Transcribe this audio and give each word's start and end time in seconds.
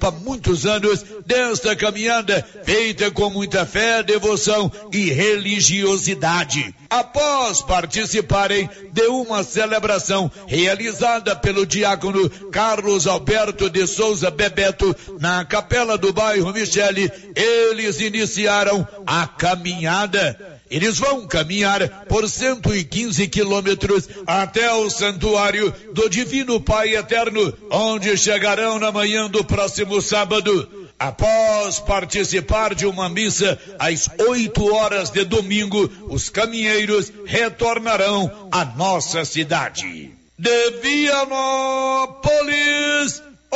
Há 0.00 0.10
muitos 0.10 0.64
anos 0.64 1.04
desta 1.26 1.76
caminhada 1.76 2.44
feita 2.64 3.10
com 3.10 3.28
muita 3.28 3.66
fé, 3.66 4.02
devoção 4.02 4.72
e 4.90 5.10
religiosidade. 5.10 6.74
Após 6.88 7.60
participarem 7.60 8.68
de 8.92 9.06
uma 9.08 9.44
celebração 9.44 10.30
realizada 10.46 11.36
pelo 11.36 11.66
diácono 11.66 12.28
Carlos 12.50 13.06
Alberto 13.06 13.68
de 13.68 13.86
Souza 13.86 14.30
Bebeto 14.30 14.96
na 15.20 15.44
capela 15.44 15.96
do 15.96 16.12
bairro 16.12 16.52
Michele, 16.52 17.12
eles 17.36 18.00
iniciaram 18.00 18.88
a 19.06 19.26
caminhada. 19.26 20.49
Eles 20.70 20.98
vão 20.98 21.26
caminhar 21.26 22.06
por 22.06 22.28
115 22.28 23.26
quilômetros 23.26 24.08
até 24.24 24.72
o 24.72 24.88
santuário 24.88 25.74
do 25.92 26.08
Divino 26.08 26.60
Pai 26.60 26.94
Eterno, 26.94 27.52
onde 27.70 28.16
chegarão 28.16 28.78
na 28.78 28.92
manhã 28.92 29.28
do 29.28 29.44
próximo 29.44 30.00
sábado. 30.00 30.80
Após 30.96 31.80
participar 31.80 32.74
de 32.74 32.86
uma 32.86 33.08
missa 33.08 33.58
às 33.78 34.08
8 34.18 34.74
horas 34.74 35.10
de 35.10 35.24
domingo, 35.24 35.90
os 36.08 36.28
caminheiros 36.28 37.10
retornarão 37.24 38.48
à 38.52 38.64
nossa 38.64 39.24
cidade. 39.24 40.10
De 40.38 40.70
Vianópolis, 40.82 42.20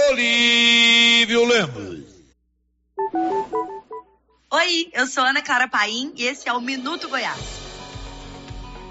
Olívio 0.09 1.45
Lemos. 1.45 2.03
Oi, 4.55 4.89
eu 4.93 5.05
sou 5.09 5.25
Ana 5.25 5.43
Clara 5.43 5.67
Paim 5.67 6.13
e 6.15 6.23
esse 6.27 6.49
é 6.49 6.53
o 6.53 6.61
Minuto 6.61 7.09
Goiás. 7.09 7.74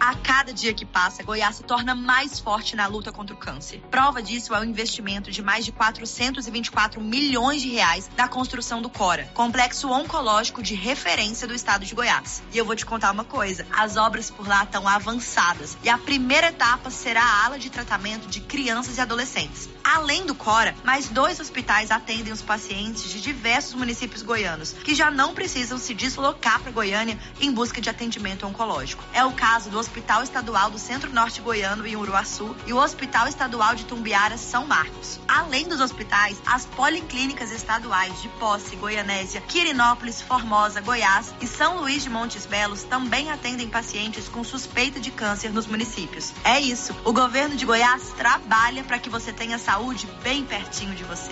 A 0.05 0.15
cada 0.15 0.51
dia 0.51 0.73
que 0.73 0.85
passa, 0.85 1.23
Goiás 1.23 1.55
se 1.55 1.63
torna 1.63 1.95
mais 1.95 2.37
forte 2.37 2.75
na 2.75 2.87
luta 2.87 3.09
contra 3.09 3.33
o 3.33 3.39
câncer. 3.39 3.81
Prova 3.89 4.21
disso 4.21 4.53
é 4.53 4.59
o 4.59 4.63
investimento 4.65 5.31
de 5.31 5.41
mais 5.41 5.63
de 5.63 5.71
424 5.71 6.99
milhões 6.99 7.61
de 7.61 7.69
reais 7.69 8.09
da 8.13 8.27
construção 8.27 8.81
do 8.81 8.89
Cora, 8.89 9.31
complexo 9.33 9.89
oncológico 9.89 10.61
de 10.61 10.75
referência 10.75 11.47
do 11.47 11.53
estado 11.53 11.85
de 11.85 11.95
Goiás. 11.95 12.43
E 12.51 12.57
eu 12.57 12.65
vou 12.65 12.75
te 12.75 12.85
contar 12.85 13.11
uma 13.11 13.23
coisa: 13.23 13.65
as 13.71 13.95
obras 13.95 14.29
por 14.29 14.45
lá 14.45 14.65
estão 14.65 14.85
avançadas 14.85 15.77
e 15.81 15.87
a 15.87 15.97
primeira 15.97 16.47
etapa 16.47 16.89
será 16.89 17.23
a 17.23 17.45
ala 17.45 17.57
de 17.57 17.69
tratamento 17.69 18.27
de 18.27 18.41
crianças 18.41 18.97
e 18.97 19.01
adolescentes. 19.01 19.69
Além 19.85 20.25
do 20.25 20.35
Cora, 20.35 20.75
mais 20.83 21.07
dois 21.07 21.39
hospitais 21.39 21.91
atendem 21.91 22.33
os 22.33 22.41
pacientes 22.41 23.09
de 23.09 23.21
diversos 23.21 23.73
municípios 23.73 24.21
goianos, 24.21 24.73
que 24.73 24.93
já 24.93 25.09
não 25.09 25.33
precisam 25.33 25.77
se 25.77 25.93
deslocar 25.93 26.59
para 26.59 26.73
Goiânia 26.73 27.17
em 27.39 27.53
busca 27.53 27.79
de 27.79 27.89
atendimento 27.89 28.45
oncológico. 28.45 29.01
É 29.13 29.23
o 29.23 29.31
caso 29.31 29.69
do 29.69 29.79
Hospital 29.79 29.92
Estadual 30.23 30.69
do 30.69 30.79
Centro-Norte 30.79 31.41
Goiano 31.41 31.85
em 31.85 31.95
Uruaçu 31.95 32.55
e 32.65 32.73
o 32.73 32.77
Hospital 32.77 33.27
Estadual 33.27 33.75
de 33.75 33.85
Tumbiara, 33.85 34.37
São 34.37 34.65
Marcos. 34.65 35.19
Além 35.27 35.67
dos 35.67 35.79
hospitais, 35.79 36.41
as 36.45 36.65
policlínicas 36.65 37.51
estaduais 37.51 38.21
de 38.21 38.27
Posse, 38.29 38.75
Goianésia, 38.75 39.41
Quirinópolis, 39.41 40.21
Formosa, 40.21 40.81
Goiás 40.81 41.33
e 41.41 41.47
São 41.47 41.77
Luís 41.77 42.03
de 42.03 42.09
Montes 42.09 42.45
Belos 42.45 42.83
também 42.83 43.31
atendem 43.31 43.69
pacientes 43.69 44.27
com 44.27 44.43
suspeita 44.43 44.99
de 44.99 45.11
câncer 45.11 45.51
nos 45.51 45.67
municípios. 45.67 46.33
É 46.43 46.59
isso, 46.59 46.95
o 47.03 47.13
governo 47.13 47.55
de 47.55 47.65
Goiás 47.65 48.09
trabalha 48.17 48.83
para 48.83 48.99
que 48.99 49.09
você 49.09 49.31
tenha 49.31 49.57
saúde 49.57 50.07
bem 50.23 50.45
pertinho 50.45 50.95
de 50.95 51.03
você. 51.03 51.31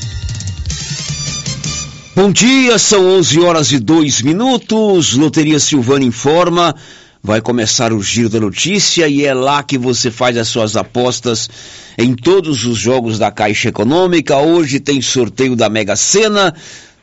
Bom 2.13 2.29
dia, 2.29 2.77
são 2.77 3.07
11 3.19 3.39
horas 3.39 3.71
e 3.71 3.79
2 3.79 4.21
minutos. 4.21 5.13
Loteria 5.13 5.57
Silvana 5.61 6.03
informa. 6.03 6.75
Vai 7.23 7.39
começar 7.39 7.93
o 7.93 8.03
Giro 8.03 8.27
da 8.27 8.37
Notícia 8.37 9.07
e 9.07 9.23
é 9.23 9.33
lá 9.33 9.63
que 9.63 9.77
você 9.77 10.11
faz 10.11 10.35
as 10.35 10.49
suas 10.49 10.75
apostas 10.75 11.49
em 11.97 12.13
todos 12.13 12.65
os 12.65 12.77
jogos 12.77 13.17
da 13.17 13.31
Caixa 13.31 13.69
Econômica. 13.69 14.37
Hoje 14.37 14.81
tem 14.81 15.01
sorteio 15.01 15.55
da 15.55 15.69
Mega 15.69 15.95
Sena. 15.95 16.53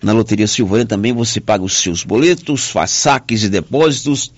Na 0.03 0.13
Loteria 0.13 0.47
Silvana 0.47 0.85
também 0.85 1.15
você 1.15 1.41
paga 1.41 1.65
os 1.65 1.79
seus 1.79 2.05
boletos, 2.05 2.69
faz 2.69 2.91
saques 2.91 3.45
e 3.45 3.49
depósitos, 3.49 4.31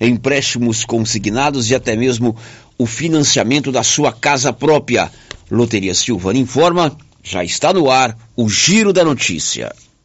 empréstimos 0.00 0.86
consignados 0.86 1.70
e 1.70 1.74
até 1.74 1.94
mesmo 1.94 2.34
o 2.78 2.86
financiamento 2.86 3.70
da 3.70 3.82
sua 3.82 4.10
casa 4.10 4.54
própria. 4.54 5.12
Loteria 5.50 5.92
Silvana 5.92 6.38
informa. 6.38 6.96
Já 7.22 7.44
está 7.44 7.74
no 7.74 7.90
ar 7.90 8.16
o 8.34 8.48
Giro 8.48 8.90
da 8.90 9.04
Notícia. 9.04 9.70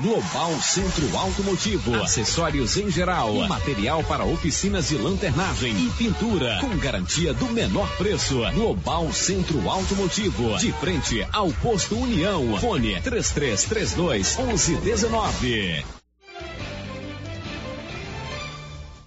Global 0.00 0.52
Centro 0.62 1.16
Automotivo, 1.16 1.92
acessórios 1.96 2.76
em 2.76 2.88
geral, 2.88 3.34
material 3.48 4.04
para 4.04 4.24
oficinas 4.24 4.90
de 4.90 4.96
lanternagem 4.96 5.74
e 5.76 5.90
pintura, 5.90 6.60
com 6.60 6.78
garantia 6.78 7.34
do 7.34 7.46
menor 7.46 7.90
preço. 7.96 8.38
Global 8.54 9.12
Centro 9.12 9.68
Automotivo, 9.68 10.56
de 10.56 10.70
frente 10.74 11.26
ao 11.32 11.52
posto 11.54 11.98
União. 11.98 12.60
Fone 12.60 13.00
3332 13.00 14.36
1119. 14.36 15.84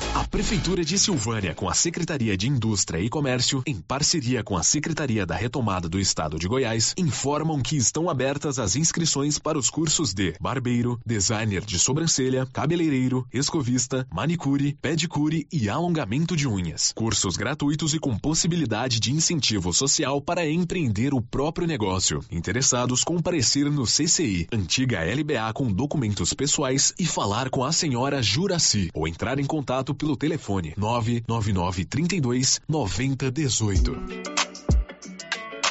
A 0.13 0.25
Prefeitura 0.25 0.83
de 0.83 0.99
Silvânia, 0.99 1.55
com 1.55 1.69
a 1.69 1.73
Secretaria 1.73 2.35
de 2.35 2.45
Indústria 2.45 2.99
e 2.99 3.09
Comércio, 3.09 3.63
em 3.65 3.79
parceria 3.79 4.43
com 4.43 4.57
a 4.57 4.63
Secretaria 4.63 5.25
da 5.25 5.35
Retomada 5.35 5.87
do 5.87 5.97
Estado 5.97 6.37
de 6.37 6.49
Goiás, 6.49 6.93
informam 6.97 7.61
que 7.61 7.77
estão 7.77 8.09
abertas 8.09 8.59
as 8.59 8.75
inscrições 8.75 9.39
para 9.39 9.57
os 9.57 9.69
cursos 9.69 10.13
de 10.13 10.33
barbeiro, 10.41 10.99
designer 11.05 11.63
de 11.63 11.79
sobrancelha, 11.79 12.45
cabeleireiro, 12.51 13.25
escovista, 13.31 14.05
manicure, 14.11 14.77
pedicure 14.81 15.47
e 15.49 15.69
alongamento 15.69 16.35
de 16.35 16.45
unhas. 16.45 16.91
Cursos 16.93 17.37
gratuitos 17.37 17.93
e 17.93 17.99
com 17.99 18.17
possibilidade 18.19 18.99
de 18.99 19.13
incentivo 19.13 19.71
social 19.73 20.21
para 20.21 20.45
empreender 20.45 21.13
o 21.13 21.21
próprio 21.21 21.65
negócio. 21.65 22.21
Interessados 22.29 23.05
comparecer 23.05 23.71
no 23.71 23.85
CCI, 23.85 24.49
antiga 24.51 24.99
LBA 25.05 25.53
com 25.53 25.71
documentos 25.71 26.33
pessoais 26.33 26.93
e 26.99 27.05
falar 27.05 27.49
com 27.49 27.63
a 27.63 27.71
senhora 27.71 28.21
Juraci 28.21 28.89
ou 28.93 29.07
entrar 29.07 29.39
em 29.39 29.45
contato 29.45 29.95
pelo 30.01 30.17
telefone 30.17 30.73
999 30.77 31.85
32 31.85 32.61
9018. 32.67 34.50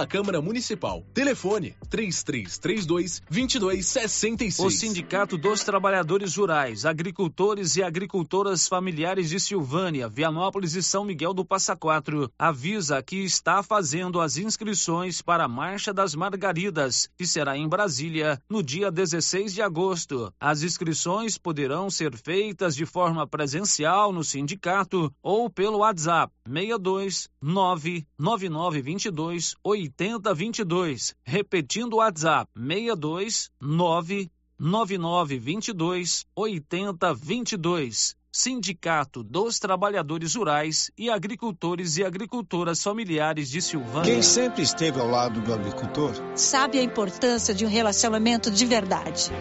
da 0.00 0.06
Câmara 0.06 0.40
Municipal. 0.40 1.04
Telefone 1.12 1.74
3332 1.90 3.20
2266. 3.28 4.58
O 4.58 4.70
Sindicato 4.70 5.36
dos 5.36 5.62
Trabalhadores 5.62 6.36
Rurais, 6.36 6.86
Agricultores 6.86 7.76
e 7.76 7.82
Agricultoras 7.82 8.66
Familiares 8.66 9.28
de 9.28 9.38
Silvânia, 9.38 10.08
Vianópolis 10.08 10.74
e 10.74 10.82
São 10.82 11.04
Miguel 11.04 11.34
do 11.34 11.44
Passa 11.44 11.76
Quatro 11.76 12.32
avisa 12.38 13.02
que 13.02 13.16
está 13.16 13.62
fazendo 13.62 14.22
as 14.22 14.38
inscrições 14.38 15.20
para 15.20 15.44
a 15.44 15.48
Marcha 15.48 15.92
das 15.92 16.14
Margaridas, 16.14 17.10
que 17.18 17.26
será 17.26 17.58
em 17.58 17.68
Brasília 17.68 18.40
no 18.48 18.62
dia 18.62 18.90
16 18.90 19.52
de 19.52 19.60
agosto. 19.60 20.32
As 20.40 20.62
inscrições 20.62 21.36
poderão 21.36 21.90
ser 21.90 22.16
feitas 22.16 22.74
de 22.74 22.86
forma 22.86 23.26
presencial 23.26 24.14
no 24.14 24.24
sindicato 24.24 25.12
ou 25.22 25.50
pelo 25.50 25.80
WhatsApp 25.80 26.32
62 26.48 27.28
99922 27.42 29.56
8022. 29.98 31.16
Repetindo 31.24 31.94
o 31.94 31.96
WhatsApp 31.96 32.48
62 32.56 33.50
99922 33.60 36.24
8022. 36.34 38.14
Sindicato 38.32 39.24
dos 39.24 39.58
Trabalhadores 39.58 40.36
Rurais 40.36 40.88
e 40.96 41.10
Agricultores 41.10 41.96
e 41.96 42.04
Agricultoras 42.04 42.80
Familiares 42.80 43.50
de 43.50 43.60
Silvânia. 43.60 44.04
Quem 44.04 44.22
sempre 44.22 44.62
esteve 44.62 45.00
ao 45.00 45.08
lado 45.08 45.40
do 45.40 45.52
agricultor 45.52 46.12
sabe 46.36 46.78
a 46.78 46.82
importância 46.82 47.52
de 47.52 47.66
um 47.66 47.68
relacionamento 47.68 48.48
de 48.48 48.64
verdade. 48.64 49.32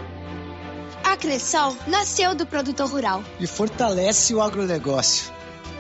A 1.03 1.15
Cressol 1.15 1.77
nasceu 1.87 2.33
do 2.33 2.47
produtor 2.47 2.89
rural 2.89 3.23
e 3.39 3.45
fortalece 3.45 4.33
o 4.33 4.41
agronegócio 4.41 5.37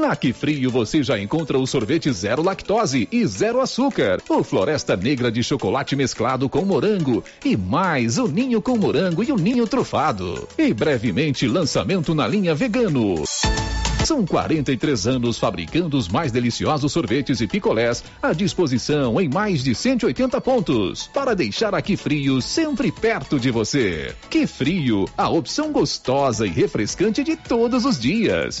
Na 0.00 0.14
Que 0.14 0.32
Frio 0.32 0.70
você 0.70 1.02
já 1.02 1.18
encontra 1.18 1.58
o 1.58 1.66
sorvete 1.66 2.12
zero 2.12 2.40
lactose 2.42 3.08
e 3.10 3.26
zero 3.26 3.60
açúcar, 3.60 4.22
o 4.28 4.44
Floresta 4.44 4.96
Negra 4.96 5.30
de 5.30 5.42
chocolate 5.42 5.96
mesclado 5.96 6.48
com 6.48 6.64
morango 6.64 7.22
e 7.44 7.56
mais 7.56 8.16
o 8.16 8.28
ninho 8.28 8.62
com 8.62 8.76
morango 8.76 9.24
e 9.24 9.32
o 9.32 9.36
ninho 9.36 9.66
trufado. 9.66 10.46
E 10.56 10.72
brevemente 10.72 11.48
lançamento 11.48 12.14
na 12.14 12.28
linha 12.28 12.54
vegano. 12.54 13.24
São 14.04 14.24
43 14.24 15.08
anos 15.08 15.36
fabricando 15.36 15.98
os 15.98 16.08
mais 16.08 16.30
deliciosos 16.30 16.92
sorvetes 16.92 17.40
e 17.40 17.48
picolés 17.48 18.04
à 18.22 18.32
disposição 18.32 19.20
em 19.20 19.28
mais 19.28 19.64
de 19.64 19.74
180 19.74 20.40
pontos 20.40 21.10
para 21.12 21.34
deixar 21.34 21.74
aqui 21.74 21.96
frio 21.96 22.40
sempre 22.40 22.92
perto 22.92 23.38
de 23.38 23.50
você. 23.50 24.14
Que 24.30 24.46
frio, 24.46 25.06
a 25.16 25.28
opção 25.28 25.72
gostosa 25.72 26.46
e 26.46 26.50
refrescante 26.50 27.24
de 27.24 27.34
todos 27.34 27.84
os 27.84 27.98
dias. 27.98 28.60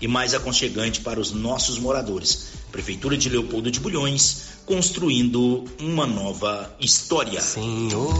e 0.00 0.08
mais 0.08 0.34
aconchegante 0.34 1.00
para 1.00 1.20
os 1.20 1.32
nossos 1.32 1.78
moradores. 1.78 2.48
Prefeitura 2.70 3.16
de 3.16 3.28
Leopoldo 3.28 3.70
de 3.70 3.80
Bulhões, 3.80 4.58
construindo 4.66 5.64
uma 5.80 6.06
nova 6.06 6.74
história. 6.78 7.40
Senhor 7.40 8.14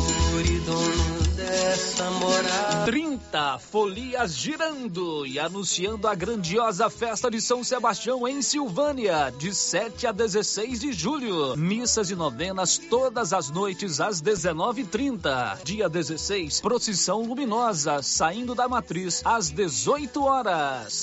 e 0.45 0.59
dono 0.61 1.19
dessa 1.49 2.11
morada. 2.11 2.85
30 2.85 3.59
folias 3.59 4.37
girando 4.37 5.27
e 5.27 5.39
anunciando 5.39 6.09
a 6.09 6.15
grandiosa 6.15 6.91
festa 6.91 7.31
de 7.31 7.41
São 7.41 7.63
Sebastião 7.63 8.27
em 8.27 8.43
Silvânia, 8.43 9.33
de 9.37 9.55
7 9.55 10.07
a 10.07 10.13
16 10.13 10.81
de 10.81 10.93
julho. 10.93 11.57
Missas 11.57 12.11
e 12.11 12.17
novenas 12.17 12.79
todas 12.79 13.33
as 13.33 13.51
noites 13.51 14.01
às 14.01 14.21
19h30. 14.21 15.63
Dia 15.65 15.89
16, 15.89 16.61
procissão 16.61 17.23
luminosa 17.23 18.03
saindo 18.03 18.55
da 18.55 18.69
matriz 18.69 19.23
às 19.25 19.51
18 19.51 20.23
horas. 20.23 21.03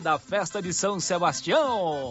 Da 0.00 0.18
festa 0.18 0.60
de 0.60 0.72
São 0.72 0.98
Sebastião. 1.00 2.10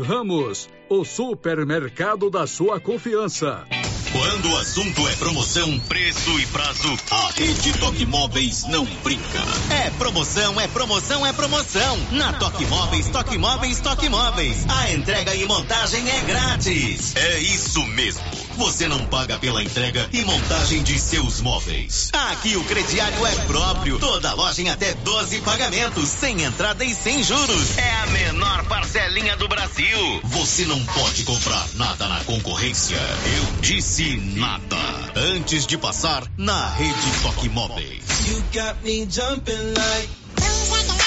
Ramos, 0.00 0.68
o 0.88 1.04
supermercado 1.04 2.30
da 2.30 2.46
sua 2.46 2.78
confiança. 2.80 3.64
Quando 4.12 4.50
o 4.50 4.56
assunto 4.56 5.06
é 5.08 5.16
promoção, 5.16 5.78
preço 5.80 6.40
e 6.40 6.46
prazo, 6.46 6.96
a 7.10 7.30
Rede 7.32 7.72
Toque 7.78 8.06
Móveis 8.06 8.64
não 8.68 8.84
brinca. 9.02 9.40
É 9.70 9.90
promoção, 9.90 10.60
é 10.60 10.68
promoção, 10.68 11.26
é 11.26 11.32
promoção. 11.32 11.98
Na 12.12 12.32
Toque 12.34 12.64
Móveis, 12.66 13.08
Toque 13.08 13.36
Móveis, 13.36 13.80
Toque 13.80 14.08
Móveis. 14.08 14.64
A 14.68 14.92
entrega 14.92 15.34
e 15.34 15.44
montagem 15.44 16.08
é 16.08 16.20
grátis. 16.22 17.14
É 17.16 17.40
isso 17.40 17.84
mesmo. 17.88 18.45
Você 18.56 18.88
não 18.88 19.04
paga 19.06 19.38
pela 19.38 19.62
entrega 19.62 20.08
e 20.12 20.24
montagem 20.24 20.82
de 20.82 20.98
seus 20.98 21.40
móveis. 21.40 22.10
Aqui 22.12 22.56
o 22.56 22.64
crediário 22.64 23.26
é 23.26 23.34
próprio. 23.46 23.98
Toda 23.98 24.32
loja 24.32 24.62
em 24.62 24.70
até 24.70 24.94
12 24.94 25.40
pagamentos, 25.42 26.08
sem 26.08 26.42
entrada 26.42 26.82
e 26.84 26.94
sem 26.94 27.22
juros. 27.22 27.76
É 27.76 27.90
a 27.96 28.06
menor 28.06 28.64
parcelinha 28.64 29.36
do 29.36 29.46
Brasil. 29.46 30.20
Você 30.24 30.64
não 30.64 30.82
pode 30.86 31.24
comprar 31.24 31.66
nada 31.74 32.08
na 32.08 32.24
concorrência. 32.24 32.96
Eu 32.96 33.60
disse 33.60 34.16
nada. 34.34 34.76
Antes 35.14 35.66
de 35.66 35.76
passar 35.76 36.24
na 36.38 36.70
rede 36.70 37.10
Toque 37.22 37.48
Móveis. 37.50 38.04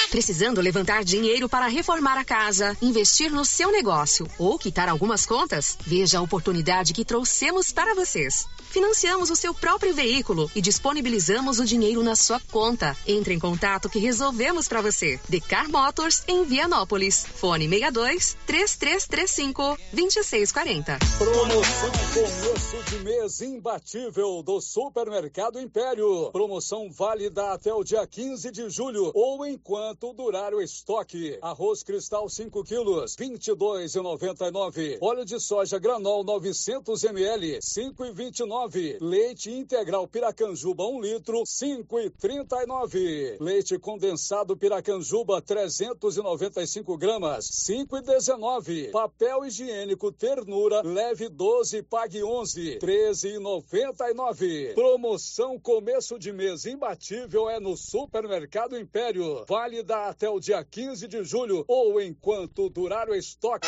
Precisando 0.09 0.59
levantar 0.59 1.03
dinheiro 1.03 1.47
para 1.47 1.67
reformar 1.67 2.17
a 2.17 2.25
casa, 2.25 2.75
investir 2.81 3.31
no 3.31 3.45
seu 3.45 3.71
negócio 3.71 4.27
ou 4.39 4.57
quitar 4.57 4.89
algumas 4.89 5.23
contas? 5.23 5.77
Veja 5.85 6.17
a 6.17 6.21
oportunidade 6.21 6.93
que 6.93 7.05
trouxemos 7.05 7.71
para 7.71 7.93
vocês. 7.93 8.47
Financiamos 8.69 9.29
o 9.29 9.35
seu 9.35 9.53
próprio 9.53 9.93
veículo 9.93 10.49
e 10.55 10.61
disponibilizamos 10.61 11.59
o 11.59 11.65
dinheiro 11.65 12.03
na 12.03 12.15
sua 12.15 12.39
conta. 12.51 12.95
Entre 13.07 13.33
em 13.33 13.39
contato 13.39 13.89
que 13.89 13.99
resolvemos 13.99 14.67
para 14.67 14.81
você. 14.81 15.19
Decar 15.27 15.69
Motors 15.69 16.23
em 16.27 16.43
Vianópolis. 16.43 17.25
Fone 17.35 17.67
62 17.67 18.37
3335 18.45 19.77
2640. 19.93 20.99
Promoção 21.17 21.91
começo 22.13 22.83
de 22.89 23.03
mês 23.03 23.41
imbatível 23.41 24.43
do 24.43 24.61
Supermercado 24.61 25.59
Império. 25.59 26.29
Promoção 26.31 26.91
válida 26.91 27.53
até 27.53 27.73
o 27.73 27.83
dia 27.83 28.05
15 28.05 28.51
de 28.51 28.69
julho 28.69 29.11
ou 29.15 29.45
enquanto 29.45 29.98
durar 30.07 30.53
o 30.53 30.61
estoque. 30.61 31.37
Arroz 31.41 31.83
cristal 31.83 32.29
5 32.29 32.63
quilos, 32.63 33.15
22,99. 33.17 34.97
Óleo 35.01 35.25
de 35.25 35.39
soja 35.39 35.77
granol 35.77 36.23
900 36.23 37.03
ml, 37.03 37.59
5,29. 37.59 38.97
Leite 39.01 39.51
integral 39.51 40.07
Piracanjuba 40.07 40.85
1 40.85 41.01
litro, 41.01 41.43
5,39. 41.43 43.37
Leite 43.39 43.77
condensado 43.77 44.55
Piracanjuba 44.55 45.41
395 45.41 46.97
gramas, 46.97 47.49
5,19. 47.67 48.91
Papel 48.91 49.45
higiênico 49.45 50.11
Ternura 50.11 50.81
leve 50.81 51.27
12, 51.29 51.83
pague 51.83 52.23
11, 52.23 52.79
13,99. 52.79 54.73
Promoção 54.73 55.59
começo 55.59 56.17
de 56.17 56.31
mês 56.31 56.65
imbatível 56.65 57.49
é 57.49 57.59
no 57.59 57.75
Supermercado 57.75 58.77
Império. 58.77 59.43
Válida 59.89 60.09
até 60.09 60.29
o 60.29 60.39
dia 60.39 60.63
15 60.63 61.07
de 61.07 61.23
julho 61.23 61.65
ou 61.67 61.99
enquanto 61.99 62.69
durar 62.69 63.09
o 63.09 63.15
estoque. 63.15 63.67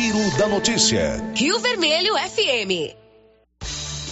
Giro 0.00 0.38
da 0.38 0.48
Notícia. 0.48 1.22
Rio 1.34 1.60
Vermelho 1.60 2.14
FM. 2.14 2.96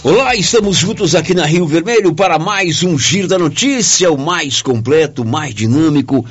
Olá, 0.03 0.35
estamos 0.35 0.77
juntos 0.77 1.15
aqui 1.15 1.33
na 1.33 1.47
Rio 1.47 1.65
Vermelho 1.65 2.13
para 2.13 2.37
mais 2.37 2.83
um 2.83 2.95
Giro 2.95 3.27
da 3.27 3.39
Notícia, 3.39 4.11
o 4.11 4.15
mais 4.17 4.61
completo, 4.61 5.25
mais 5.25 5.51
dinâmico, 5.51 6.23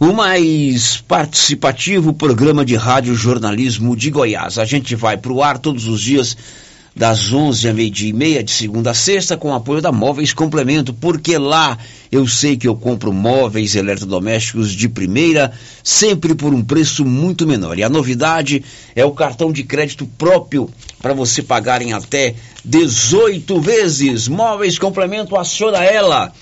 o 0.00 0.14
mais 0.14 1.02
participativo 1.06 2.14
programa 2.14 2.64
de 2.64 2.76
rádio 2.76 3.14
jornalismo 3.14 3.94
de 3.94 4.10
Goiás. 4.10 4.58
A 4.58 4.64
gente 4.64 4.96
vai 4.96 5.18
para 5.18 5.32
o 5.34 5.42
ar 5.42 5.58
todos 5.58 5.86
os 5.86 6.00
dias 6.00 6.34
das 6.94 7.32
11 7.32 7.68
a 7.68 7.74
meio-dia 7.74 8.10
e 8.10 8.12
meia, 8.12 8.42
de 8.42 8.52
segunda 8.52 8.92
a 8.92 8.94
sexta, 8.94 9.36
com 9.36 9.52
apoio 9.52 9.80
da 9.80 9.90
Móveis 9.90 10.32
Complemento, 10.32 10.94
porque 10.94 11.36
lá 11.36 11.76
eu 12.10 12.28
sei 12.28 12.56
que 12.56 12.68
eu 12.68 12.76
compro 12.76 13.12
móveis 13.12 13.74
eletrodomésticos 13.74 14.72
de 14.72 14.88
primeira, 14.88 15.52
sempre 15.82 16.34
por 16.34 16.54
um 16.54 16.62
preço 16.62 17.04
muito 17.04 17.46
menor. 17.46 17.76
E 17.78 17.82
a 17.82 17.88
novidade 17.88 18.62
é 18.94 19.04
o 19.04 19.10
cartão 19.10 19.50
de 19.50 19.64
crédito 19.64 20.06
próprio 20.16 20.70
para 21.02 21.12
você 21.12 21.42
pagar 21.42 21.82
em 21.82 21.92
até 21.92 22.36
18 22.64 23.60
vezes. 23.60 24.28
Móveis 24.28 24.78
Complemento, 24.78 25.36
aciona 25.36 25.82
ela. 25.84 26.32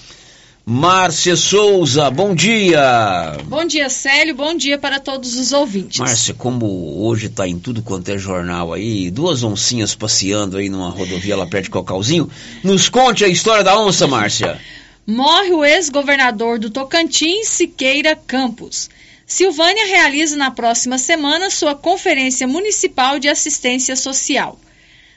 Márcia 0.65 1.35
Souza, 1.35 2.09
bom 2.09 2.37
dia. 2.37 3.37
Bom 3.47 3.65
dia, 3.65 3.89
Célio. 3.89 4.33
Bom 4.37 4.55
dia 4.55 4.79
para 4.79 5.01
todos 5.01 5.37
os 5.37 5.53
ouvintes. 5.53 5.99
Márcia, 5.99 6.35
como 6.35 7.05
hoje 7.05 7.27
está 7.27 7.49
em 7.49 7.59
tudo 7.59 7.83
quanto 7.83 8.09
é 8.11 8.17
jornal 8.17 8.73
aí, 8.73 9.11
duas 9.11 9.43
oncinhas 9.43 9.97
passeando 9.97 10.57
aí 10.57 10.69
numa 10.69 10.89
rodovia 10.89 11.37
lá 11.37 11.47
perto 11.49 11.65
de 11.65 11.71
Cocalzinho, 11.71 12.31
nos 12.63 12.89
conte 12.89 13.25
a 13.25 13.29
história 13.29 13.65
da 13.65 13.77
onça, 13.77 14.07
Márcia. 14.07 14.61
Morre 15.05 15.51
o 15.51 15.65
ex-governador 15.65 16.61
do 16.61 16.71
Tocantins, 16.71 17.49
Siqueira 17.49 18.15
Campos. 18.15 18.89
Silvânia 19.27 19.87
realiza 19.87 20.37
na 20.37 20.53
próxima 20.53 20.97
semana 20.97 21.51
sua 21.51 21.75
Conferência 21.75 22.47
Municipal 22.47 23.19
de 23.19 23.29
Assistência 23.29 23.97
Social. 23.97 24.61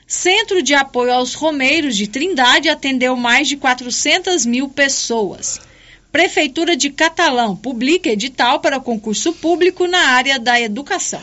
Centro 0.06 0.62
de 0.62 0.72
Apoio 0.72 1.12
aos 1.12 1.34
Romeiros 1.34 1.96
de 1.96 2.06
Trindade 2.06 2.68
atendeu 2.68 3.16
mais 3.16 3.48
de 3.48 3.56
400 3.56 4.46
mil 4.46 4.68
pessoas. 4.68 5.60
Prefeitura 6.12 6.76
de 6.76 6.90
Catalão 6.90 7.56
publica 7.56 8.08
edital 8.08 8.60
para 8.60 8.78
concurso 8.78 9.32
público 9.32 9.88
na 9.88 9.98
área 9.98 10.38
da 10.38 10.60
educação. 10.60 11.20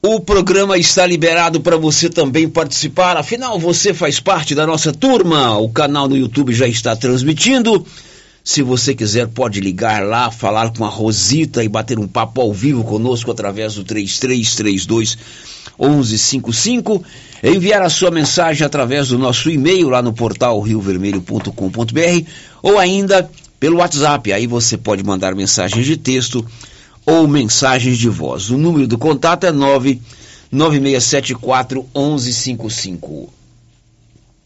O 0.00 0.20
programa 0.20 0.78
está 0.78 1.06
liberado 1.06 1.60
para 1.60 1.76
você 1.76 2.08
também 2.08 2.48
participar, 2.48 3.18
afinal 3.18 3.58
você 3.58 3.92
faz 3.92 4.18
parte 4.18 4.54
da 4.54 4.66
nossa 4.66 4.90
turma. 4.90 5.58
O 5.58 5.68
canal 5.68 6.08
no 6.08 6.16
YouTube 6.16 6.54
já 6.54 6.66
está 6.66 6.96
transmitindo. 6.96 7.84
Se 8.42 8.62
você 8.62 8.94
quiser, 8.94 9.28
pode 9.28 9.60
ligar 9.60 10.02
lá, 10.02 10.30
falar 10.30 10.72
com 10.72 10.82
a 10.82 10.88
Rosita 10.88 11.62
e 11.62 11.68
bater 11.68 11.98
um 11.98 12.08
papo 12.08 12.40
ao 12.40 12.54
vivo 12.54 12.82
conosco 12.84 13.30
através 13.30 13.74
do 13.74 13.84
3332 13.84 15.18
1155. 15.78 17.02
Enviar 17.42 17.80
a 17.82 17.88
sua 17.88 18.10
mensagem 18.10 18.66
através 18.66 19.08
do 19.08 19.18
nosso 19.18 19.50
e-mail 19.50 19.88
lá 19.88 20.02
no 20.02 20.12
portal 20.12 20.60
riovermelho.com.br 20.60 22.26
ou 22.62 22.78
ainda 22.78 23.30
pelo 23.60 23.78
WhatsApp. 23.78 24.32
Aí 24.32 24.46
você 24.46 24.76
pode 24.76 25.02
mandar 25.04 25.34
mensagens 25.34 25.86
de 25.86 25.96
texto 25.96 26.44
ou 27.06 27.26
mensagens 27.28 27.96
de 27.96 28.08
voz. 28.08 28.50
O 28.50 28.58
número 28.58 28.86
do 28.86 28.98
contato 28.98 29.44
é 29.44 29.52
99674 29.52 31.86
1155. 31.94 33.38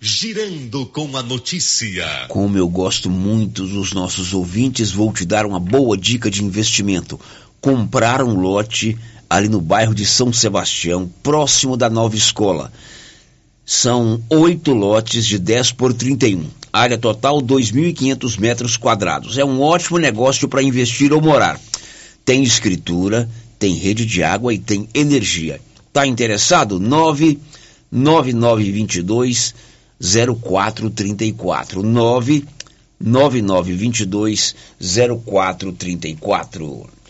Girando 0.04 0.84
com 0.86 1.16
a 1.16 1.22
notícia. 1.22 2.26
Como 2.28 2.58
eu 2.58 2.68
gosto 2.68 3.08
muito 3.08 3.64
dos 3.66 3.92
nossos 3.92 4.34
ouvintes, 4.34 4.90
vou 4.90 5.12
te 5.12 5.24
dar 5.24 5.46
uma 5.46 5.60
boa 5.60 5.96
dica 5.96 6.28
de 6.28 6.42
investimento. 6.42 7.20
Comprar 7.60 8.20
um 8.20 8.40
lote 8.40 8.98
ali 9.32 9.48
no 9.48 9.60
bairro 9.62 9.94
de 9.94 10.04
São 10.04 10.30
Sebastião, 10.30 11.10
próximo 11.22 11.74
da 11.74 11.88
nova 11.88 12.14
escola. 12.14 12.70
São 13.64 14.22
oito 14.28 14.74
lotes 14.74 15.24
de 15.24 15.38
10 15.38 15.72
por 15.72 15.94
31. 15.94 16.44
Área 16.70 16.98
total 16.98 17.40
2.500 17.40 18.38
metros 18.38 18.76
quadrados. 18.76 19.38
É 19.38 19.44
um 19.44 19.62
ótimo 19.62 19.96
negócio 19.96 20.46
para 20.48 20.62
investir 20.62 21.14
ou 21.14 21.22
morar. 21.22 21.58
Tem 22.26 22.42
escritura, 22.42 23.26
tem 23.58 23.74
rede 23.74 24.04
de 24.04 24.22
água 24.22 24.52
e 24.52 24.58
tem 24.58 24.86
energia. 24.92 25.58
Tá 25.90 26.06
interessado? 26.06 26.78
99922 26.78 29.54
0434 30.42 31.82
99922 31.82 34.54
0434 35.24 37.01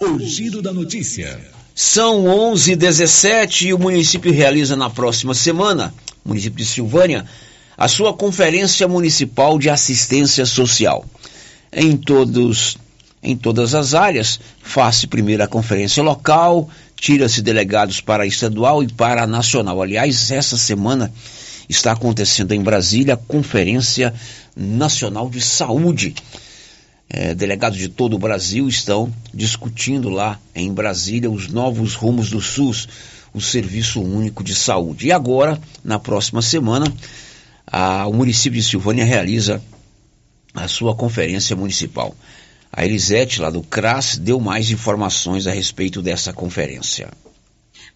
O 0.00 0.16
giro 0.20 0.62
da 0.62 0.72
notícia. 0.72 1.40
São 1.74 2.24
11 2.28 2.76
17 2.76 3.66
e 3.66 3.74
o 3.74 3.78
município 3.80 4.32
realiza 4.32 4.76
na 4.76 4.88
próxima 4.88 5.34
semana, 5.34 5.92
município 6.24 6.58
de 6.58 6.64
Silvânia, 6.64 7.26
a 7.76 7.88
sua 7.88 8.14
conferência 8.14 8.86
municipal 8.86 9.58
de 9.58 9.68
assistência 9.68 10.46
social. 10.46 11.04
Em 11.72 11.96
todos 11.96 12.78
em 13.20 13.36
todas 13.36 13.74
as 13.74 13.92
áreas, 13.92 14.38
faz 14.62 15.04
primeiro 15.04 15.42
a 15.42 15.48
conferência 15.48 16.00
local, 16.00 16.70
tira-se 16.94 17.42
delegados 17.42 18.00
para 18.00 18.22
a 18.22 18.26
estadual 18.26 18.84
e 18.84 18.86
para 18.86 19.24
a 19.24 19.26
nacional. 19.26 19.82
Aliás, 19.82 20.30
essa 20.30 20.56
semana 20.56 21.12
está 21.68 21.90
acontecendo 21.90 22.52
em 22.52 22.62
Brasília 22.62 23.14
a 23.14 23.16
Conferência 23.16 24.14
Nacional 24.56 25.28
de 25.28 25.40
Saúde. 25.40 26.14
É, 27.10 27.34
delegados 27.34 27.78
de 27.78 27.88
todo 27.88 28.14
o 28.14 28.18
Brasil 28.18 28.68
estão 28.68 29.12
discutindo 29.32 30.10
lá 30.10 30.38
em 30.54 30.72
Brasília 30.72 31.30
os 31.30 31.48
novos 31.48 31.94
rumos 31.94 32.30
do 32.30 32.40
SUS, 32.40 32.86
o 33.32 33.40
Serviço 33.40 34.02
Único 34.02 34.44
de 34.44 34.54
Saúde. 34.54 35.06
E 35.06 35.12
agora, 35.12 35.58
na 35.82 35.98
próxima 35.98 36.42
semana, 36.42 36.92
a, 37.66 38.06
o 38.06 38.12
município 38.12 38.60
de 38.60 38.66
Silvânia 38.66 39.04
realiza 39.04 39.62
a 40.54 40.68
sua 40.68 40.94
conferência 40.94 41.56
municipal. 41.56 42.14
A 42.70 42.84
Elisete, 42.84 43.40
lá 43.40 43.48
do 43.48 43.62
CRAS, 43.62 44.18
deu 44.18 44.38
mais 44.38 44.70
informações 44.70 45.46
a 45.46 45.52
respeito 45.52 46.02
dessa 46.02 46.32
conferência. 46.32 47.08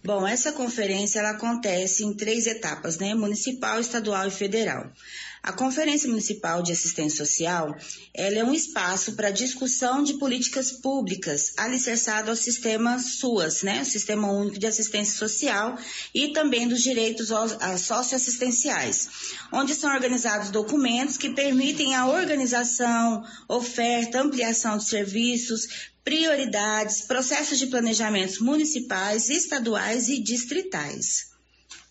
Bom, 0.03 0.27
essa 0.27 0.51
conferência 0.51 1.19
ela 1.19 1.29
acontece 1.29 2.03
em 2.03 2.13
três 2.13 2.45
etapas, 2.45 2.97
né? 2.97 3.13
Municipal, 3.13 3.79
estadual 3.79 4.27
e 4.27 4.31
federal. 4.31 4.91
A 5.43 5.51
Conferência 5.51 6.07
Municipal 6.07 6.63
de 6.63 6.71
Assistência 6.71 7.25
Social, 7.25 7.75
ela 8.13 8.39
é 8.39 8.43
um 8.45 8.53
espaço 8.53 9.11
para 9.11 9.29
discussão 9.29 10.01
de 10.01 10.13
políticas 10.13 10.71
públicas 10.71 11.51
alicerçado 11.57 12.29
ao 12.29 12.35
sistema 12.37 12.97
SUAS, 12.97 13.61
né, 13.61 13.81
o 13.81 13.85
Sistema 13.85 14.31
Único 14.31 14.57
de 14.57 14.65
Assistência 14.65 15.17
Social, 15.17 15.77
e 16.15 16.29
também 16.29 16.65
dos 16.65 16.81
direitos 16.81 17.27
socioassistenciais, 17.77 19.09
onde 19.51 19.75
são 19.75 19.93
organizados 19.93 20.49
documentos 20.49 21.17
que 21.17 21.31
permitem 21.31 21.93
a 21.93 22.07
organização, 22.07 23.21
oferta, 23.49 24.21
ampliação 24.21 24.77
de 24.77 24.85
serviços, 24.85 25.91
prioridades, 26.05 27.01
processos 27.01 27.59
de 27.59 27.67
planejamentos 27.67 28.39
municipais, 28.39 29.29
estaduais 29.29 30.07
e 30.07 30.23
distritais. 30.23 31.33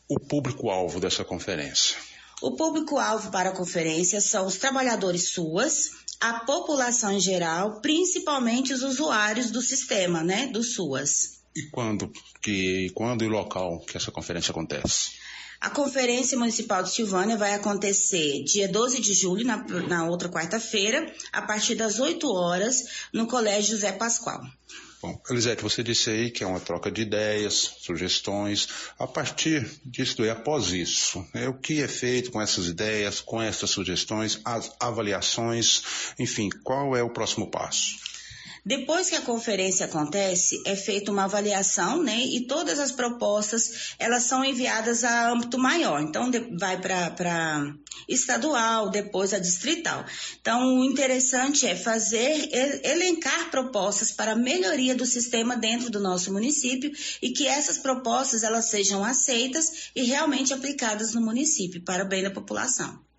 O 0.09 0.19
público-alvo 0.19 0.99
dessa 0.99 1.23
conferência. 1.23 2.12
O 2.43 2.57
público-alvo 2.57 3.31
para 3.31 3.51
a 3.51 3.57
conferência 3.57 4.21
são 4.21 4.47
os 4.47 4.57
trabalhadores 4.57 5.29
SUAS, 5.29 5.91
a 6.21 6.41
população 6.41 7.13
em 7.13 7.21
geral, 7.21 7.81
principalmente 7.81 8.73
os 8.73 8.83
usuários 8.83 9.53
do 9.53 9.63
sistema, 9.63 10.25
né, 10.25 10.49
do 10.49 10.61
SUAS. 10.61 11.41
E 11.55 11.63
quando, 11.71 12.11
que, 12.43 12.91
quando 12.95 13.23
e 13.23 13.29
local 13.29 13.79
que 13.87 13.97
essa 13.97 14.11
conferência 14.11 14.51
acontece? 14.51 15.13
A 15.61 15.71
Conferência 15.71 16.37
Municipal 16.37 16.83
de 16.83 16.91
Silvânia 16.91 17.37
vai 17.37 17.55
acontecer 17.55 18.43
dia 18.43 18.67
12 18.67 19.01
de 19.01 19.15
julho, 19.15 19.47
na, 19.47 19.59
na 19.87 20.09
outra 20.09 20.29
quarta-feira, 20.29 21.15
a 21.33 21.43
partir 21.43 21.77
das 21.77 22.01
8 22.01 22.29
horas, 22.29 23.07
no 23.13 23.29
Colégio 23.29 23.77
José 23.77 23.93
Pascoal. 23.93 24.43
Bom, 25.03 25.21
Elisete, 25.29 25.65
você 25.65 25.83
disse 25.83 26.11
aí 26.11 26.31
que 26.31 26.45
é 26.45 26.47
uma 26.47 26.61
troca 26.61 26.89
de 26.89 27.03
ideias, 27.03 27.55
sugestões. 27.81 28.69
A 28.97 29.05
partir 29.05 29.69
disso 29.85 30.25
e 30.25 30.31
após 30.31 30.69
isso, 30.69 31.27
é 31.35 31.49
o 31.49 31.55
que 31.55 31.83
é 31.83 31.89
feito 31.89 32.31
com 32.31 32.41
essas 32.41 32.67
ideias, 32.69 33.21
com 33.21 33.43
essas 33.43 33.71
sugestões, 33.71 34.41
as 34.45 34.73
avaliações, 34.79 35.83
enfim, 36.21 36.49
qual 36.63 36.97
é 36.97 37.03
o 37.03 37.11
próximo 37.11 37.51
passo? 37.51 38.12
Depois 38.65 39.11
que 39.11 39.17
a 39.17 39.21
conferência 39.21 39.87
acontece, 39.87 40.63
é 40.65 40.77
feita 40.77 41.11
uma 41.11 41.25
avaliação, 41.25 42.01
né? 42.01 42.25
E 42.25 42.47
todas 42.47 42.79
as 42.79 42.93
propostas, 42.93 43.95
elas 43.99 44.23
são 44.23 44.45
enviadas 44.45 45.03
a 45.03 45.31
âmbito 45.33 45.59
maior. 45.59 46.01
Então, 46.01 46.31
de, 46.31 46.39
vai 46.57 46.81
para 46.81 47.75
estadual, 48.09 48.89
depois 48.89 49.35
a 49.35 49.41
distrital. 49.41 50.05
Então, 50.41 50.79
o 50.79 50.85
interessante 50.85 51.67
é 51.67 51.75
fazer, 51.75 52.49
elencar 52.85 53.51
propostas 53.51 54.13
para 54.13 54.37
melhoria 54.37 54.95
do 54.95 55.07
sistema 55.07 55.57
dentro 55.57 55.91
do 55.91 55.99
nosso 55.99 56.33
município 56.33 56.93
e 57.21 57.31
que 57.31 57.49
essas 57.49 57.79
propostas, 57.79 58.45
elas 58.45 58.67
sejam 58.67 59.05
aceitas 59.05 59.91
e 59.95 60.05
realmente 60.05 60.55
aplicadas 60.55 61.15
no 61.15 61.21
município, 61.21 61.83
para 61.83 62.05
o 62.05 62.09
bem 62.09 62.23
da 62.23 62.31
população. 62.31 63.12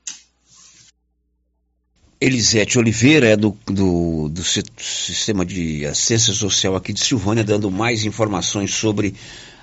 Elisete 2.24 2.80
Oliveira 2.80 3.28
é 3.28 3.36
do, 3.36 3.50
do, 3.66 4.30
do, 4.30 4.42
Sistema 4.44 5.46
de 5.46 5.86
Assistência 5.86 6.34
Social 6.34 6.74
aqui 6.74 6.94
de 6.94 7.02
Silvânia, 7.02 7.44
dando 7.44 7.70
mais 7.70 8.06
informações 8.06 8.74
sobre 8.74 9.14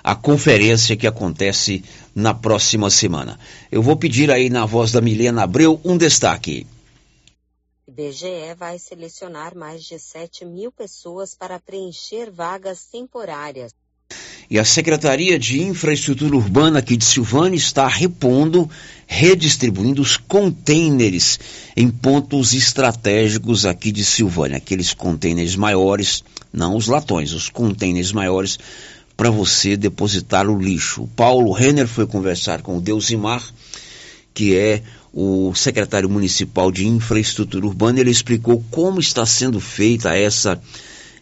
a 0.03 0.13
conferência 0.13 0.95
que 0.95 1.07
acontece 1.07 1.83
na 2.13 2.35
próxima 2.35 2.91
semana. 2.91 3.39
Eu 3.71 3.81
vou 3.81 3.97
pedir 3.97 4.29
aí 4.29 4.47
na 4.47 4.63
voz 4.63 4.91
da 4.91 5.01
Milena 5.01 5.41
Abreu 5.41 5.81
um 5.83 5.97
destaque. 5.97 6.67
IBGE 7.87 8.53
vai 8.55 8.77
selecionar 8.77 9.57
mais 9.57 9.83
de 9.83 9.97
7 9.97 10.45
mil 10.45 10.71
pessoas 10.71 11.33
para 11.33 11.59
preencher 11.59 12.29
vagas 12.29 12.85
temporárias. 12.85 13.73
E 14.51 14.59
a 14.59 14.65
Secretaria 14.65 15.39
de 15.39 15.61
Infraestrutura 15.61 16.35
Urbana 16.35 16.79
aqui 16.79 16.97
de 16.97 17.05
Silvânia 17.05 17.55
está 17.55 17.87
repondo, 17.87 18.69
redistribuindo 19.07 20.01
os 20.01 20.17
contêineres 20.17 21.39
em 21.73 21.89
pontos 21.89 22.53
estratégicos 22.53 23.65
aqui 23.65 23.93
de 23.93 24.03
Silvânia. 24.03 24.57
Aqueles 24.57 24.93
contêineres 24.93 25.55
maiores, 25.55 26.21
não 26.51 26.75
os 26.75 26.87
latões, 26.87 27.31
os 27.31 27.47
contêineres 27.47 28.11
maiores 28.11 28.59
para 29.15 29.29
você 29.29 29.77
depositar 29.77 30.45
o 30.49 30.61
lixo. 30.61 31.03
O 31.03 31.07
Paulo 31.07 31.53
Renner 31.53 31.87
foi 31.87 32.05
conversar 32.05 32.61
com 32.61 32.75
o 32.75 32.81
Deusimar, 32.81 33.41
que 34.33 34.57
é 34.57 34.81
o 35.13 35.55
secretário 35.55 36.09
municipal 36.09 36.73
de 36.73 36.85
infraestrutura 36.85 37.65
urbana. 37.65 38.01
Ele 38.01 38.11
explicou 38.11 38.61
como 38.69 38.99
está 38.99 39.25
sendo 39.25 39.61
feita 39.61 40.13
essa 40.13 40.61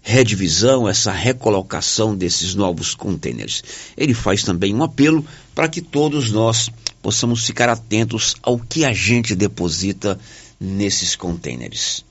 redivisão, 0.10 0.90
essa 0.90 1.12
recolocação 1.12 2.16
desses 2.16 2.56
novos 2.56 2.96
contêineres. 2.96 3.64
Ele 3.96 4.16
faz 4.16 4.42
também 4.42 4.74
um 4.74 4.82
apelo 4.82 5.24
para 5.54 5.70
que 5.70 5.82
todos 5.82 6.32
nós 6.32 6.72
possamos 7.00 7.46
ficar 7.46 7.70
atentos 7.70 8.36
ao 8.42 8.58
que 8.58 8.84
a 8.84 8.92
gente 8.92 9.36
deposita 9.36 10.20
nesses 10.60 11.16
contêineres. 11.16 12.04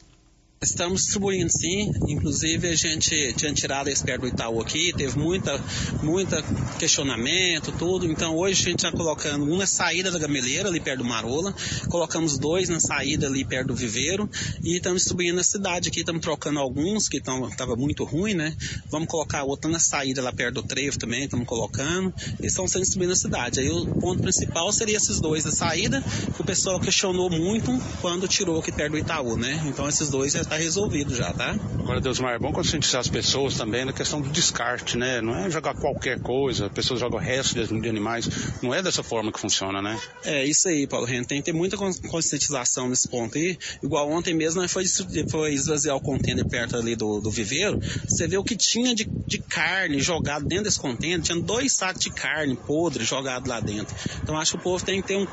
Estamos 0.61 1.03
distribuindo 1.03 1.49
sim, 1.53 1.93
inclusive 2.09 2.67
a 2.67 2.75
gente 2.75 3.33
tinha 3.35 3.55
tirado 3.55 3.87
esse 3.87 4.03
perto 4.03 4.23
do 4.23 4.27
Itaú 4.27 4.61
aqui, 4.61 4.93
teve 4.93 5.17
muita, 5.17 5.57
muita 6.03 6.43
questionamento, 6.81 7.71
tudo. 7.71 8.11
Então 8.11 8.37
hoje 8.37 8.63
a 8.63 8.71
gente 8.71 8.85
está 8.85 8.91
colocando 8.91 9.45
um 9.45 9.57
na 9.57 9.69
saída 9.69 10.11
da 10.11 10.19
gameleira, 10.19 10.69
ali 10.69 10.81
perto 10.81 10.99
do 10.99 11.05
Marola, 11.05 11.55
colocamos 11.89 12.39
dois 12.39 12.69
na 12.69 12.81
saída 12.81 13.29
ali 13.29 13.45
perto 13.45 13.69
do 13.69 13.77
Viveiro 13.77 14.29
e 14.61 14.77
estamos 14.77 15.03
distribuindo 15.03 15.37
na 15.37 15.45
cidade 15.45 15.91
aqui, 15.91 16.01
estamos 16.01 16.23
trocando 16.23 16.59
alguns 16.59 17.09
que 17.09 17.19
estava 17.19 17.77
muito 17.77 18.03
ruim, 18.03 18.35
né? 18.35 18.57
Vamos 18.91 19.07
colocar 19.07 19.45
outro 19.45 19.71
na 19.71 19.79
saída 19.79 20.21
lá 20.21 20.33
perto 20.33 20.55
do 20.55 20.65
Trevo 20.65 20.99
também, 20.99 21.23
estamos 21.23 21.47
colocando, 21.47 22.13
e 22.43 22.47
estão 22.47 22.67
sendo 22.67 22.83
distribuídos 22.83 23.23
na 23.23 23.29
cidade. 23.29 23.61
Aí 23.61 23.71
o 23.71 23.87
ponto 23.87 24.21
principal 24.21 24.73
seria 24.73 24.97
esses 24.97 25.21
dois 25.21 25.45
na 25.45 25.53
saída, 25.53 26.03
que 26.35 26.43
o 26.43 26.45
pessoal 26.45 26.81
questionou 26.81 27.31
muito 27.31 27.71
quando 28.01 28.27
tirou 28.27 28.59
aqui 28.59 28.73
perto 28.73 28.93
do 28.93 28.99
Itaú, 28.99 29.37
né? 29.37 29.63
Então 29.65 29.89
esses 29.89 30.11
dois 30.11 30.33
já 30.33 30.48
está 30.49 30.57
resolvido 30.57 31.15
já, 31.15 31.31
tá? 31.33 31.55
Agora, 31.79 32.01
Deus 32.01 32.19
é 32.21 32.39
bom 32.39 32.53
conscientizar 32.53 33.01
as 33.01 33.09
pessoas 33.09 33.57
também 33.57 33.85
na 33.85 33.93
questão 33.93 34.21
do 34.21 34.29
descarte, 34.31 34.97
né? 34.97 35.21
Não 35.21 35.37
é 35.37 35.51
jogar 35.51 35.75
qualquer 35.75 36.21
coisa, 36.21 36.69
pessoas 36.71 37.01
jogam 37.01 37.19
o 37.19 37.23
resto 37.23 37.55
de 37.55 37.89
animais. 37.89 38.29
Não 38.63 38.75
é 38.75 38.83
dessa 38.83 39.03
forma 39.03 39.31
que 39.31 39.39
funciona, 39.39 39.81
né? 39.81 39.99
É 40.25 40.45
isso 40.45 40.69
aí, 40.69 40.87
Paulo 40.87 41.07
Rento. 41.07 41.29
Tem 41.29 41.39
que 41.39 41.45
ter 41.45 41.53
muita 41.53 41.77
conscientização 41.77 42.89
nesse 42.89 43.09
ponto 43.09 43.37
aí. 43.37 43.59
Igual 43.83 44.11
ontem 44.11 44.35
mesmo, 44.35 44.63
né, 44.63 44.69
foi, 44.69 44.85
foi 45.31 45.53
esvaziar 45.53 45.97
o 45.97 46.01
contêiner 46.01 46.47
perto 46.47 46.77
ali 46.77 46.97
do, 46.97 47.21
do 47.21 47.31
viveiro. 47.31 47.79
Você 48.09 48.27
vê 48.27 48.39
o 48.39 48.45
que 48.45 48.57
tinha 48.57 48.95
de, 48.95 49.05
de 49.27 49.39
carne 49.39 50.01
jogado 50.01 50.47
dentro 50.47 50.65
desse 50.65 50.81
contêiner. 50.81 51.21
Tinha 51.21 51.39
dois 51.39 51.73
sacos 51.73 52.03
de 52.03 52.11
carne 52.11 52.57
podre 52.57 53.05
jogado 53.05 53.49
lá 53.49 53.61
dentro. 53.61 53.95
Então 54.23 54.37
acho 54.39 54.53
que 54.53 54.59
o 54.59 54.63
povo 54.63 54.85
tem 54.85 55.03
que 55.03 55.09
ter 55.09 55.17
um, 55.17 55.27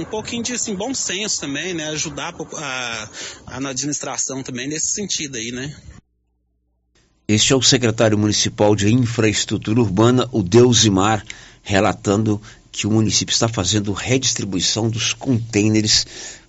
um 0.00 0.04
pouquinho 0.04 0.42
de 0.42 0.52
assim, 0.52 0.74
bom 0.74 0.92
senso 0.94 1.40
também, 1.40 1.74
né? 1.74 1.88
Ajudar 1.88 2.34
a, 2.56 3.08
a, 3.46 3.60
na 3.60 3.70
administração 3.70 4.42
também 4.42 4.57
nesse 4.66 4.92
sentido 4.92 5.36
aí, 5.36 5.52
né? 5.52 5.74
Este 7.26 7.52
é 7.52 7.56
o 7.56 7.62
secretário 7.62 8.16
municipal 8.16 8.74
de 8.74 8.90
infraestrutura 8.90 9.80
urbana, 9.80 10.26
o 10.32 10.42
Deusimar, 10.42 11.22
relatando 11.62 12.40
que 12.72 12.86
o 12.86 12.90
município 12.90 13.32
está 13.32 13.48
fazendo 13.48 13.92
redistribuição 13.92 14.88
dos 14.88 15.12
contêineres 15.12 16.06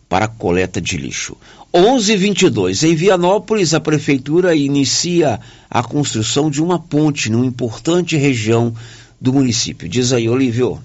para 0.08 0.28
coleta 0.28 0.80
de 0.80 0.95
lixo. 0.95 1.36
11:22 1.74 2.84
em 2.84 2.95
Vianópolis, 2.95 3.74
a 3.74 3.80
prefeitura 3.80 4.56
inicia 4.56 5.39
a 5.69 5.84
construção 5.84 6.50
de 6.50 6.62
uma 6.62 6.80
ponte 6.80 7.30
numa 7.30 7.45
importante 7.45 8.15
região 8.15 8.74
do 9.19 9.34
município. 9.34 9.88
Diz 9.88 10.12
aí, 10.13 10.28
Olívio. 10.30 10.82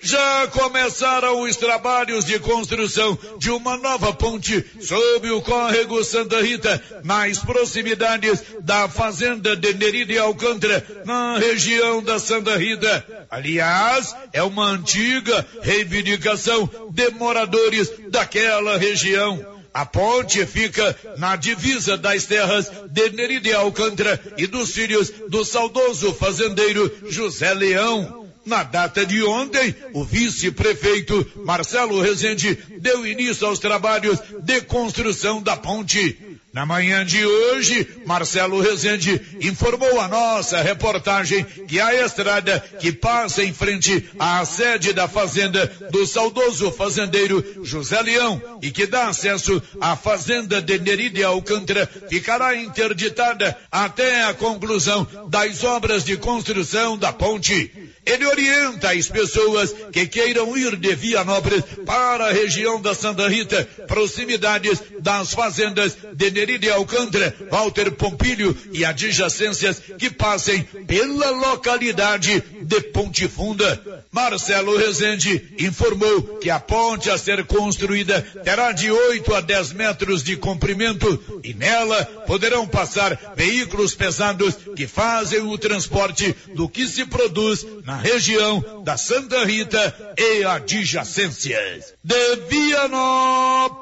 Já 0.00 0.46
começaram 0.48 1.40
os 1.42 1.56
trabalhos 1.56 2.24
de 2.24 2.38
construção 2.38 3.18
de 3.38 3.50
uma 3.50 3.76
nova 3.76 4.12
ponte 4.12 4.64
sob 4.80 5.30
o 5.30 5.42
córrego 5.42 6.04
Santa 6.04 6.40
Rita, 6.40 6.82
nas 7.04 7.38
proximidades 7.38 8.42
da 8.60 8.88
fazenda 8.88 9.56
de 9.56 9.74
Nerida 9.74 10.12
e 10.12 10.18
Alcântara, 10.18 10.84
na 11.04 11.38
região 11.38 12.02
da 12.02 12.18
Santa 12.18 12.56
Rita. 12.56 13.04
Aliás, 13.30 14.14
é 14.32 14.42
uma 14.42 14.66
antiga 14.66 15.44
reivindicação 15.62 16.70
de 16.90 17.10
moradores 17.10 17.90
daquela 18.08 18.78
região. 18.78 19.58
A 19.72 19.84
ponte 19.84 20.44
fica 20.46 20.96
na 21.18 21.36
divisa 21.36 21.96
das 21.96 22.24
terras 22.24 22.70
de 22.90 23.10
Nerida 23.10 23.48
e 23.48 23.52
Alcântara 23.52 24.20
e 24.36 24.46
dos 24.46 24.72
filhos 24.72 25.10
do 25.28 25.44
saudoso 25.44 26.12
fazendeiro 26.14 26.90
José 27.08 27.52
Leão. 27.54 28.17
Na 28.48 28.62
data 28.62 29.04
de 29.04 29.22
ontem, 29.22 29.74
o 29.92 30.02
vice-prefeito 30.06 31.30
Marcelo 31.44 32.00
Rezende 32.00 32.58
deu 32.80 33.06
início 33.06 33.46
aos 33.46 33.58
trabalhos 33.58 34.18
de 34.42 34.62
construção 34.62 35.42
da 35.42 35.54
ponte. 35.54 36.16
Na 36.50 36.64
manhã 36.64 37.04
de 37.04 37.24
hoje, 37.26 37.86
Marcelo 38.06 38.58
Rezende 38.62 39.20
informou 39.42 40.00
a 40.00 40.08
nossa 40.08 40.62
reportagem 40.62 41.44
que 41.44 41.78
a 41.78 42.02
estrada 42.02 42.58
que 42.80 42.90
passa 42.90 43.44
em 43.44 43.52
frente 43.52 44.08
à 44.18 44.42
sede 44.46 44.94
da 44.94 45.06
fazenda 45.06 45.66
do 45.90 46.06
saudoso 46.06 46.72
fazendeiro 46.72 47.44
José 47.62 48.00
Leão 48.00 48.40
e 48.62 48.70
que 48.70 48.86
dá 48.86 49.08
acesso 49.08 49.62
à 49.78 49.94
fazenda 49.94 50.62
de 50.62 50.78
Neride 50.78 51.22
Alcântara 51.22 51.86
ficará 52.08 52.56
interditada 52.56 53.54
até 53.70 54.24
a 54.24 54.32
conclusão 54.32 55.06
das 55.28 55.62
obras 55.64 56.02
de 56.02 56.16
construção 56.16 56.96
da 56.96 57.12
ponte. 57.12 57.87
Ele 58.08 58.24
orienta 58.24 58.92
as 58.92 59.06
pessoas 59.06 59.74
que 59.92 60.06
queiram 60.06 60.56
ir 60.56 60.76
de 60.76 60.94
Vianópolis 60.94 61.62
para 61.84 62.26
a 62.26 62.32
região 62.32 62.80
da 62.80 62.94
Santa 62.94 63.28
Rita, 63.28 63.68
proximidades 63.86 64.82
das 65.00 65.34
fazendas 65.34 65.96
de 66.14 66.30
Neride 66.30 66.70
Alcântara, 66.70 67.34
Walter 67.50 67.92
Pompilho 67.92 68.56
e 68.72 68.82
adjacências 68.82 69.82
que 69.98 70.08
passem 70.08 70.62
pela 70.86 71.30
localidade 71.30 72.42
de 72.62 72.80
Ponte 72.80 73.28
Funda. 73.28 74.02
Marcelo 74.10 74.76
Rezende 74.78 75.54
informou 75.58 76.38
que 76.38 76.48
a 76.48 76.58
ponte 76.58 77.10
a 77.10 77.18
ser 77.18 77.44
construída 77.44 78.22
terá 78.42 78.72
de 78.72 78.90
8 78.90 79.34
a 79.34 79.40
10 79.42 79.74
metros 79.74 80.22
de 80.22 80.34
comprimento 80.36 81.40
e 81.44 81.52
nela 81.52 82.04
poderão 82.26 82.66
passar 82.66 83.34
veículos 83.36 83.94
pesados 83.94 84.54
que 84.74 84.86
fazem 84.86 85.40
o 85.40 85.58
transporte 85.58 86.34
do 86.54 86.68
que 86.68 86.86
se 86.86 87.04
produz 87.04 87.66
na 87.84 87.97
região 87.98 88.82
da 88.82 88.96
Santa 88.96 89.44
Rita 89.44 90.14
e 90.16 90.44
adjacências. 90.44 91.92
De 92.02 92.36
Vianópolis, 92.48 93.78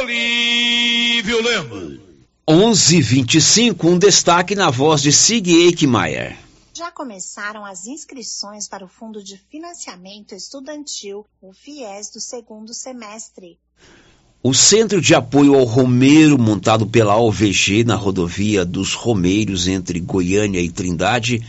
Olívio 0.00 1.42
Lemos. 1.42 2.00
11:25 2.48 3.88
um 3.88 3.98
destaque 3.98 4.54
na 4.54 4.70
voz 4.70 5.02
de 5.02 5.12
Sig 5.12 5.48
Eichmeier. 5.48 6.36
Já 6.72 6.92
começaram 6.92 7.64
as 7.64 7.86
inscrições 7.86 8.68
para 8.68 8.84
o 8.84 8.88
Fundo 8.88 9.24
de 9.24 9.36
Financiamento 9.50 10.34
Estudantil, 10.34 11.26
o 11.40 11.52
FIES, 11.52 12.10
do 12.12 12.20
segundo 12.20 12.74
semestre. 12.74 13.58
O 14.42 14.54
Centro 14.54 15.00
de 15.00 15.12
Apoio 15.12 15.56
ao 15.56 15.64
Romeiro, 15.64 16.38
montado 16.38 16.86
pela 16.86 17.16
OVG 17.16 17.82
na 17.82 17.96
rodovia 17.96 18.64
dos 18.64 18.92
Romeiros 18.92 19.66
entre 19.66 19.98
Goiânia 19.98 20.60
e 20.60 20.70
Trindade, 20.70 21.44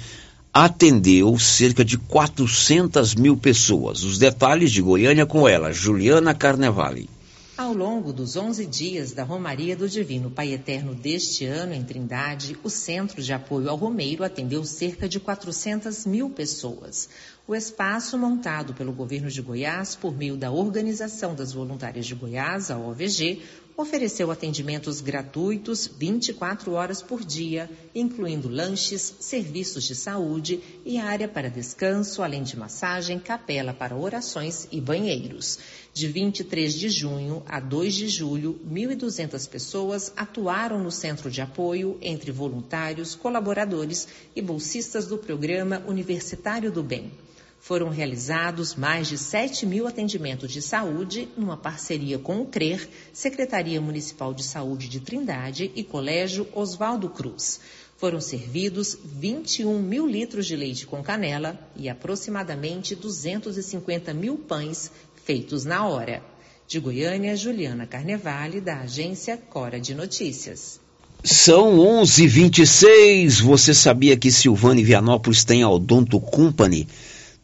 atendeu 0.66 1.38
cerca 1.38 1.86
de 1.86 2.00
400 2.00 3.14
mil 3.14 3.38
pessoas. 3.38 4.04
Os 4.04 4.18
detalhes 4.18 4.72
de 4.72 4.82
Goiânia 4.82 5.24
com 5.24 5.48
ela, 5.48 5.72
Juliana 5.72 6.34
Carnevale. 6.34 7.08
Ao 7.56 7.74
longo 7.74 8.12
dos 8.12 8.36
11 8.36 8.66
dias 8.66 9.12
da 9.12 9.24
Romaria 9.24 9.76
do 9.76 9.88
Divino 9.88 10.32
Pai 10.32 10.54
Eterno 10.54 10.96
deste 10.96 11.46
ano 11.46 11.74
em 11.74 11.84
Trindade, 11.84 12.58
o 12.64 12.70
Centro 12.72 13.22
de 13.22 13.34
Apoio 13.34 13.70
ao 13.70 13.76
Romeiro 13.76 14.24
atendeu 14.24 14.64
cerca 14.64 15.08
de 15.08 15.20
400 15.20 16.08
mil 16.08 16.30
pessoas. 16.30 17.08
O 17.48 17.56
espaço 17.56 18.18
montado 18.18 18.74
pelo 18.74 18.92
governo 18.92 19.30
de 19.30 19.42
Goiás 19.42 19.96
por 19.96 20.16
meio 20.16 20.36
da 20.36 20.52
Organização 20.52 21.36
das 21.36 21.54
Voluntárias 21.54 22.06
de 22.06 22.16
Goiás, 22.16 22.72
a 22.72 22.78
OVG, 22.78 23.42
ofereceu 23.78 24.32
atendimentos 24.32 25.02
gratuitos 25.02 25.86
24 25.86 26.72
horas 26.74 27.00
por 27.00 27.24
dia, 27.24 27.70
incluindo 27.94 28.50
lanches, 28.50 29.18
serviços 29.20 29.84
de 29.84 29.94
saúde 29.94 30.60
e 30.84 30.98
área 30.98 31.28
para 31.28 31.48
descanso, 31.48 32.24
além 32.24 32.42
de 32.42 32.58
massagem, 32.58 33.20
capela 33.20 33.76
para 33.76 33.96
orações 33.96 34.68
e 34.72 34.82
banheiros. 34.82 35.60
De 35.94 36.08
23 36.08 36.74
de 36.74 36.90
junho 36.90 37.44
a 37.46 37.60
2 37.60 37.94
de 37.94 38.08
julho, 38.08 38.60
1.200 38.68 39.48
pessoas 39.48 40.12
atuaram 40.18 40.84
no 40.84 40.92
centro 40.92 41.30
de 41.30 41.40
apoio 41.40 42.00
entre 42.02 42.32
voluntários, 42.32 43.14
colaboradores 43.14 44.08
e 44.36 44.42
bolsistas 44.42 45.06
do 45.06 45.20
programa 45.20 45.84
Universitário 45.88 46.72
do 46.72 46.82
Bem. 46.82 47.12
Foram 47.60 47.90
realizados 47.90 48.76
mais 48.76 49.08
de 49.08 49.18
7 49.18 49.66
mil 49.66 49.88
atendimentos 49.88 50.52
de 50.52 50.62
saúde 50.62 51.28
numa 51.36 51.58
parceria 51.58 52.18
com 52.18 52.42
o 52.42 52.46
CRER, 52.46 52.88
Secretaria 53.12 53.82
Municipal 53.82 54.34
de 54.34 54.44
Saúde 54.44 54.88
de 54.88 55.00
Trindade 55.00 55.72
e 55.76 55.84
Colégio 55.84 56.48
Oswaldo 56.54 57.10
Cruz. 57.10 57.60
Foram 57.98 58.22
servidos 58.22 58.98
21 59.04 59.82
mil 59.82 60.08
litros 60.08 60.46
de 60.46 60.56
leite 60.56 60.86
com 60.86 61.02
canela 61.02 61.60
e 61.76 61.90
aproximadamente 61.90 62.96
250 62.96 64.14
mil 64.14 64.38
pães 64.38 64.92
feitos 65.26 65.66
na 65.66 65.86
hora. 65.86 66.24
De 66.68 66.80
Goiânia, 66.80 67.36
Juliana 67.36 67.88
Carnevale, 67.88 68.62
da 68.62 68.82
agência 68.82 69.36
Cora 69.36 69.80
de 69.80 69.96
Notícias. 69.96 70.80
São 71.24 71.80
11:26. 71.80 73.42
Você 73.42 73.74
sabia 73.74 74.16
que 74.16 74.32
Silvane 74.32 74.84
Vianópolis 74.84 75.44
tem 75.44 75.64
a 75.64 75.70
Odonto 75.70 76.20
Company? 76.20 76.88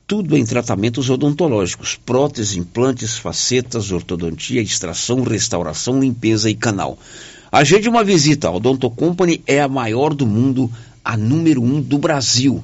Tudo 0.06 0.38
em 0.38 0.46
tratamentos 0.46 1.10
odontológicos, 1.10 1.96
próteses, 1.96 2.56
implantes, 2.56 3.18
facetas, 3.18 3.92
ortodontia, 3.92 4.62
extração, 4.62 5.22
restauração, 5.24 6.00
limpeza 6.00 6.50
e 6.50 6.56
canal. 6.56 6.98
Agende 7.52 7.88
uma 7.88 8.04
visita. 8.04 8.48
A 8.48 8.52
Odonto 8.52 8.90
Company 8.90 9.42
é 9.48 9.62
a 9.62 9.68
maior 9.68 10.14
do 10.14 10.26
mundo, 10.26 10.72
a 11.04 11.16
número 11.16 11.62
um 11.62 11.82
do 11.82 11.98
Brasil. 11.98 12.64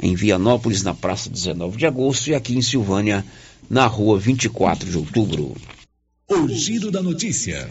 Em 0.00 0.14
Vianópolis, 0.14 0.82
na 0.82 0.94
Praça 0.94 1.28
19 1.28 1.76
de 1.76 1.86
Agosto, 1.86 2.28
e 2.28 2.34
aqui 2.34 2.56
em 2.56 2.62
Silvânia, 2.62 3.24
na 3.68 3.86
Rua 3.86 4.18
24 4.18 4.88
de 4.88 4.96
Outubro. 4.96 5.54
O 6.28 6.48
Giro 6.48 6.90
da 6.90 7.02
Notícia. 7.02 7.68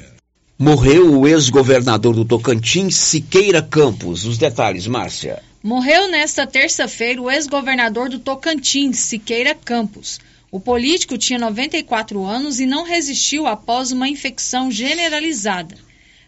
Morreu 0.59 1.19
o 1.19 1.27
ex-governador 1.27 2.15
do 2.15 2.25
Tocantins, 2.25 2.95
Siqueira 2.95 3.61
Campos. 3.61 4.25
Os 4.25 4.37
detalhes, 4.37 4.87
Márcia. 4.87 5.41
Morreu 5.63 6.07
nesta 6.07 6.45
terça-feira 6.45 7.19
o 7.19 7.31
ex-governador 7.31 8.09
do 8.09 8.19
Tocantins, 8.19 8.99
Siqueira 8.99 9.55
Campos. 9.55 10.19
O 10.51 10.59
político 10.59 11.17
tinha 11.17 11.39
94 11.39 12.23
anos 12.23 12.59
e 12.59 12.65
não 12.67 12.83
resistiu 12.83 13.47
após 13.47 13.91
uma 13.91 14.07
infecção 14.07 14.69
generalizada. 14.69 15.75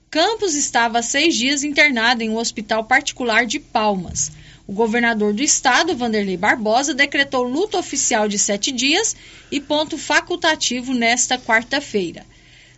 Campos 0.10 0.56
estava 0.56 0.98
há 0.98 1.04
seis 1.04 1.36
dias 1.36 1.63
internado 1.63 2.24
em 2.24 2.30
um 2.32 2.38
hospital 2.38 2.86
particular 2.86 3.46
de 3.46 3.60
Palmas. 3.60 4.32
O 4.65 4.74
governador 4.74 5.32
do 5.32 5.44
estado, 5.44 5.96
Vanderlei 5.96 6.36
Barbosa, 6.36 6.96
decretou 6.96 7.44
luto 7.44 7.78
oficial 7.78 8.28
de 8.28 8.39
sete 8.39 8.72
dias 8.72 9.15
e 9.52 9.60
ponto 9.60 9.96
facultativo 9.96 10.92
nesta 10.92 11.38
quarta-feira. 11.38 12.26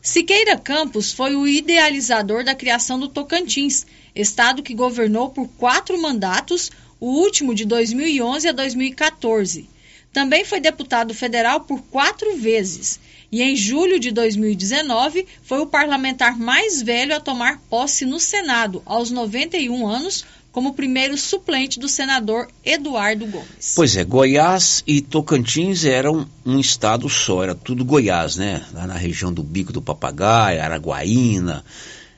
Siqueira 0.04 0.58
Campos 0.58 1.12
foi 1.12 1.36
o 1.36 1.48
idealizador 1.48 2.44
da 2.44 2.56
criação 2.56 3.00
do 3.00 3.08
Tocantins, 3.08 3.86
estado 4.16 4.64
que 4.64 4.74
governou 4.74 5.30
por 5.30 5.48
quatro 5.50 6.02
mandatos, 6.02 6.72
o 7.00 7.06
último 7.06 7.54
de 7.54 7.66
2011 7.66 8.48
a 8.48 8.52
2014. 8.52 9.70
Também 10.12 10.44
foi 10.44 10.60
deputado 10.60 11.14
federal 11.14 11.62
por 11.62 11.84
quatro 11.84 12.36
vezes 12.36 13.00
e 13.32 13.44
em 13.44 13.56
julho 13.56 14.00
de 14.00 14.12
2019 14.12 15.28
foi 15.44 15.60
o 15.60 15.68
parlamentar 15.68 16.38
mais 16.38 16.82
velho 16.82 17.16
a 17.16 17.20
tomar 17.20 17.62
posse 17.70 18.04
no 18.04 18.20
Senado, 18.20 18.82
aos 18.86 19.12
91 19.12 19.88
anos, 19.88 20.26
como 20.52 20.74
primeiro 20.74 21.18
suplente 21.18 21.80
do 21.80 21.88
senador 21.88 22.48
Eduardo 22.64 23.26
Gomes. 23.26 23.74
Pois 23.76 23.96
é, 23.96 24.04
Goiás 24.04 24.84
e 24.86 25.02
Tocantins 25.02 25.86
eram 25.86 26.28
um 26.46 26.60
estado 26.60 27.08
só, 27.08 27.44
era 27.44 27.56
tudo 27.56 27.86
Goiás, 27.86 28.36
né? 28.36 28.66
Lá 28.74 28.86
na 28.86 28.96
região 28.96 29.32
do 29.32 29.44
Bico 29.44 29.72
do 29.72 29.82
Papagaio, 29.82 30.62
Araguaína, 30.62 31.64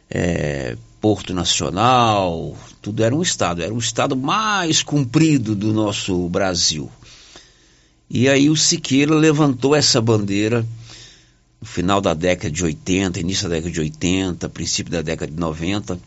é, 0.10 0.76
Porto 1.00 1.34
Nacional, 1.34 2.58
tudo 2.82 3.04
era 3.04 3.16
um 3.16 3.22
estado, 3.22 3.62
era 3.62 3.74
o 3.74 3.80
estado 3.80 4.16
mais 4.16 4.82
comprido 4.82 5.56
do 5.56 5.72
nosso 5.72 6.28
Brasil. 6.30 6.90
E 8.10 8.28
aí 8.28 8.50
o 8.50 8.56
Siqueira 8.56 9.14
levantou 9.14 9.76
essa 9.76 10.02
bandeira 10.02 10.66
no 11.62 11.68
final 11.68 12.02
da 12.02 12.14
década 12.14 12.52
de 12.52 12.64
80, 12.64 13.20
início 13.20 13.48
da 13.48 13.56
década 13.56 13.72
de 13.72 13.80
80, 13.80 14.50
princípio 14.50 14.92
da 14.92 15.02
década 15.02 15.32
de 15.32 15.40
90, 15.40 16.00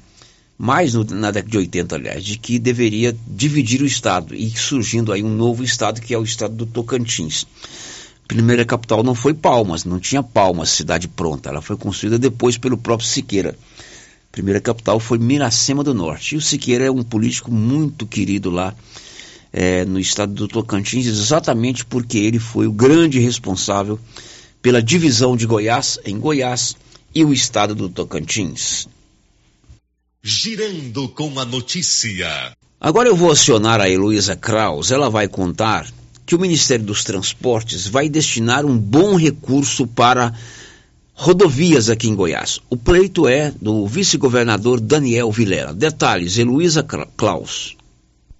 mais 0.58 0.94
no, 0.94 1.04
na 1.04 1.30
década 1.30 1.50
de 1.50 1.58
80, 1.58 1.94
aliás, 1.94 2.24
de 2.24 2.38
que 2.38 2.58
deveria 2.58 3.16
dividir 3.26 3.82
o 3.82 3.86
estado 3.86 4.34
e 4.34 4.50
surgindo 4.50 5.12
aí 5.12 5.22
um 5.22 5.34
novo 5.34 5.62
estado 5.62 6.00
que 6.00 6.14
é 6.14 6.18
o 6.18 6.24
estado 6.24 6.54
do 6.54 6.66
Tocantins. 6.66 7.46
Primeira 8.26 8.64
capital 8.64 9.02
não 9.02 9.14
foi 9.14 9.34
Palmas, 9.34 9.84
não 9.84 10.00
tinha 10.00 10.22
Palmas, 10.22 10.70
cidade 10.70 11.08
pronta, 11.08 11.50
ela 11.50 11.62
foi 11.62 11.76
construída 11.76 12.18
depois 12.18 12.58
pelo 12.58 12.76
próprio 12.76 13.08
Siqueira 13.08 13.56
primeira 14.36 14.60
capital 14.60 15.00
foi 15.00 15.18
Miracema 15.18 15.82
do 15.82 15.94
Norte. 15.94 16.34
E 16.34 16.38
o 16.38 16.42
Siqueira 16.42 16.84
é 16.84 16.90
um 16.90 17.02
político 17.02 17.50
muito 17.50 18.06
querido 18.06 18.50
lá 18.50 18.74
é, 19.50 19.82
no 19.86 19.98
estado 19.98 20.34
do 20.34 20.46
Tocantins, 20.46 21.06
exatamente 21.06 21.86
porque 21.86 22.18
ele 22.18 22.38
foi 22.38 22.66
o 22.66 22.72
grande 22.72 23.18
responsável 23.18 23.98
pela 24.60 24.82
divisão 24.82 25.38
de 25.38 25.46
Goiás 25.46 25.98
em 26.04 26.18
Goiás 26.18 26.76
e 27.14 27.24
o 27.24 27.32
estado 27.32 27.74
do 27.74 27.88
Tocantins. 27.88 28.86
Girando 30.28 31.08
com 31.10 31.38
a 31.38 31.44
notícia. 31.44 32.26
Agora 32.80 33.08
eu 33.08 33.14
vou 33.14 33.30
acionar 33.30 33.80
a 33.80 33.88
Heloísa 33.88 34.34
Kraus. 34.34 34.90
Ela 34.90 35.08
vai 35.08 35.28
contar 35.28 35.86
que 36.26 36.34
o 36.34 36.40
Ministério 36.40 36.84
dos 36.84 37.04
Transportes 37.04 37.86
vai 37.86 38.08
destinar 38.08 38.66
um 38.66 38.76
bom 38.76 39.14
recurso 39.14 39.86
para 39.86 40.34
rodovias 41.14 41.88
aqui 41.88 42.08
em 42.08 42.16
Goiás. 42.16 42.58
O 42.68 42.76
pleito 42.76 43.28
é 43.28 43.52
do 43.62 43.86
vice-governador 43.86 44.80
Daniel 44.80 45.30
Vilela. 45.30 45.72
Detalhes, 45.72 46.36
Heloísa 46.36 46.82
Klaus. 46.82 47.76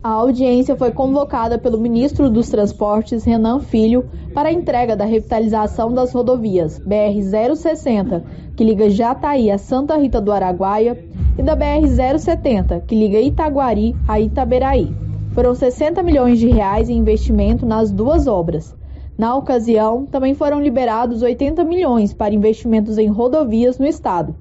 A 0.03 0.11
audiência 0.11 0.77
foi 0.77 0.91
convocada 0.91 1.59
pelo 1.59 1.81
ministro 1.81 2.29
dos 2.29 2.49
Transportes, 2.49 3.25
Renan 3.25 3.61
Filho, 3.61 4.09
para 4.35 4.51
a 4.51 4.53
entrega 4.53 4.95
da 4.95 5.05
revitalização 5.05 5.93
das 5.93 6.13
rodovias 6.13 6.79
BR-060, 6.79 8.23
que 8.57 8.63
liga 8.63 8.91
Jataí 8.91 9.51
a 9.51 9.59
Santa 9.59 9.97
Rita 9.97 10.21
do 10.21 10.31
Araguaia, 10.31 10.95
e 11.39 11.43
da 11.43 11.57
BR-070, 11.57 12.83
que 12.87 12.95
liga 12.95 13.21
Itaguari 13.21 13.95
a 14.09 14.19
Itaberaí. 14.21 14.95
Foram 15.35 15.55
60 15.55 16.03
milhões 16.03 16.39
de 16.39 16.49
reais 16.49 16.89
em 16.89 16.97
investimento 16.97 17.67
nas 17.67 17.91
duas 17.91 18.27
obras. 18.27 18.75
Na 19.19 19.35
ocasião, 19.35 20.07
também 20.07 20.35
foram 20.35 20.61
liberados 20.61 21.23
80 21.23 21.65
milhões 21.65 22.15
para 22.15 22.35
investimentos 22.35 22.99
em 22.99 23.07
rodovias 23.07 23.79
no 23.79 23.87
estado. 23.87 24.35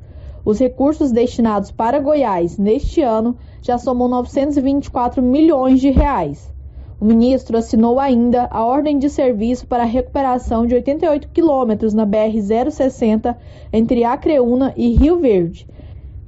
Os 0.46 0.60
recursos 0.60 1.12
destinados 1.12 1.72
para 1.72 2.00
Goiás 2.00 2.58
neste 2.58 3.02
ano 3.02 3.36
já 3.62 3.78
somam 3.78 4.08
924 4.08 5.22
milhões 5.22 5.82
de 5.82 5.90
reais. 5.90 6.54
O 7.00 7.04
ministro 7.04 7.58
assinou 7.58 8.00
ainda 8.00 8.48
a 8.50 8.64
ordem 8.64 8.98
de 8.98 9.10
serviço 9.10 9.68
para 9.68 9.84
a 9.84 9.88
recuperação 9.88 10.66
de 10.66 10.76
88 10.76 11.28
quilômetros 11.30 11.94
na 11.94 12.06
BR-060 12.06 13.36
entre 13.74 14.06
Acreúna 14.06 14.74
e 14.78 14.96
Rio 14.96 15.20
Verde. 15.20 15.68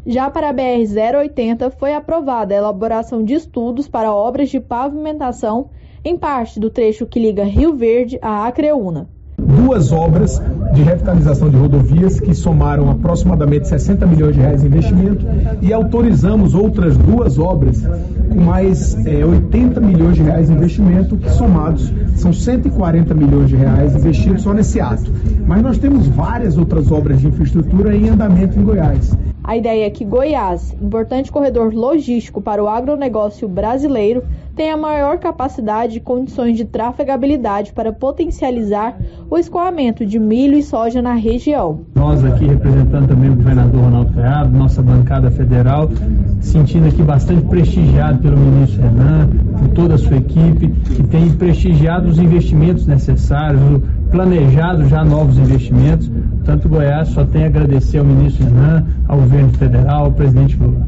Já 0.10 0.30
para 0.30 0.52
a 0.52 0.54
BR-080 0.54 1.70
foi 1.78 1.94
aprovada 1.94 2.54
a 2.54 2.58
elaboração 2.58 3.26
de 3.26 3.34
estudos 3.34 3.90
para 3.90 4.14
obras 4.14 4.48
de 4.48 4.58
pavimentação 4.58 5.68
em 6.02 6.18
parte 6.18 6.62
do 6.62 6.70
trecho 6.70 7.06
que 7.06 7.20
liga 7.20 7.44
Rio 7.44 7.76
Verde 7.76 8.18
a 8.22 8.48
Acreúna. 8.48 9.10
Duas 9.38 9.92
obras 9.92 10.42
de 10.74 10.82
revitalização 10.82 11.50
de 11.50 11.58
rodovias 11.58 12.22
que 12.22 12.34
somaram 12.34 12.90
aproximadamente 12.90 13.68
60 13.68 14.06
milhões 14.08 14.34
de 14.34 14.40
reais 14.40 14.62
de 14.62 14.68
investimento 14.68 15.26
e 15.62 15.74
autorizamos 15.74 16.56
outras 16.56 16.96
duas 16.96 17.38
obras 17.38 17.84
com 18.30 18.40
mais 18.40 18.96
é, 19.06 19.26
80 19.26 19.82
milhões 19.82 20.16
de 20.16 20.24
reais 20.24 20.48
de 20.48 20.54
investimento, 20.54 21.18
que 21.18 21.30
somados 21.32 21.92
são 22.16 22.32
140 22.32 23.14
milhões 23.14 23.50
de 23.50 23.58
reais 23.58 23.94
investidos 23.94 24.42
só 24.42 24.54
nesse 24.54 24.80
ato. 24.80 25.12
Mas 25.46 25.62
nós 25.62 25.78
temos 25.78 26.08
várias 26.08 26.58
outras 26.58 26.90
obras 26.94 27.20
de 27.20 27.28
infraestrutura 27.28 27.94
em 27.94 28.08
andamento 28.08 28.58
em 28.58 28.64
Goiás. 28.64 29.12
A 29.48 29.56
ideia 29.56 29.86
é 29.86 29.90
que 29.90 30.04
Goiás, 30.04 30.76
importante 30.82 31.32
corredor 31.32 31.74
logístico 31.74 32.42
para 32.42 32.62
o 32.62 32.68
agronegócio 32.68 33.48
brasileiro, 33.48 34.26
tenha 34.54 34.76
maior 34.76 35.20
capacidade 35.20 35.98
e 35.98 36.02
condições 36.02 36.58
de 36.58 36.66
trafegabilidade 36.66 37.72
para 37.72 37.94
potencializar 37.94 39.00
o 39.30 39.38
escoamento 39.38 40.06
de 40.06 40.20
milho 40.20 40.58
e 40.58 40.64
soja 40.64 41.02
na 41.02 41.14
região. 41.14 41.86
Nós 41.96 42.26
aqui 42.26 42.46
representando 42.46 43.08
também 43.08 43.30
o 43.30 43.36
governador 43.38 43.84
Ronaldo 43.84 44.14
Caiado, 44.16 44.58
nossa 44.58 44.82
bancada 44.82 45.32
federal, 45.32 45.90
sentindo 46.42 46.88
aqui 46.88 47.02
bastante 47.02 47.46
prestigiado 47.46 48.20
pelo 48.20 48.36
ministro 48.36 48.82
Renan, 48.82 49.30
por 49.60 49.70
toda 49.70 49.96
a 49.96 49.98
sua 49.98 50.18
equipe, 50.18 50.68
que 50.94 51.04
tem 51.04 51.30
prestigiado 51.30 52.10
os 52.10 52.20
investimentos 52.20 52.86
necessários, 52.86 53.62
planejado 54.12 54.88
já 54.88 55.04
novos 55.04 55.38
investimentos. 55.38 56.10
Tanto 56.46 56.70
Goiás 56.70 57.10
só 57.10 57.26
tem 57.26 57.44
a 57.44 57.48
agradecer 57.48 58.00
ao 58.00 58.06
ministro 58.06 58.46
Renan, 58.46 58.86
ao 59.08 59.20
governo 59.20 59.54
federal, 59.54 60.06
ao 60.06 60.12
presidente 60.12 60.56
Lula. 60.56 60.88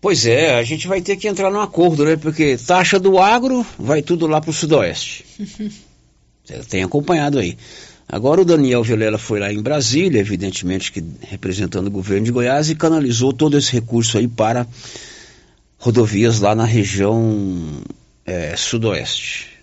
Pois 0.00 0.26
é, 0.26 0.58
a 0.58 0.62
gente 0.62 0.86
vai 0.86 1.00
ter 1.00 1.16
que 1.16 1.26
entrar 1.26 1.50
num 1.50 1.60
acordo, 1.60 2.04
né? 2.04 2.16
Porque 2.16 2.56
taxa 2.56 3.00
do 3.00 3.18
agro 3.18 3.66
vai 3.78 4.00
tudo 4.00 4.26
lá 4.26 4.40
para 4.40 4.50
o 4.50 4.54
sudoeste. 4.54 5.24
Você 6.44 6.68
tem 6.68 6.82
acompanhado 6.82 7.38
aí. 7.38 7.58
Agora 8.08 8.40
o 8.40 8.44
Daniel 8.44 8.82
Vilela 8.82 9.18
foi 9.18 9.38
lá 9.38 9.52
em 9.52 9.60
Brasília, 9.60 10.20
evidentemente 10.20 10.90
que 10.90 11.04
representando 11.28 11.88
o 11.88 11.90
governo 11.90 12.24
de 12.24 12.32
Goiás, 12.32 12.70
e 12.70 12.74
canalizou 12.74 13.34
todo 13.34 13.58
esse 13.58 13.70
recurso 13.72 14.16
aí 14.16 14.26
para 14.26 14.66
rodovias 15.78 16.40
lá 16.40 16.54
na 16.54 16.64
região 16.64 17.82
é, 18.24 18.56
sudoeste. 18.56 19.57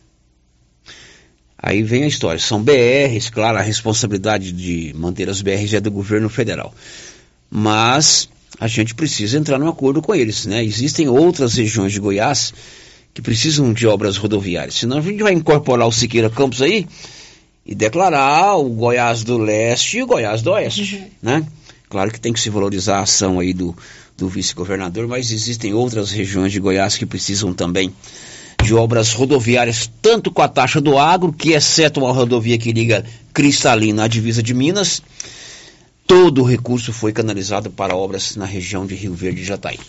Aí 1.66 1.82
vem 1.82 2.04
a 2.04 2.08
história, 2.08 2.40
são 2.40 2.62
BRs, 2.62 3.32
claro, 3.32 3.58
a 3.58 3.62
responsabilidade 3.62 4.52
de 4.52 4.94
manter 4.96 5.28
as 5.28 5.42
BRs 5.42 5.74
é 5.74 5.82
do 5.82 5.90
governo 5.90 6.30
federal. 6.30 6.72
Mas 7.50 8.30
a 8.60 8.68
gente 8.68 8.94
precisa 8.94 9.40
entrar 9.40 9.58
num 9.58 9.68
acordo 9.68 10.00
com 10.00 10.14
eles, 10.14 10.46
né? 10.46 10.64
Existem 10.64 11.10
outras 11.10 11.56
regiões 11.56 11.92
de 11.92 12.00
Goiás 12.00 12.54
que 13.16 13.20
precisam 13.20 13.74
de 13.74 13.88
obras 13.88 14.16
rodoviárias. 14.16 14.76
Senão 14.76 15.00
a 15.00 15.02
gente 15.02 15.24
vai 15.24 15.34
incorporar 15.34 15.88
o 15.88 15.92
Siqueira 15.92 16.30
Campos 16.30 16.62
aí 16.62 16.86
e 17.66 17.74
declarar 17.74 18.58
o 18.58 18.70
Goiás 18.70 19.24
do 19.24 19.40
Leste 19.40 19.98
e 19.98 20.04
o 20.04 20.06
Goiás 20.06 20.44
do 20.44 20.52
Oeste, 20.52 20.98
uhum. 20.98 21.10
né? 21.20 21.48
Claro 21.90 22.12
que 22.12 22.20
tem 22.20 22.32
que 22.32 22.40
se 22.40 22.52
valorizar 22.52 23.00
a 23.00 23.02
ação 23.02 23.40
aí 23.40 23.54
do, 23.54 23.76
do 24.16 24.30
vice-governador, 24.30 25.08
mas 25.08 25.32
existem 25.32 25.74
outras 25.74 26.12
regiões 26.12 26.52
de 26.52 26.60
Goiás 26.60 26.96
que 26.96 27.08
precisam 27.08 27.56
também 27.56 27.92
de 28.66 28.74
obras 28.74 29.14
rodoviárias, 29.14 29.90
tanto 30.02 30.32
com 30.32 30.42
a 30.42 30.48
taxa 30.48 30.82
do 30.82 30.98
agro, 30.98 31.32
que 31.32 31.54
exceto 31.54 32.00
uma 32.00 32.12
rodovia 32.12 32.58
que 32.58 32.74
liga 32.74 33.06
Cristalina 33.34 34.06
à 34.06 34.08
divisa 34.08 34.42
de 34.42 34.54
Minas, 34.54 35.02
todo 36.08 36.42
o 36.42 36.46
recurso 36.46 36.92
foi 36.92 37.14
canalizado 37.14 37.70
para 37.70 37.96
obras 37.96 38.36
na 38.36 38.46
região 38.46 38.86
de 38.86 38.96
Rio 38.96 39.14
Verde 39.14 39.42
e 39.42 39.46
Jataí. 39.46 39.80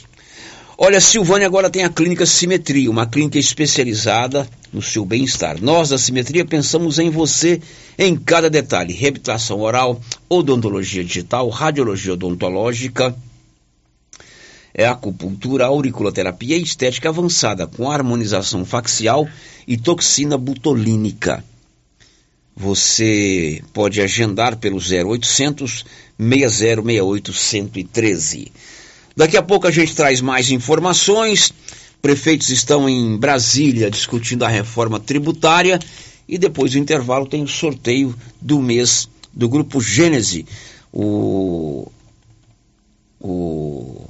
Olha, 0.78 1.00
Silvânia 1.00 1.46
agora 1.46 1.70
tem 1.70 1.84
a 1.84 1.88
clínica 1.88 2.26
Simetria, 2.26 2.90
uma 2.90 3.06
clínica 3.06 3.38
especializada 3.38 4.46
no 4.70 4.82
seu 4.82 5.06
bem-estar. 5.06 5.56
Nós 5.58 5.88
da 5.88 5.96
Simetria 5.96 6.44
pensamos 6.44 6.98
em 6.98 7.08
você 7.08 7.62
em 7.98 8.14
cada 8.14 8.50
detalhe: 8.50 8.92
reabilitação 8.92 9.60
oral, 9.60 9.98
odontologia 10.28 11.02
digital, 11.02 11.48
radiologia 11.48 12.12
odontológica, 12.12 13.16
é 14.78 14.86
acupuntura, 14.86 15.64
auriculoterapia 15.64 16.58
e 16.58 16.62
estética 16.62 17.08
avançada 17.08 17.66
com 17.66 17.90
harmonização 17.90 18.62
facial 18.62 19.26
e 19.66 19.74
toxina 19.78 20.36
butolínica. 20.36 21.42
Você 22.54 23.62
pode 23.72 24.02
agendar 24.02 24.58
pelo 24.58 24.76
0800 24.76 25.86
6068 26.18 27.32
113. 27.32 28.52
Daqui 29.16 29.38
a 29.38 29.42
pouco 29.42 29.66
a 29.66 29.70
gente 29.70 29.94
traz 29.94 30.20
mais 30.20 30.50
informações. 30.50 31.54
Prefeitos 32.02 32.50
estão 32.50 32.86
em 32.86 33.16
Brasília 33.16 33.90
discutindo 33.90 34.44
a 34.44 34.48
reforma 34.48 35.00
tributária 35.00 35.80
e 36.28 36.36
depois 36.36 36.72
do 36.72 36.78
intervalo 36.78 37.26
tem 37.26 37.42
o 37.42 37.48
sorteio 37.48 38.14
do 38.42 38.60
mês 38.60 39.08
do 39.32 39.48
grupo 39.48 39.80
Gênese. 39.80 40.44
O, 40.92 41.90
o 43.18 44.06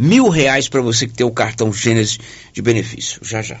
mil 0.00 0.28
reais 0.28 0.68
para 0.68 0.80
você 0.80 1.06
que 1.06 1.12
tem 1.12 1.26
o 1.26 1.30
cartão 1.30 1.70
Gênese 1.72 2.18
de 2.52 2.62
benefício. 2.62 3.20
Já 3.22 3.42
já. 3.42 3.60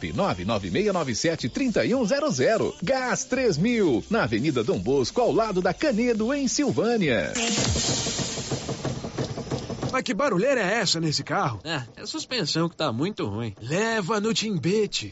99697 0.07 1.49
3100. 1.49 2.73
Gás 2.81 3.23
3000 3.25 4.03
na 4.09 4.23
Avenida 4.23 4.63
Dom 4.63 4.79
Bosco 4.79 5.21
ao 5.21 5.31
lado 5.31 5.61
da 5.61 5.73
Canedo, 5.73 6.33
em 6.33 6.47
Silvânia. 6.47 7.31
Mas 9.91 10.03
que 10.03 10.13
barulheira 10.13 10.61
é 10.61 10.79
essa 10.79 10.99
nesse 10.99 11.23
carro? 11.23 11.59
É, 11.63 11.83
é 11.97 12.01
a 12.01 12.07
suspensão 12.07 12.69
que 12.69 12.75
tá 12.75 12.91
muito 12.91 13.27
ruim. 13.27 13.53
Leva 13.61 14.19
no 14.19 14.33
Timbete. 14.33 15.11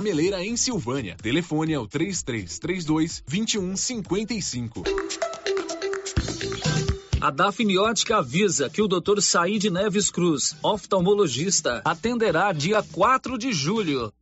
Gameleira 0.00 0.42
em 0.42 0.56
Silvânia. 0.56 1.14
Telefone 1.22 1.74
é 1.74 1.78
o 1.78 1.86
3332 1.86 3.22
2155. 3.28 4.82
A 7.20 7.30
Dafniótica 7.30 8.16
avisa 8.16 8.70
que 8.70 8.80
o 8.80 8.88
Dr. 8.88 9.20
Said 9.20 9.68
Neves 9.68 10.10
Cruz, 10.10 10.56
oftalmologista, 10.62 11.82
atenderá 11.84 12.50
dia 12.50 12.82
4 12.82 13.36
de 13.36 13.52
julho, 13.52 14.10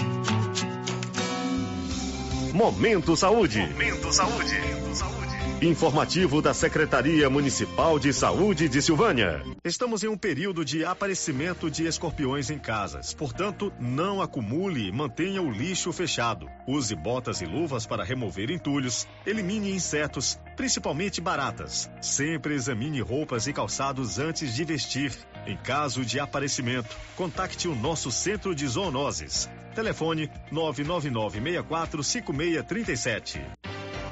Momento 2.53 3.15
Saúde. 3.15 3.59
Momento 3.59 4.11
Saúde. 4.11 5.28
Informativo 5.61 6.41
da 6.41 6.53
Secretaria 6.53 7.29
Municipal 7.29 7.99
de 7.99 8.13
Saúde 8.13 8.69
de 8.69 8.81
Silvânia. 8.81 9.43
Estamos 9.61 10.05
em 10.05 10.07
um 10.07 10.17
período 10.17 10.63
de 10.63 10.85
aparecimento 10.85 11.69
de 11.69 11.85
escorpiões 11.85 12.49
em 12.49 12.57
casas. 12.57 13.13
Portanto, 13.13 13.73
não 13.77 14.21
acumule 14.21 14.87
e 14.87 14.91
mantenha 14.91 15.41
o 15.41 15.51
lixo 15.51 15.91
fechado. 15.91 16.47
Use 16.65 16.95
botas 16.95 17.41
e 17.41 17.45
luvas 17.45 17.85
para 17.85 18.05
remover 18.05 18.49
entulhos. 18.49 19.05
Elimine 19.25 19.75
insetos, 19.75 20.39
principalmente 20.55 21.19
baratas. 21.19 21.91
Sempre 22.01 22.53
examine 22.53 23.01
roupas 23.01 23.45
e 23.45 23.51
calçados 23.51 24.17
antes 24.17 24.55
de 24.55 24.63
vestir. 24.63 25.11
Em 25.45 25.57
caso 25.57 26.05
de 26.05 26.21
aparecimento, 26.21 26.95
contacte 27.17 27.67
o 27.67 27.75
nosso 27.75 28.09
centro 28.11 28.55
de 28.55 28.65
zoonoses. 28.65 29.49
Telefone 29.75 30.31
999 30.51 31.41
5637. 32.01 33.41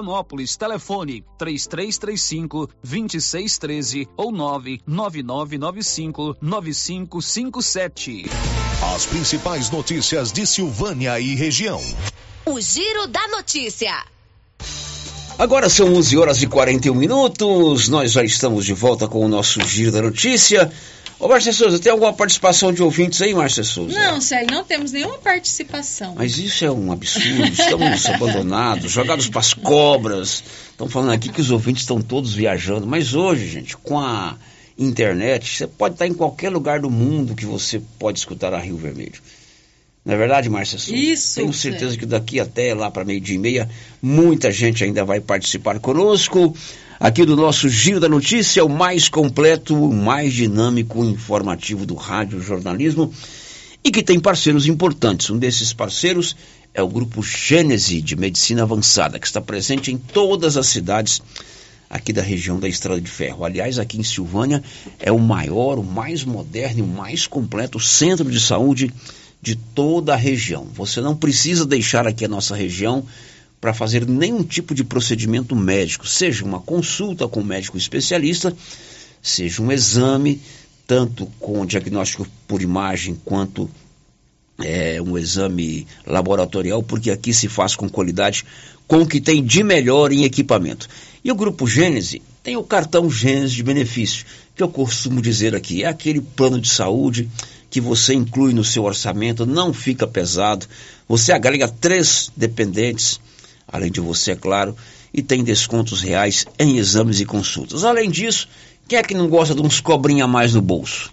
Vianópolis. 0.00 0.56
Telefone 0.56 1.22
3335 1.38 2.68
2613 2.82 4.08
ou 4.16 4.32
99995 4.32 6.36
9557. 6.40 8.24
As 8.94 9.06
principais 9.06 9.70
notícias 9.70 10.32
de 10.32 10.46
Silvânia 10.46 11.20
e 11.20 11.34
região. 11.34 11.80
O 12.46 12.60
Giro 12.60 13.06
da 13.06 13.28
Notícia. 13.28 13.92
Agora 15.38 15.70
são 15.70 15.94
11 15.94 16.18
horas 16.18 16.42
e 16.42 16.46
41 16.46 16.94
minutos. 16.94 17.88
Nós 17.88 18.12
já 18.12 18.24
estamos 18.24 18.64
de 18.64 18.74
volta 18.74 19.06
com 19.06 19.24
o 19.24 19.28
nosso 19.28 19.60
Giro 19.62 19.92
da 19.92 20.02
Notícia. 20.02 20.70
Ô, 21.20 21.28
Márcia 21.28 21.52
Souza, 21.52 21.78
tem 21.78 21.92
alguma 21.92 22.14
participação 22.14 22.72
de 22.72 22.82
ouvintes 22.82 23.20
aí, 23.20 23.34
Márcia 23.34 23.62
Souza? 23.62 23.94
Não, 23.94 24.22
Célio, 24.22 24.50
não 24.50 24.64
temos 24.64 24.90
nenhuma 24.90 25.18
participação. 25.18 26.14
Mas 26.16 26.38
isso 26.38 26.64
é 26.64 26.70
um 26.70 26.90
absurdo. 26.90 27.44
Estamos 27.44 28.06
abandonados, 28.06 28.90
jogados 28.90 29.28
para 29.28 29.40
as 29.40 29.52
cobras. 29.52 30.42
Estão 30.70 30.88
falando 30.88 31.12
aqui 31.12 31.28
que 31.28 31.42
os 31.42 31.50
ouvintes 31.50 31.82
estão 31.82 32.00
todos 32.00 32.32
viajando. 32.32 32.86
Mas 32.86 33.14
hoje, 33.14 33.46
gente, 33.50 33.76
com 33.76 34.00
a 34.00 34.34
internet, 34.78 35.58
você 35.58 35.66
pode 35.66 35.94
estar 35.94 36.06
em 36.06 36.14
qualquer 36.14 36.48
lugar 36.48 36.80
do 36.80 36.88
mundo 36.88 37.34
que 37.34 37.44
você 37.44 37.82
pode 37.98 38.18
escutar 38.18 38.54
a 38.54 38.58
Rio 38.58 38.78
Vermelho. 38.78 39.20
Não 40.02 40.14
é 40.14 40.16
verdade, 40.16 40.48
Márcia 40.48 40.78
Souza? 40.78 40.98
Isso. 40.98 41.34
Tenho 41.34 41.52
certeza 41.52 41.98
que 41.98 42.06
daqui 42.06 42.40
até 42.40 42.72
lá 42.72 42.90
para 42.90 43.04
meio-dia 43.04 43.36
e 43.36 43.38
meia, 43.38 43.68
muita 44.00 44.50
gente 44.50 44.82
ainda 44.82 45.04
vai 45.04 45.20
participar 45.20 45.78
conosco. 45.78 46.56
Aqui 47.00 47.24
do 47.24 47.34
nosso 47.34 47.66
Giro 47.66 47.98
da 47.98 48.10
Notícia, 48.10 48.62
o 48.62 48.68
mais 48.68 49.08
completo, 49.08 49.74
o 49.74 49.90
mais 49.90 50.34
dinâmico 50.34 51.02
informativo 51.02 51.86
do 51.86 51.94
rádio 51.94 52.42
jornalismo 52.42 53.10
e 53.82 53.90
que 53.90 54.02
tem 54.02 54.20
parceiros 54.20 54.66
importantes. 54.66 55.30
Um 55.30 55.38
desses 55.38 55.72
parceiros 55.72 56.36
é 56.74 56.82
o 56.82 56.88
Grupo 56.88 57.22
Gênese 57.22 58.02
de 58.02 58.16
Medicina 58.16 58.64
Avançada, 58.64 59.18
que 59.18 59.26
está 59.26 59.40
presente 59.40 59.90
em 59.90 59.96
todas 59.96 60.58
as 60.58 60.66
cidades 60.66 61.22
aqui 61.88 62.12
da 62.12 62.20
região 62.20 62.60
da 62.60 62.68
Estrada 62.68 63.00
de 63.00 63.10
Ferro. 63.10 63.46
Aliás, 63.46 63.78
aqui 63.78 63.98
em 63.98 64.04
Silvânia 64.04 64.62
é 64.98 65.10
o 65.10 65.18
maior, 65.18 65.78
o 65.78 65.82
mais 65.82 66.22
moderno 66.22 66.80
e 66.80 66.82
o 66.82 66.86
mais 66.86 67.26
completo 67.26 67.80
centro 67.80 68.30
de 68.30 68.38
saúde 68.38 68.92
de 69.40 69.56
toda 69.56 70.12
a 70.12 70.16
região. 70.16 70.68
Você 70.74 71.00
não 71.00 71.16
precisa 71.16 71.64
deixar 71.64 72.06
aqui 72.06 72.26
a 72.26 72.28
nossa 72.28 72.54
região 72.54 73.06
para 73.60 73.74
fazer 73.74 74.06
nenhum 74.08 74.42
tipo 74.42 74.74
de 74.74 74.82
procedimento 74.82 75.54
médico, 75.54 76.08
seja 76.08 76.44
uma 76.44 76.60
consulta 76.60 77.28
com 77.28 77.40
um 77.40 77.44
médico 77.44 77.76
especialista, 77.76 78.56
seja 79.22 79.62
um 79.62 79.70
exame, 79.70 80.40
tanto 80.86 81.26
com 81.38 81.66
diagnóstico 81.66 82.26
por 82.48 82.62
imagem 82.62 83.20
quanto 83.24 83.70
é, 84.64 85.00
um 85.00 85.16
exame 85.16 85.86
laboratorial, 86.06 86.82
porque 86.82 87.10
aqui 87.10 87.34
se 87.34 87.48
faz 87.48 87.76
com 87.76 87.88
qualidade, 87.88 88.44
com 88.86 89.02
o 89.02 89.06
que 89.06 89.20
tem 89.20 89.44
de 89.44 89.62
melhor 89.62 90.12
em 90.12 90.24
equipamento. 90.24 90.88
E 91.22 91.30
o 91.30 91.34
Grupo 91.34 91.66
Gênese 91.66 92.22
tem 92.42 92.56
o 92.56 92.64
cartão 92.64 93.10
Gênese 93.10 93.54
de 93.54 93.62
benefício, 93.62 94.24
que 94.56 94.62
eu 94.62 94.68
costumo 94.68 95.20
dizer 95.20 95.54
aqui, 95.54 95.84
é 95.84 95.86
aquele 95.86 96.20
plano 96.20 96.60
de 96.60 96.68
saúde 96.68 97.28
que 97.70 97.80
você 97.80 98.14
inclui 98.14 98.52
no 98.52 98.64
seu 98.64 98.84
orçamento, 98.84 99.46
não 99.46 99.72
fica 99.72 100.06
pesado, 100.06 100.66
você 101.06 101.30
agrega 101.30 101.68
três 101.68 102.32
dependentes, 102.36 103.20
além 103.72 103.90
de 103.90 104.00
você, 104.00 104.32
é 104.32 104.36
claro, 104.36 104.76
e 105.12 105.22
tem 105.22 105.42
descontos 105.42 106.02
reais 106.02 106.46
em 106.58 106.78
exames 106.78 107.20
e 107.20 107.24
consultas. 107.24 107.84
Além 107.84 108.10
disso, 108.10 108.48
quem 108.88 108.98
é 108.98 109.02
que 109.02 109.14
não 109.14 109.28
gosta 109.28 109.54
de 109.54 109.62
uns 109.62 109.80
cobrinha 109.80 110.24
a 110.24 110.28
mais 110.28 110.54
no 110.54 110.60
bolso? 110.60 111.12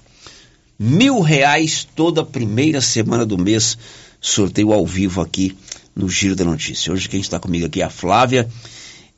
Mil 0.79 1.21
reais 1.21 1.87
toda 1.95 2.23
primeira 2.23 2.81
semana 2.81 3.25
do 3.25 3.37
mês, 3.37 3.77
sorteio 4.19 4.73
ao 4.73 4.85
vivo 4.85 5.21
aqui 5.21 5.57
no 5.95 6.09
Giro 6.09 6.35
da 6.35 6.45
Notícia. 6.45 6.93
Hoje 6.93 7.09
quem 7.09 7.19
está 7.19 7.39
comigo 7.39 7.65
aqui 7.65 7.81
é 7.81 7.85
a 7.85 7.89
Flávia 7.89 8.47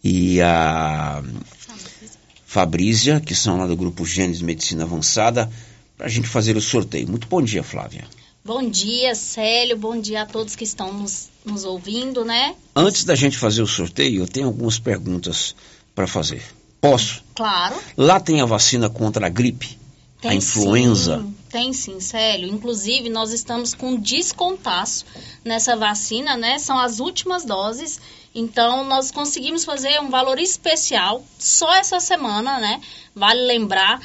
e 0.03 0.41
a 0.41 1.21
Fabrícia, 2.45 3.19
que 3.19 3.35
são 3.35 3.57
lá 3.57 3.67
do 3.67 3.75
Grupo 3.75 4.05
Gênesis 4.05 4.41
Medicina 4.41 4.83
Avançada, 4.83 5.49
para 5.97 6.07
a 6.07 6.09
gente 6.09 6.27
fazer 6.27 6.55
o 6.55 6.61
sorteio. 6.61 7.09
Muito 7.09 7.27
bom 7.27 7.41
dia, 7.41 7.61
Flávia. 7.61 8.05
Bom 8.43 8.67
dia, 8.67 9.13
Célio. 9.15 9.77
Bom 9.77 9.99
dia 9.99 10.21
a 10.21 10.25
todos 10.25 10.55
que 10.55 10.63
estão 10.63 10.93
nos, 10.93 11.29
nos 11.45 11.65
ouvindo, 11.65 12.23
né? 12.23 12.55
Antes 12.75 13.03
da 13.03 13.13
gente 13.13 13.37
fazer 13.37 13.61
o 13.61 13.67
sorteio, 13.67 14.21
eu 14.21 14.27
tenho 14.27 14.47
algumas 14.47 14.79
perguntas 14.79 15.55
para 15.93 16.07
fazer. 16.07 16.43
Posso? 16.79 17.23
Claro. 17.35 17.75
Lá 17.97 18.19
tem 18.19 18.41
a 18.41 18.45
vacina 18.45 18.89
contra 18.89 19.25
a 19.25 19.29
gripe, 19.29 19.77
Tem 20.21 20.31
a 20.31 20.35
influenza. 20.35 21.19
Sim, 21.19 21.35
tem 21.49 21.73
sim, 21.73 21.99
Célio. 21.99 22.47
Inclusive, 22.47 23.09
nós 23.09 23.33
estamos 23.33 23.73
com 23.73 23.97
descontaço 23.97 25.05
nessa 25.43 25.75
vacina, 25.75 26.37
né? 26.37 26.57
São 26.57 26.79
as 26.79 26.99
últimas 26.99 27.43
doses. 27.43 27.99
Então, 28.33 28.85
nós 28.85 29.11
conseguimos 29.11 29.65
fazer 29.65 29.99
um 29.99 30.09
valor 30.09 30.39
especial 30.39 31.23
só 31.37 31.75
essa 31.75 31.99
semana, 31.99 32.59
né? 32.59 32.79
Vale 33.13 33.41
lembrar. 33.41 34.01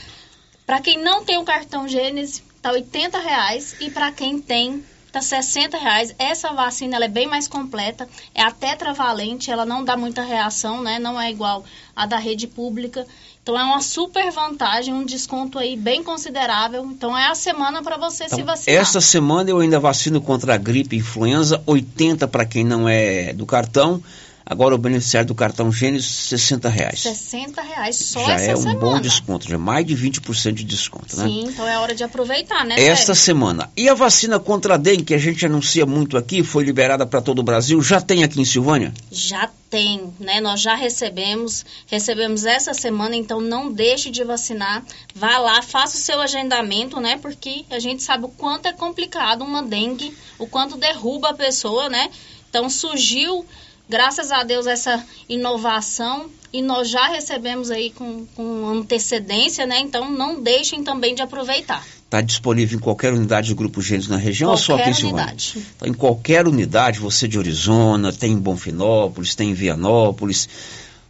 Para 0.66 0.80
quem 0.80 0.98
não 0.98 1.24
tem 1.24 1.38
o 1.38 1.44
cartão 1.44 1.86
Gênesis, 1.86 2.42
tá 2.64 2.72
80 2.72 3.18
reais. 3.18 3.76
E 3.78 3.90
para 3.90 4.10
quem 4.10 4.40
tem, 4.40 4.82
tá 5.12 5.20
60 5.20 5.76
reais. 5.76 6.14
Essa 6.18 6.50
vacina 6.54 6.96
ela 6.96 7.04
é 7.04 7.08
bem 7.08 7.26
mais 7.26 7.46
completa, 7.46 8.08
é 8.34 8.42
a 8.42 8.50
tetravalente, 8.50 9.50
ela 9.50 9.66
não 9.66 9.84
dá 9.84 9.98
muita 9.98 10.22
reação, 10.22 10.82
né? 10.82 10.98
Não 10.98 11.20
é 11.20 11.30
igual 11.30 11.62
a 11.94 12.06
da 12.06 12.16
rede 12.16 12.46
pública. 12.46 13.06
Então 13.42 13.58
é 13.58 13.62
uma 13.62 13.82
super 13.82 14.30
vantagem, 14.32 14.94
um 14.94 15.04
desconto 15.04 15.58
aí 15.58 15.76
bem 15.76 16.02
considerável. 16.02 16.86
Então 16.86 17.16
é 17.16 17.26
a 17.26 17.34
semana 17.34 17.82
para 17.82 17.98
você 17.98 18.24
Então, 18.24 18.38
se 18.38 18.42
vacinar. 18.42 18.80
essa 18.80 19.02
semana 19.02 19.50
eu 19.50 19.58
ainda 19.58 19.78
vacino 19.78 20.18
contra 20.22 20.54
a 20.54 20.56
gripe 20.56 20.96
e 20.96 21.00
influenza, 21.00 21.62
80 21.66 22.26
para 22.26 22.46
quem 22.46 22.64
não 22.64 22.88
é 22.88 23.34
do 23.34 23.44
cartão. 23.44 24.02
Agora 24.46 24.74
o 24.74 24.78
beneficiário 24.78 25.26
do 25.26 25.34
cartão 25.34 25.72
Gênesis, 25.72 26.06
60 26.06 26.68
reais. 26.68 27.00
60 27.00 27.62
reais 27.62 27.96
só 27.96 28.24
Já 28.26 28.34
essa 28.34 28.50
é 28.50 28.54
um 28.54 28.60
semana. 28.60 28.78
bom 28.78 29.00
desconto, 29.00 29.48
já 29.48 29.54
é 29.54 29.58
mais 29.58 29.86
de 29.86 29.96
20% 29.96 30.52
de 30.52 30.64
desconto, 30.64 31.16
né? 31.16 31.24
Sim, 31.24 31.44
então 31.48 31.66
é 31.66 31.78
hora 31.78 31.94
de 31.94 32.04
aproveitar, 32.04 32.64
né? 32.64 32.74
Esta 32.74 33.14
Sérgio? 33.14 33.14
semana. 33.14 33.70
E 33.74 33.88
a 33.88 33.94
vacina 33.94 34.38
contra 34.38 34.74
a 34.74 34.76
dengue, 34.76 35.04
que 35.04 35.14
a 35.14 35.18
gente 35.18 35.46
anuncia 35.46 35.86
muito 35.86 36.18
aqui, 36.18 36.42
foi 36.44 36.62
liberada 36.62 37.06
para 37.06 37.22
todo 37.22 37.38
o 37.38 37.42
Brasil, 37.42 37.80
já 37.82 38.02
tem 38.02 38.22
aqui 38.22 38.38
em 38.38 38.44
Silvânia? 38.44 38.92
Já 39.10 39.48
tem, 39.70 40.12
né? 40.20 40.40
Nós 40.42 40.60
já 40.60 40.74
recebemos, 40.74 41.64
recebemos 41.86 42.44
essa 42.44 42.74
semana, 42.74 43.16
então 43.16 43.40
não 43.40 43.72
deixe 43.72 44.10
de 44.10 44.22
vacinar. 44.24 44.84
Vá 45.14 45.38
lá, 45.38 45.62
faça 45.62 45.96
o 45.96 46.00
seu 46.00 46.20
agendamento, 46.20 47.00
né? 47.00 47.16
Porque 47.16 47.64
a 47.70 47.78
gente 47.78 48.02
sabe 48.02 48.26
o 48.26 48.28
quanto 48.28 48.66
é 48.66 48.72
complicado 48.74 49.42
uma 49.42 49.62
dengue, 49.62 50.14
o 50.38 50.46
quanto 50.46 50.76
derruba 50.76 51.30
a 51.30 51.34
pessoa, 51.34 51.88
né? 51.88 52.10
Então 52.50 52.68
surgiu, 52.70 53.44
graças 53.88 54.30
a 54.32 54.42
Deus, 54.42 54.66
essa 54.66 55.04
inovação 55.28 56.26
e 56.52 56.62
nós 56.62 56.88
já 56.88 57.08
recebemos 57.08 57.70
aí 57.70 57.90
com, 57.90 58.26
com 58.34 58.68
antecedência, 58.68 59.66
né? 59.66 59.80
Então 59.80 60.10
não 60.10 60.40
deixem 60.40 60.84
também 60.84 61.14
de 61.14 61.22
aproveitar. 61.22 61.84
Está 62.04 62.20
disponível 62.20 62.78
em 62.78 62.80
qualquer 62.80 63.12
unidade 63.12 63.48
do 63.48 63.56
Grupo 63.56 63.82
Gênesis 63.82 64.08
na 64.08 64.16
região 64.16 64.52
ou 64.52 64.56
só 64.56 64.74
aqui 64.74 64.82
Qualquer 64.82 64.90
em 64.90 64.94
Silvânia? 64.94 65.24
unidade. 65.24 65.66
Então, 65.76 65.88
em 65.88 65.92
qualquer 65.94 66.46
unidade, 66.46 67.00
você 67.00 67.26
de 67.26 67.36
Orizona, 67.36 68.12
tem 68.12 68.32
em 68.32 68.38
Bonfinópolis, 68.38 69.34
tem 69.34 69.50
em 69.50 69.54
Vianópolis, 69.54 70.48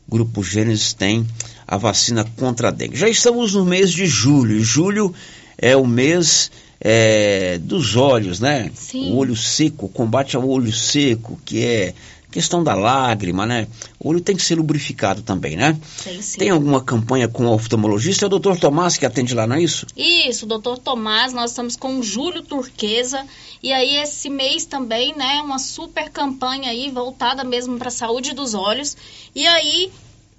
Grupo 0.08 0.42
Gênesis 0.42 0.94
tem 0.94 1.26
a 1.66 1.76
vacina 1.76 2.24
contra 2.36 2.68
a 2.68 2.70
dengue. 2.70 2.96
Já 2.96 3.08
estamos 3.08 3.52
no 3.52 3.66
mês 3.66 3.92
de 3.92 4.06
julho, 4.06 4.56
e 4.56 4.62
julho 4.62 5.14
é 5.58 5.76
o 5.76 5.86
mês 5.86 6.50
é, 6.80 7.58
dos 7.58 7.96
olhos, 7.96 8.40
né? 8.40 8.70
Sim. 8.74 9.12
O 9.12 9.16
olho 9.16 9.36
seco, 9.36 9.86
o 9.86 9.88
combate 9.90 10.36
ao 10.36 10.48
olho 10.48 10.72
seco, 10.72 11.38
que 11.44 11.62
é 11.62 11.94
questão 12.34 12.64
da 12.64 12.74
lágrima, 12.74 13.46
né? 13.46 13.68
O 13.96 14.08
olho 14.08 14.20
tem 14.20 14.34
que 14.34 14.42
ser 14.42 14.56
lubrificado 14.56 15.22
também, 15.22 15.56
né? 15.56 15.78
Tem 16.02 16.20
sim. 16.20 16.38
Tem 16.38 16.50
alguma 16.50 16.82
campanha 16.82 17.28
com 17.28 17.46
o 17.46 17.54
oftalmologista? 17.54 18.24
É 18.24 18.26
o 18.26 18.28
doutor 18.28 18.58
Tomás 18.58 18.96
que 18.96 19.06
atende 19.06 19.32
lá, 19.36 19.46
não 19.46 19.54
é 19.54 19.62
isso? 19.62 19.86
Isso, 19.96 20.44
doutor 20.44 20.78
Tomás, 20.78 21.32
nós 21.32 21.52
estamos 21.52 21.76
com 21.76 21.96
o 21.96 22.02
Júlio 22.02 22.42
Turquesa. 22.42 23.24
E 23.62 23.72
aí, 23.72 23.98
esse 23.98 24.28
mês 24.28 24.66
também, 24.66 25.14
né, 25.16 25.40
uma 25.42 25.60
super 25.60 26.10
campanha 26.10 26.70
aí 26.70 26.90
voltada 26.90 27.44
mesmo 27.44 27.78
para 27.78 27.86
a 27.86 27.92
saúde 27.92 28.34
dos 28.34 28.52
olhos. 28.52 28.96
E 29.32 29.46
aí, 29.46 29.92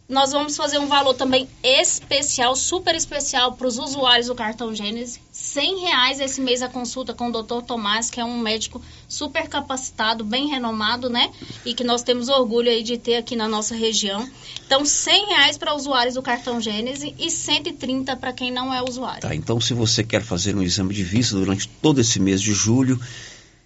nós 0.07 0.31
vamos 0.31 0.55
fazer 0.55 0.77
um 0.77 0.85
valor 0.85 1.15
também 1.15 1.49
especial, 1.63 2.55
super 2.55 2.93
especial 2.93 3.53
para 3.53 3.65
os 3.65 3.79
usuários 3.79 4.27
do 4.27 4.35
cartão 4.35 4.73
Gênesis. 4.73 5.19
100 5.31 5.79
reais 5.79 6.19
esse 6.19 6.39
mês 6.39 6.61
a 6.61 6.69
consulta 6.69 7.11
com 7.11 7.29
o 7.29 7.31
doutor 7.31 7.63
Tomás, 7.63 8.11
que 8.11 8.21
é 8.21 8.25
um 8.25 8.37
médico 8.37 8.79
super 9.07 9.47
capacitado, 9.47 10.23
bem 10.23 10.47
renomado, 10.47 11.09
né? 11.09 11.31
E 11.65 11.73
que 11.73 11.83
nós 11.83 12.03
temos 12.03 12.29
orgulho 12.29 12.69
aí 12.69 12.83
de 12.83 12.99
ter 12.99 13.15
aqui 13.15 13.35
na 13.35 13.47
nossa 13.47 13.75
região. 13.75 14.29
Então, 14.65 14.85
100 14.85 15.25
reais 15.27 15.57
para 15.57 15.73
usuários 15.73 16.13
do 16.13 16.21
cartão 16.21 16.61
Gênesis 16.61 17.11
e 17.17 17.31
130 17.31 18.15
para 18.15 18.31
quem 18.31 18.51
não 18.51 18.71
é 18.71 18.83
usuário. 18.83 19.21
Tá, 19.21 19.33
então 19.33 19.59
se 19.59 19.73
você 19.73 20.03
quer 20.03 20.21
fazer 20.21 20.55
um 20.55 20.61
exame 20.61 20.93
de 20.93 21.03
vista 21.03 21.35
durante 21.35 21.67
todo 21.67 21.99
esse 21.99 22.19
mês 22.19 22.39
de 22.41 22.53
julho, 22.53 22.99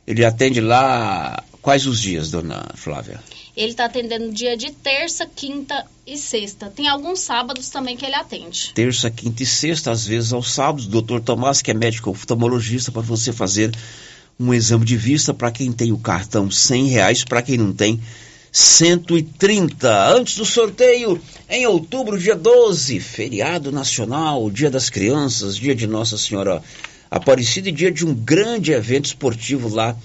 ele 0.07 0.23
atende 0.23 0.61
lá 0.61 1.43
quais 1.61 1.85
os 1.85 1.99
dias, 1.99 2.31
dona 2.31 2.65
Flávia? 2.75 3.19
Ele 3.59 3.71
está 3.71 3.83
atendendo 3.83 4.31
dia 4.31 4.55
de 4.55 4.71
terça, 4.71 5.25
quinta 5.25 5.85
e 6.07 6.17
sexta. 6.17 6.71
Tem 6.73 6.87
alguns 6.87 7.19
sábados 7.19 7.69
também 7.69 7.97
que 7.97 8.05
ele 8.05 8.15
atende. 8.15 8.71
Terça, 8.73 9.11
quinta 9.11 9.43
e 9.43 9.45
sexta, 9.45 9.91
às 9.91 10.07
vezes 10.07 10.31
aos 10.31 10.53
sábados, 10.53 10.87
doutor 10.87 11.19
Tomás, 11.19 11.61
que 11.61 11.69
é 11.69 11.73
médico 11.73 12.09
oftalmologista, 12.09 12.89
para 12.89 13.01
você 13.01 13.33
fazer 13.33 13.75
um 14.39 14.53
exame 14.53 14.85
de 14.85 14.95
vista 14.95 15.33
para 15.33 15.51
quem 15.51 15.73
tem 15.73 15.91
o 15.91 15.97
cartão 15.97 16.49
100 16.49 16.87
reais, 16.87 17.25
para 17.25 17.41
quem 17.41 17.57
não 17.57 17.73
tem 17.73 17.99
130. 18.49 20.07
Antes 20.07 20.37
do 20.37 20.45
sorteio, 20.45 21.21
em 21.49 21.67
outubro, 21.67 22.17
dia 22.17 22.37
12, 22.37 22.97
feriado 23.01 23.73
nacional, 23.73 24.49
dia 24.49 24.71
das 24.71 24.89
crianças, 24.89 25.57
dia 25.57 25.75
de 25.75 25.85
Nossa 25.85 26.17
Senhora 26.17 26.63
Aparecida 27.11 27.67
e 27.67 27.73
dia 27.73 27.91
de 27.91 28.05
um 28.05 28.13
grande 28.13 28.71
evento 28.71 29.07
esportivo 29.07 29.67
lá 29.67 29.97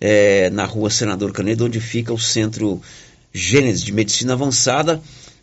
é, 0.00 0.48
na 0.50 0.64
rua 0.64 0.90
Senador 0.90 1.32
Canedo, 1.32 1.66
onde 1.66 1.80
fica 1.80 2.12
o 2.12 2.18
Centro 2.18 2.80
Gênesis 3.32 3.82
de 3.82 3.92
Medicina 3.92 4.32
Avançada. 4.32 5.02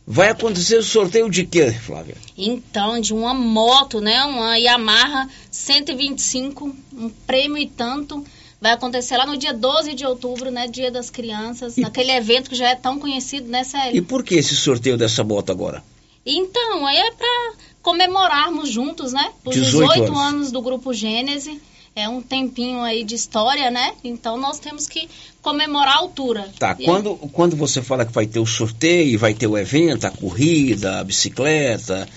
Vai 0.10 0.30
acontecer 0.30 0.78
o 0.78 0.84
sorteio 0.84 1.30
de 1.30 1.46
quê, 1.46 1.70
Flávia? 1.72 2.16
Então, 2.38 3.00
de 3.00 3.14
uma 3.14 3.34
moto, 3.34 4.00
né? 4.00 4.24
Uma 4.24 4.58
Yamaha 4.58 5.30
125, 5.52 6.74
um 6.94 7.10
prêmio 7.10 7.58
e 7.58 7.68
tanto. 7.68 8.24
Vai 8.60 8.72
acontecer 8.72 9.18
lá 9.18 9.26
no 9.26 9.38
dia 9.38 9.54
12 9.54 9.94
de 9.94 10.06
outubro, 10.06 10.50
né? 10.50 10.68
Dia 10.68 10.90
das 10.90 11.10
Crianças, 11.10 11.76
naquele 11.76 12.12
evento 12.12 12.50
que 12.50 12.56
já 12.56 12.70
é 12.70 12.76
tão 12.76 12.98
conhecido, 13.00 13.50
né, 13.50 13.62
E 13.62 13.66
Célio? 13.66 14.04
por 14.06 14.24
que 14.24 14.36
esse 14.36 14.56
sorteio 14.56 14.98
dessa 14.98 15.24
moto 15.24 15.52
agora? 15.52 15.84
Então, 16.26 16.86
aí 16.88 16.98
é 16.98 17.12
para 17.12 17.54
comemorarmos 17.82 18.70
juntos, 18.70 19.14
né? 19.14 19.32
Os 19.46 19.56
18 19.56 19.94
18, 19.94 20.04
anos. 20.04 20.20
anos. 20.20 20.52
do 20.52 20.62
Grupo 20.62 20.94
Gênese. 20.94 21.62
É 21.98 22.08
um 22.08 22.22
tempinho 22.22 22.82
aí 22.82 23.04
de 23.04 23.16
história, 23.16 23.72
né? 23.72 23.96
Então 24.04 24.38
nós 24.38 24.60
temos 24.60 24.88
que 24.88 25.10
comemorar 25.42 25.96
a 25.96 25.98
altura. 25.98 26.48
Tá, 26.60 26.76
E 26.78 26.86
quando, 26.86 27.16
quando 27.16 27.56
você 27.56 27.82
fala 27.82 28.06
que 28.06 28.14
vai 28.14 28.28
ter 28.28 28.40
o 28.40 28.46
sorteio, 28.46 29.18
vai 29.18 29.34
ter 29.34 29.48
o 29.48 29.58
evento, 29.58 30.06
a 30.06 30.12
corrida, 30.12 31.00
a 31.00 31.04
bicicleta, 31.04 32.08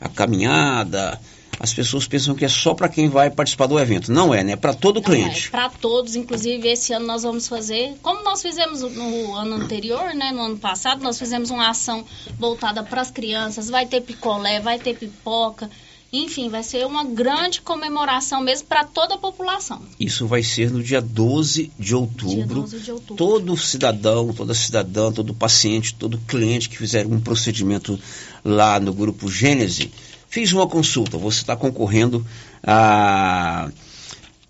a 0.00 0.08
caminhada, 0.08 1.20
as 1.60 1.72
pessoas 1.72 2.08
pensam 2.08 2.34
que 2.34 2.44
é 2.44 2.48
só 2.48 2.74
para 2.74 2.88
quem 2.88 3.08
vai 3.08 3.30
participar 3.30 3.66
do 3.66 3.78
evento. 3.78 4.10
Não 4.10 4.34
é, 4.34 4.42
né? 4.42 4.54
É 4.54 4.56
para 4.56 4.74
todo 4.74 5.00
cliente. 5.00 5.52
Para 5.52 5.70
todos, 5.70 6.16
inclusive 6.16 6.68
esse 6.68 6.92
ano 6.92 7.06
nós 7.06 7.22
vamos 7.22 7.46
fazer, 7.46 7.96
como 8.02 8.24
nós 8.24 8.42
fizemos 8.42 8.82
no 8.82 9.36
ano 9.36 9.54
anterior, 9.54 10.14
né, 10.14 10.32
no 10.32 10.42
ano 10.42 10.58
passado, 10.58 11.00
nós 11.00 11.16
fizemos 11.16 11.50
uma 11.50 11.70
ação 11.70 12.04
voltada 12.38 12.82
para 12.82 13.00
as 13.00 13.12
crianças, 13.12 13.70
vai 13.70 13.86
ter 13.86 14.00
picolé, 14.00 14.58
vai 14.58 14.80
ter 14.80 14.96
pipoca, 14.96 15.70
enfim, 16.12 16.48
vai 16.48 16.62
ser 16.62 16.86
uma 16.86 17.04
grande 17.04 17.60
comemoração 17.60 18.40
mesmo 18.40 18.66
para 18.66 18.82
toda 18.84 19.14
a 19.14 19.18
população. 19.18 19.82
Isso 20.00 20.26
vai 20.26 20.42
ser 20.42 20.70
no 20.70 20.82
dia 20.82 21.02
12 21.02 21.70
de 21.78 21.94
outubro. 21.94 22.62
12 22.62 22.80
de 22.80 22.92
outubro. 22.92 23.16
Todo 23.16 23.56
cidadão, 23.56 24.32
toda 24.32 24.54
cidadã, 24.54 25.12
todo 25.12 25.34
paciente, 25.34 25.94
todo 25.94 26.18
cliente 26.26 26.68
que 26.68 26.78
fizer 26.78 27.06
um 27.06 27.20
procedimento 27.20 27.98
lá 28.42 28.80
no 28.80 28.94
grupo 28.94 29.30
Gênese, 29.30 29.92
fiz 30.28 30.50
uma 30.52 30.66
consulta. 30.66 31.18
Você 31.18 31.40
está 31.40 31.54
concorrendo 31.54 32.24
a 32.62 33.70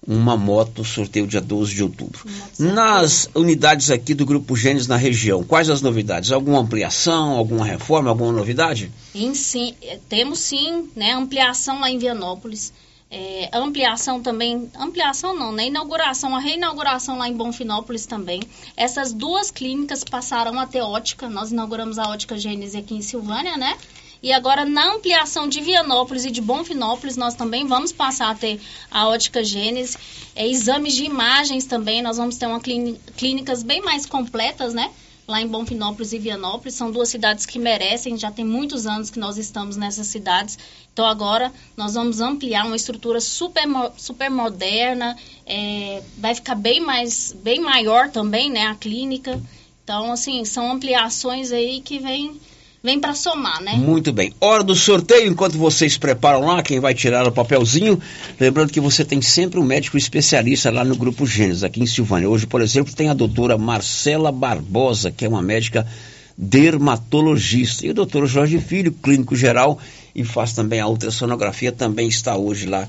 uma 0.09 0.39
moto, 0.39 0.83
sorteio 0.83 1.27
dia 1.27 1.41
12 1.41 1.75
de 1.75 1.83
outubro. 1.83 2.25
Nas 2.59 3.29
unidades 3.35 3.91
aqui 3.91 4.15
do 4.15 4.25
Grupo 4.25 4.57
Gênesis 4.57 4.89
na 4.89 4.97
região, 4.97 5.45
quais 5.45 5.69
as 5.69 5.83
novidades? 5.83 6.33
Alguma 6.33 6.61
ampliação, 6.61 7.33
alguma 7.33 7.67
reforma, 7.67 8.09
alguma 8.09 8.33
novidade? 8.33 8.91
Em 9.15 9.35
sim, 9.35 9.75
eh, 9.83 9.99
temos 10.09 10.39
sim, 10.39 10.89
né, 10.97 11.13
ampliação 11.13 11.81
lá 11.81 11.91
em 11.91 11.99
Vianópolis. 11.99 12.73
É, 13.11 13.49
ampliação 13.55 14.21
também, 14.21 14.71
ampliação 14.79 15.35
não, 15.35 15.51
né? 15.51 15.67
Inauguração, 15.67 16.37
a 16.37 16.39
reinauguração 16.39 17.17
lá 17.17 17.27
em 17.27 17.33
Bonfinópolis 17.33 18.05
também. 18.05 18.43
Essas 18.77 19.15
duas 19.15 19.51
clínicas 19.51 20.05
passaram 20.05 20.59
a 20.59 20.67
ter 20.67 20.83
ótica. 20.83 21.29
Nós 21.29 21.51
inauguramos 21.51 21.99
a 21.99 22.09
ótica 22.09 22.37
Gênese 22.37 22.77
aqui 22.77 22.95
em 22.95 23.01
Silvânia, 23.01 23.57
né? 23.57 23.79
E 24.23 24.33
agora, 24.33 24.65
na 24.65 24.95
ampliação 24.95 25.49
de 25.49 25.61
Vianópolis 25.61 26.25
e 26.25 26.31
de 26.31 26.41
Bonfinópolis, 26.41 27.17
nós 27.17 27.35
também 27.35 27.67
vamos 27.67 27.93
passar 27.93 28.31
a 28.31 28.35
ter 28.35 28.61
a 28.91 29.07
ótica 29.09 29.45
Gênese. 29.45 29.97
É, 30.35 30.47
exames 30.47 30.95
de 30.95 31.05
imagens 31.05 31.67
também, 31.67 32.03
nós 32.03 32.17
vamos 32.17 32.37
ter 32.37 32.47
uma 32.47 32.61
clíni- 32.61 32.99
clínicas 33.17 33.63
bem 33.63 33.81
mais 33.81 34.07
completas, 34.07 34.75
né? 34.75 34.91
Lá 35.27 35.41
em 35.41 35.47
Bonfinópolis 35.47 36.13
e 36.13 36.19
Vianópolis. 36.19 36.75
São 36.75 36.91
duas 36.91 37.11
cidades 37.11 37.47
que 37.47 37.59
merecem, 37.59 38.17
já 38.17 38.31
tem 38.33 38.45
muitos 38.45 38.87
anos 38.87 39.11
que 39.11 39.21
nós 39.21 39.37
estamos 39.39 39.77
nessas 39.77 40.07
cidades. 40.09 40.59
Então, 40.93 41.07
agora, 41.07 41.53
nós 41.77 41.95
vamos 41.95 42.21
ampliar 42.21 42.65
uma 42.67 42.75
estrutura 42.75 43.21
super, 43.21 43.65
super 43.97 44.31
moderna. 44.31 45.17
é, 45.47 46.03
vai 46.17 46.35
ficar 46.35 46.55
bem, 46.57 46.81
mais, 46.81 47.33
bem 47.33 47.61
maior 47.61 48.11
também, 48.11 48.51
né? 48.51 48.67
A 48.67 48.75
clínica. 48.75 49.41
Então, 49.85 50.11
assim, 50.13 50.45
são 50.45 50.73
ampliações 50.73 51.53
aí 51.53 51.81
que 51.81 51.99
vêm 51.99 52.39
vem 52.89 52.99
para 52.99 53.15
somar, 53.15 53.61
né? 53.61 53.75
Muito 53.75 54.15
bem. 54.15 54.33
Hora 54.41 54.65
do 54.65 54.75
sorteio, 54.75 55.31
enquanto 55.31 55.59
vocês 55.59 55.99
preparam 55.99 56.47
lá, 56.47 56.63
quem 56.63 56.81
vai 56.81 56.95
tirar 56.95 57.29
o 57.29 57.31
papelzinho. 57.31 58.01
Lembrando 58.41 58.73
que 58.73 58.81
você 58.81 59.05
tem 59.05 59.21
sempre 59.21 59.61
um 59.61 59.63
médico 59.63 59.99
especialista 59.99 60.71
lá 60.71 60.83
no 60.83 60.97
Grupo 60.97 61.27
Gênesis, 61.27 61.63
aqui 61.63 61.83
em 61.83 61.87
Silvânia. 61.87 62.31
Hoje, 62.31 62.47
por 62.47 62.63
exemplo, 62.63 62.95
tem 62.95 63.11
a 63.11 63.15
doutora 63.15 63.59
Marcela 63.59 64.33
Barbosa, 64.33 65.11
que 65.11 65.27
é 65.27 65.29
uma 65.29 65.43
médica 65.43 65.87
dermatologista. 66.35 67.85
E 67.85 67.91
o 67.91 67.95
doutor 67.95 68.27
Jorge 68.27 68.59
Filho, 68.59 68.91
clínico 68.91 69.37
geral, 69.37 69.79
e 70.15 70.25
faz 70.25 70.55
também 70.55 70.81
a 70.81 70.89
ultrassonografia, 70.89 71.71
também 71.71 72.09
está 72.09 72.39
hoje 72.39 72.65
lá 72.65 72.89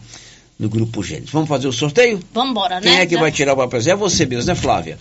no 0.57 0.69
Grupo 0.69 1.03
Gênesis. 1.03 1.31
Vamos 1.31 1.49
fazer 1.49 1.67
o 1.67 1.73
sorteio? 1.73 2.21
Vamos 2.33 2.51
embora, 2.51 2.79
Quem 2.79 2.93
né? 2.93 3.01
é 3.01 3.05
que 3.05 3.17
vai 3.17 3.33
tirar 3.33 3.51
o 3.51 3.57
papel? 3.57 3.81
É 3.85 3.95
você 3.97 4.25
mesmo, 4.25 4.47
né, 4.47 4.55
Flávia? 4.55 4.97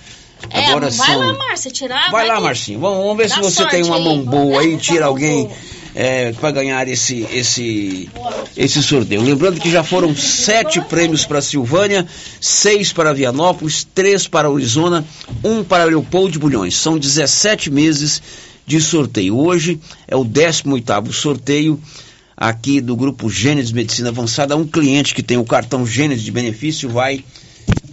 É, 0.50 0.66
Agora 0.66 0.90
vai 0.90 1.06
são- 1.08 1.18
lá, 1.18 1.32
Márcia, 1.34 1.70
tirar. 1.70 2.10
Vai 2.10 2.26
lá, 2.26 2.36
que- 2.36 2.42
Marcinho. 2.42 2.80
Vamos, 2.80 2.98
vamos 2.98 3.16
ver 3.16 3.28
se 3.30 3.40
você 3.40 3.66
tem 3.66 3.82
uma 3.84 3.96
aí. 3.96 4.04
mão 4.04 4.22
boa 4.24 4.60
aí. 4.60 4.76
Tira 4.76 5.06
alguém 5.06 5.48
é, 5.94 6.32
para 6.32 6.50
ganhar 6.52 6.86
esse, 6.88 7.26
esse, 7.32 8.08
esse 8.56 8.82
sorteio. 8.82 9.20
Lembrando 9.22 9.60
que 9.60 9.70
já 9.70 9.82
foram 9.82 10.14
sete 10.16 10.80
prêmios 10.82 11.24
para 11.26 11.40
Silvânia, 11.42 12.06
seis 12.40 12.92
para 12.92 13.12
Vianópolis, 13.12 13.86
três 13.94 14.28
para 14.28 14.48
Arizona, 14.48 15.04
um 15.42 15.64
para 15.64 15.84
Leopoldo 15.84 16.32
de 16.32 16.38
Bulhões. 16.38 16.76
São 16.76 16.96
17 16.98 17.70
meses 17.70 18.22
de 18.66 18.80
sorteio. 18.80 19.36
Hoje 19.36 19.80
é 20.06 20.14
o 20.14 20.24
18º 20.24 21.12
sorteio 21.12 21.80
aqui 22.36 22.80
do 22.80 22.94
Grupo 22.94 23.28
Gênesis 23.28 23.72
Medicina 23.72 24.10
Avançada. 24.10 24.56
Um 24.56 24.66
cliente 24.66 25.14
que 25.14 25.22
tem 25.22 25.36
o 25.36 25.44
cartão 25.44 25.84
Gênesis 25.84 26.22
de 26.24 26.30
benefício 26.30 26.88
vai 26.88 27.24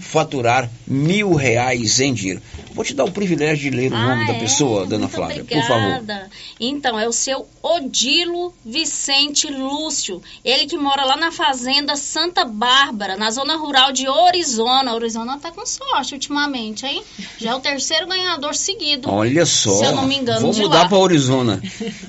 faturar 0.09 0.69
mil 0.87 1.33
reais 1.33 1.99
em 1.99 2.13
dinheiro. 2.13 2.41
Vou 2.73 2.83
te 2.83 2.93
dar 2.93 3.05
o 3.05 3.11
privilégio 3.11 3.71
de 3.71 3.75
ler 3.77 3.91
o 3.91 3.95
nome 3.97 4.23
Ah, 4.23 4.27
da 4.27 4.33
é? 4.33 4.39
pessoa, 4.39 4.85
dona 4.85 5.03
Muito 5.03 5.15
Flávia, 5.15 5.41
obrigada. 5.43 5.65
por 5.65 5.67
favor. 5.67 6.29
Então, 6.59 6.99
é 6.99 7.07
o 7.07 7.11
seu 7.13 7.47
Odilo 7.63 8.53
Vicente 8.65 9.47
Lúcio. 9.47 10.21
Ele 10.43 10.65
que 10.65 10.77
mora 10.77 11.05
lá 11.05 11.15
na 11.15 11.31
fazenda 11.31 11.95
Santa 11.95 12.43
Bárbara, 12.43 13.15
na 13.15 13.31
zona 13.31 13.55
rural 13.55 13.93
de 13.93 14.07
Orizona. 14.09 14.93
Orizona 14.93 15.39
tá 15.39 15.51
com 15.51 15.65
sorte 15.65 16.13
ultimamente, 16.15 16.85
hein? 16.85 17.01
Já 17.37 17.51
é 17.51 17.55
o 17.55 17.59
terceiro 17.61 18.07
ganhador 18.07 18.53
seguido. 18.55 19.09
Olha 19.09 19.45
só. 19.45 19.71
Se 19.77 19.85
eu 19.85 19.95
não 19.95 20.05
me 20.05 20.17
engano, 20.17 20.41
Vou 20.41 20.51
de 20.51 20.61
mudar 20.61 20.89
para 20.89 21.01
Arizona. 21.03 21.61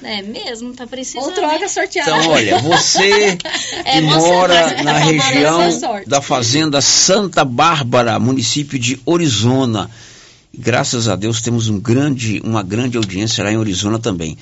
É 0.03 0.22
mesmo, 0.22 0.74
tá 0.74 0.86
precisando. 0.86 1.26
Ou 1.26 1.32
troca 1.32 1.68
sorteada. 1.68 2.11
Então, 2.11 2.30
olha, 2.32 2.59
você 2.59 3.38
É, 3.84 4.01
que 4.01 4.07
você 4.07 4.28
mora 4.28 4.82
na 4.82 4.99
região 4.99 5.61
da 6.07 6.20
fazenda 6.20 6.80
Santa 6.80 7.44
Bárbara, 7.44 7.86
município 8.20 8.78
de 8.78 9.01
Orizona. 9.05 9.91
Graças 10.57 11.09
a 11.09 11.16
Deus 11.16 11.41
temos 11.41 11.68
um 11.68 11.78
grande, 11.78 12.41
uma 12.45 12.62
grande 12.62 12.97
audiência 12.97 13.45
lá 13.45 13.53
em 13.53 13.57
Orizona 13.59 13.99
também. 13.99 14.37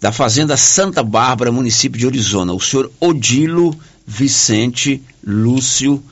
Da 0.00 0.12
fazenda 0.12 0.56
Santa 0.56 1.02
Bárbara, 1.02 1.50
município 1.50 1.98
de 1.98 2.06
Orizona. 2.06 2.52
O 2.52 2.60
senhor 2.60 2.90
Odilo 3.00 3.76
Vicente 4.06 5.02
Lúcio 5.26 6.02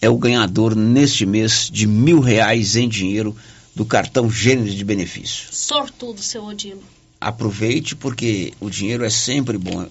é 0.00 0.10
o 0.10 0.18
ganhador 0.18 0.76
neste 0.76 1.24
mês 1.24 1.70
de 1.72 1.86
mil 1.86 2.20
reais 2.20 2.76
em 2.76 2.88
dinheiro 2.88 3.34
do 3.74 3.84
cartão 3.84 4.30
Gênesis 4.30 4.74
de 4.74 4.84
benefício 4.84 5.48
Sortudo, 5.50 6.20
seu 6.20 6.44
Odilo. 6.44 6.82
aproveite 7.20 7.96
porque 7.96 8.52
o 8.60 8.68
dinheiro 8.68 9.04
é 9.04 9.10
sempre 9.10 9.56
bom. 9.56 9.86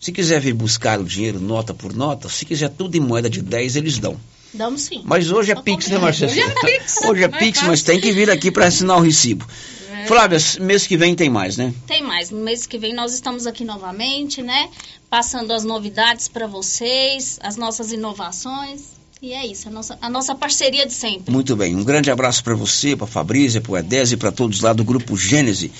Se 0.00 0.12
quiser 0.12 0.40
vir 0.40 0.54
buscar 0.54 1.00
o 1.00 1.04
dinheiro 1.04 1.40
nota 1.40 1.74
por 1.74 1.92
nota, 1.92 2.28
se 2.28 2.44
quiser 2.44 2.68
tudo 2.70 2.96
em 2.96 3.00
moeda 3.00 3.28
de 3.28 3.42
10, 3.42 3.76
eles 3.76 3.98
dão. 3.98 4.16
Damos 4.52 4.82
sim. 4.82 5.02
Mas 5.04 5.30
hoje 5.30 5.52
é 5.52 5.54
Pix, 5.54 5.88
né, 5.88 5.98
Marcelo? 5.98 6.30
Hoje 6.30 6.40
é 6.40 6.50
Pix. 6.50 7.02
Hoje 7.04 7.24
é 7.24 7.28
Pix, 7.28 7.62
mas 7.62 7.82
tem 7.82 8.00
que 8.00 8.12
vir 8.12 8.30
aqui 8.30 8.50
para 8.50 8.66
assinar 8.66 8.96
o 8.96 9.00
recibo. 9.00 9.46
É. 9.92 10.06
Flávia, 10.06 10.38
mês 10.60 10.86
que 10.86 10.96
vem 10.96 11.14
tem 11.14 11.28
mais, 11.28 11.56
né? 11.56 11.74
Tem 11.86 12.02
mais. 12.02 12.30
No 12.30 12.40
mês 12.40 12.66
que 12.66 12.78
vem 12.78 12.94
nós 12.94 13.12
estamos 13.12 13.46
aqui 13.46 13.64
novamente, 13.64 14.42
né? 14.42 14.70
Passando 15.10 15.52
as 15.52 15.64
novidades 15.64 16.28
para 16.28 16.46
vocês, 16.46 17.38
as 17.42 17.56
nossas 17.56 17.92
inovações. 17.92 18.98
E 19.20 19.32
é 19.32 19.44
isso, 19.44 19.68
a 19.68 19.70
nossa, 19.70 19.98
a 20.00 20.08
nossa 20.08 20.34
parceria 20.34 20.86
de 20.86 20.92
sempre. 20.92 21.32
Muito 21.32 21.56
bem. 21.56 21.74
Um 21.74 21.82
grande 21.82 22.10
abraço 22.10 22.42
para 22.42 22.54
você, 22.54 22.94
para 22.94 23.06
Fabrícia, 23.06 23.60
para 23.60 23.72
o 23.72 23.76
Edese 23.76 24.14
e 24.14 24.16
para 24.16 24.30
todos 24.30 24.60
lá 24.60 24.72
do 24.72 24.84
Grupo 24.84 25.16
Gênese 25.16 25.72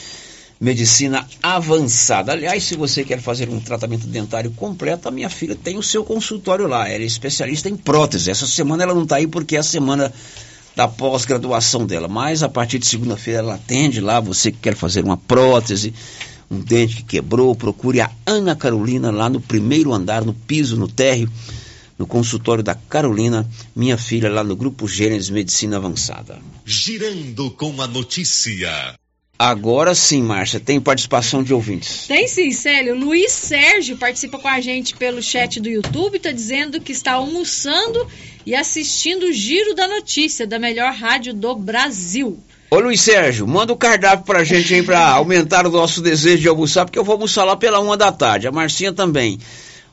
Medicina 0.61 1.27
Avançada. 1.43 2.33
Aliás, 2.33 2.65
se 2.65 2.77
você 2.77 3.05
quer 3.05 3.21
fazer 3.21 3.49
um 3.49 3.61
tratamento 3.61 4.07
dentário 4.07 4.51
completo, 4.51 5.09
a 5.09 5.11
minha 5.11 5.31
filha 5.31 5.55
tem 5.55 5.79
o 5.79 5.83
seu 5.83 6.05
consultório 6.05 6.67
lá. 6.67 6.89
Ela 6.89 7.05
é 7.05 7.07
especialista 7.07 7.69
em 7.69 7.77
prótese. 7.77 8.31
Essa 8.31 8.47
semana 8.47 8.83
ela 8.83 8.95
não 8.95 9.05
está 9.05 9.17
aí 9.17 9.27
porque 9.27 9.57
é 9.57 9.61
a 9.61 9.63
semana 9.63 10.13
da 10.75 10.89
pós-graduação 10.89 11.87
dela. 11.87 12.09
Mas 12.09 12.43
a 12.43 12.49
partir 12.49 12.79
de 12.79 12.87
segunda-feira 12.87 13.41
ela 13.41 13.55
atende 13.55 14.01
lá. 14.01 14.19
Você 14.19 14.51
que 14.51 14.59
quer 14.59 14.75
fazer 14.75 15.05
uma 15.05 15.17
prótese, 15.17 15.95
um 16.51 16.59
dente 16.59 16.97
que 16.97 17.05
quebrou, 17.05 17.55
procure 17.55 18.01
a 18.01 18.11
Ana 18.27 18.57
Carolina 18.57 19.13
lá 19.13 19.31
no 19.31 19.41
primeiro 19.41 19.93
andar, 19.93 20.25
no 20.25 20.35
piso, 20.35 20.77
no 20.77 20.89
térreo 20.89 21.31
no 21.99 22.07
consultório 22.07 22.63
da 22.63 22.77
Carolina, 22.77 23.45
minha 23.75 23.99
filha, 23.99 24.31
lá 24.31 24.45
no 24.45 24.55
Grupo 24.55 24.87
Gênesis 24.87 25.31
Medicina 25.31 25.79
Avançada. 25.79 26.39
Girando 26.65 27.51
com 27.51 27.83
a 27.83 27.89
notícia. 27.89 28.97
Agora 29.39 29.95
sim, 29.95 30.21
Márcia, 30.21 30.59
tem 30.59 30.81
participação 30.81 31.45
de 31.45 31.55
ouvintes. 31.55 32.09
Tem 32.09 32.27
sim, 32.27 32.51
Célio. 32.51 32.99
Luiz 32.99 33.31
Sérgio 33.31 33.97
participa 33.97 34.37
com 34.37 34.49
a 34.49 34.61
gente 34.61 34.97
pelo 34.97 35.23
chat 35.23 35.61
do 35.61 35.69
YouTube, 35.69 36.17
está 36.17 36.33
dizendo 36.33 36.81
que 36.81 36.91
está 36.91 37.13
almoçando 37.13 38.05
e 38.45 38.53
assistindo 38.53 39.27
o 39.27 39.33
Giro 39.33 39.77
da 39.77 39.87
Notícia, 39.87 40.45
da 40.45 40.59
melhor 40.59 40.93
rádio 40.93 41.33
do 41.33 41.55
Brasil. 41.55 42.37
Ô 42.69 42.81
Luiz 42.81 43.01
Sérgio, 43.01 43.47
manda 43.47 43.73
o 43.73 43.77
cardápio 43.77 44.27
pra 44.27 44.43
gente 44.43 44.75
aí 44.75 44.83
pra 44.83 45.09
aumentar 45.11 45.65
o 45.67 45.71
nosso 45.71 46.03
desejo 46.03 46.43
de 46.43 46.49
almoçar, 46.49 46.85
porque 46.85 46.99
eu 46.99 47.05
vou 47.05 47.13
almoçar 47.13 47.45
lá 47.45 47.57
pela 47.57 47.79
uma 47.79 47.97
da 47.97 48.11
tarde. 48.11 48.49
A 48.49 48.53
Marcinha 48.53 48.93
também. 48.93 49.39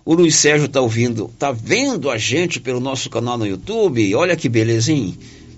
O 0.03 0.15
Luiz 0.15 0.35
Sérgio 0.35 0.67
tá 0.67 0.81
ouvindo, 0.81 1.31
tá 1.37 1.51
vendo 1.51 2.09
a 2.09 2.17
gente 2.17 2.59
pelo 2.59 2.79
nosso 2.79 3.11
canal 3.11 3.37
no 3.37 3.45
YouTube. 3.45 4.13
Olha 4.15 4.35
que 4.35 4.49
belezinha. 4.49 5.13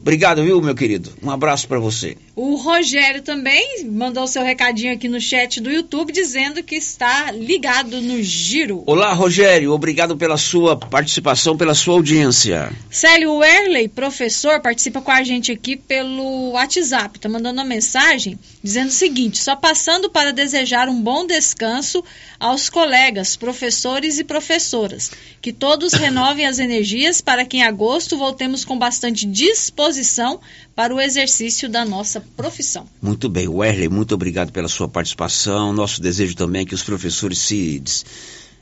Obrigado, 0.08 0.42
viu, 0.42 0.62
meu 0.62 0.74
querido? 0.74 1.12
Um 1.22 1.30
abraço 1.30 1.68
pra 1.68 1.80
você. 1.80 2.16
O 2.34 2.56
Rogério 2.56 3.22
também 3.22 3.84
mandou 3.84 4.26
seu 4.26 4.42
recadinho 4.42 4.94
aqui 4.94 5.10
no 5.10 5.20
chat 5.20 5.60
do 5.60 5.70
YouTube 5.70 6.14
dizendo 6.14 6.64
que 6.64 6.76
está 6.76 7.30
ligado 7.32 8.00
no 8.00 8.24
Giro. 8.24 8.84
Olá, 8.86 9.12
Rogério, 9.12 9.74
obrigado 9.74 10.16
pela 10.16 10.38
sua 10.38 10.78
participação, 10.78 11.58
pela 11.58 11.76
sua 11.76 11.96
audiência. 11.96 12.72
Célio 12.90 13.34
Werley, 13.36 13.90
professor, 13.90 14.62
participa 14.62 15.02
com 15.02 15.12
a 15.12 15.24
gente 15.24 15.52
aqui 15.52 15.76
pelo 15.76 16.52
WhatsApp. 16.52 17.20
Tá 17.20 17.28
mandando 17.28 17.60
uma 17.60 17.68
mensagem 17.68 18.40
dizendo 18.64 18.88
o 18.88 18.94
seguinte: 18.94 19.38
só 19.38 19.58
passando 19.58 20.10
para 20.10 20.32
desejar 20.32 20.88
um 20.88 21.02
bom 21.02 21.28
descanso 21.28 22.02
aos 22.40 22.70
colegas, 22.70 23.36
professores 23.36 24.20
e 24.20 24.24
professoras. 24.24 25.12
Que 25.42 25.52
todos 25.52 25.94
renovem 25.98 26.46
as 26.46 26.60
energias 26.60 27.22
para 27.22 27.46
que 27.46 27.58
em 27.58 27.64
agosto 27.64 28.18
voltemos 28.18 28.64
com 28.64 28.78
bastante 28.78 29.26
disposição 29.26 30.40
para 30.76 30.94
o 30.94 31.02
exercício 31.02 31.70
da 31.70 31.84
nossa 31.84 32.22
profissão. 32.36 32.88
Muito 33.02 33.30
bem, 33.30 33.48
Werley, 33.48 33.90
muito 33.90 34.14
obrigado 34.14 34.52
pela 34.52 34.68
sua 34.68 34.88
participação. 34.88 35.74
Nosso 35.74 36.02
desejo 36.02 36.36
também 36.36 36.62
é 36.62 36.66
que 36.66 36.76
os 36.76 36.84
professores 36.84 37.40
se 37.40 37.82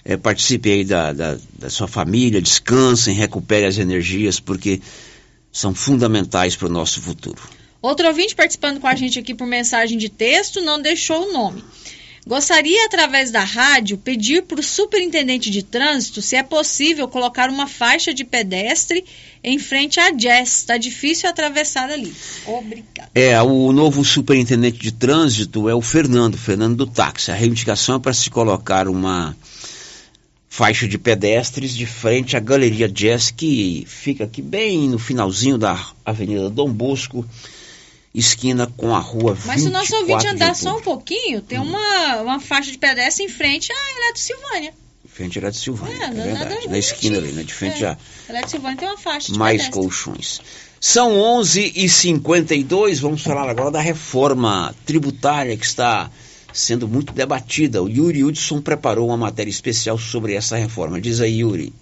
eh, 0.04 0.18
participem 0.18 0.74
aí 0.74 0.86
da, 0.86 1.12
da, 1.12 1.38
da 1.58 1.70
sua 1.70 1.88
família, 1.88 2.42
descansem, 2.42 3.16
recuperem 3.16 3.68
as 3.68 3.78
energias, 3.78 4.40
porque 4.40 4.82
são 5.52 5.74
fundamentais 5.74 6.56
para 6.56 6.68
o 6.68 6.72
nosso 6.72 7.02
futuro. 7.02 7.42
Outro 7.82 8.08
ouvinte 8.08 8.36
participando 8.36 8.80
com 8.80 8.88
a 8.88 8.96
gente 8.96 9.20
aqui 9.20 9.36
por 9.36 9.46
mensagem 9.46 9.98
de 9.98 10.10
texto 10.10 10.60
não 10.60 10.82
deixou 10.82 11.30
o 11.30 11.32
nome. 11.32 11.64
Gostaria, 12.28 12.88
através 12.88 13.30
da 13.30 13.44
rádio, 13.44 14.00
pedir 14.00 14.44
para 14.44 14.60
o 14.60 14.64
superintendente 14.64 15.52
de 15.52 15.62
trânsito 15.62 16.24
se 16.24 16.36
é 16.36 16.42
possível 16.42 17.08
colocar 17.08 17.52
uma 17.52 17.68
faixa 17.68 18.12
de 18.12 18.24
pedestre 18.24 19.06
em 19.44 19.60
frente 19.60 20.00
à 20.00 20.10
Jazz. 20.10 20.62
Está 20.62 20.76
difícil 20.76 21.30
atravessar 21.30 21.88
ali. 21.88 22.12
Obrigada. 22.48 23.12
É, 23.14 23.40
o 23.44 23.72
novo 23.72 24.04
superintendente 24.04 24.80
de 24.80 24.92
trânsito 24.92 25.70
é 25.70 25.76
o 25.76 25.82
Fernando, 25.82 26.36
Fernando 26.36 26.76
do 26.76 26.88
táxi. 26.88 27.30
A 27.30 27.36
reivindicação 27.36 27.98
é 27.98 28.00
para 28.00 28.14
se 28.14 28.28
colocar 28.32 28.88
uma 28.88 29.38
faixa 30.50 30.88
de 30.88 30.98
pedestres 30.98 31.76
de 31.76 31.86
frente 31.86 32.36
à 32.36 32.40
Galeria 32.40 32.90
Jazz, 32.90 33.30
que 33.30 33.86
fica 33.88 34.24
aqui 34.24 34.42
bem 34.42 34.90
no 34.90 34.98
finalzinho 34.98 35.60
da 35.60 35.80
Avenida 36.04 36.50
Dom 36.50 36.72
Bosco, 36.72 37.24
esquina 38.16 38.72
com 38.78 38.96
a 38.96 39.00
rua 39.00 39.38
Mas 39.46 39.62
se 39.62 39.68
o 39.68 39.72
24 39.72 39.72
nosso 39.72 39.96
ouvinte 39.96 40.28
andar 40.28 40.56
só 40.56 40.78
um 40.78 40.82
pouquinho, 40.82 41.42
tem 41.42 41.60
uma, 41.60 42.22
uma 42.22 42.40
faixa 42.40 42.72
de 42.72 42.78
pedestre 42.78 43.26
em 43.26 43.30
frente 43.30 43.72
à 43.72 44.00
Eletro 44.00 44.22
Silvânia. 44.22 44.74
Frente 45.08 45.46
à 45.46 45.50
de 45.50 45.58
Silvânia, 45.58 45.96
É, 45.96 46.06
é, 46.06 46.08
é 46.08 46.12
verdade. 46.12 46.68
Na 46.68 46.78
esquina 46.78 47.18
ali, 47.18 47.32
né? 47.32 47.44
De 47.44 47.54
frente 47.54 47.84
É. 47.84 47.90
a 47.90 47.98
Eletro 48.30 48.50
Silvânia 48.50 48.78
tem 48.78 48.88
uma 48.88 48.98
faixa 48.98 49.32
de 49.32 49.38
mais 49.38 49.62
pedestre. 49.64 49.80
colchões. 49.82 50.42
São 50.80 51.12
11h52, 51.14 53.00
vamos 53.00 53.22
falar 53.24 53.50
agora 53.50 53.72
da 53.72 53.82
reforma 53.82 54.76
tributária 54.86 55.56
que 55.58 55.66
está 55.66 56.10
sendo 56.54 56.88
muito 56.88 57.14
debatida. 57.14 57.82
O 57.82 57.90
Yuri 57.90 58.24
Hudson 58.24 58.62
preparou 58.62 59.08
uma 59.08 59.18
matéria 59.18 59.50
especial 59.50 59.98
sobre 59.98 60.34
essa 60.34 60.56
reforma. 60.56 61.02
Diz 61.02 61.20
aí, 61.22 61.40
Yuri. 61.40 61.74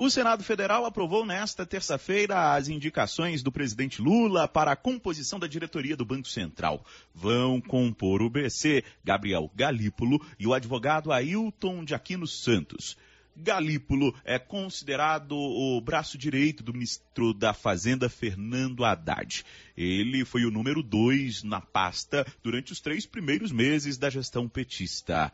O 0.00 0.08
Senado 0.08 0.44
Federal 0.44 0.84
aprovou 0.86 1.26
nesta 1.26 1.66
terça-feira 1.66 2.54
as 2.54 2.68
indicações 2.68 3.42
do 3.42 3.50
presidente 3.50 4.00
Lula 4.00 4.46
para 4.46 4.70
a 4.70 4.76
composição 4.76 5.40
da 5.40 5.48
diretoria 5.48 5.96
do 5.96 6.04
Banco 6.04 6.28
Central. 6.28 6.86
Vão 7.12 7.60
compor 7.60 8.22
o 8.22 8.30
BC 8.30 8.84
Gabriel 9.04 9.50
Galípolo 9.56 10.24
e 10.38 10.46
o 10.46 10.54
advogado 10.54 11.10
Ailton 11.10 11.84
de 11.84 11.96
Aquino 11.96 12.28
Santos. 12.28 12.96
Galípolo 13.34 14.14
é 14.24 14.38
considerado 14.38 15.32
o 15.32 15.80
braço 15.80 16.16
direito 16.16 16.62
do 16.62 16.72
ministro 16.72 17.34
da 17.34 17.52
Fazenda, 17.52 18.08
Fernando 18.08 18.84
Haddad. 18.84 19.44
Ele 19.76 20.24
foi 20.24 20.44
o 20.44 20.50
número 20.50 20.80
dois 20.80 21.42
na 21.42 21.60
pasta 21.60 22.24
durante 22.40 22.70
os 22.70 22.80
três 22.80 23.04
primeiros 23.04 23.50
meses 23.50 23.98
da 23.98 24.08
gestão 24.08 24.48
petista. 24.48 25.32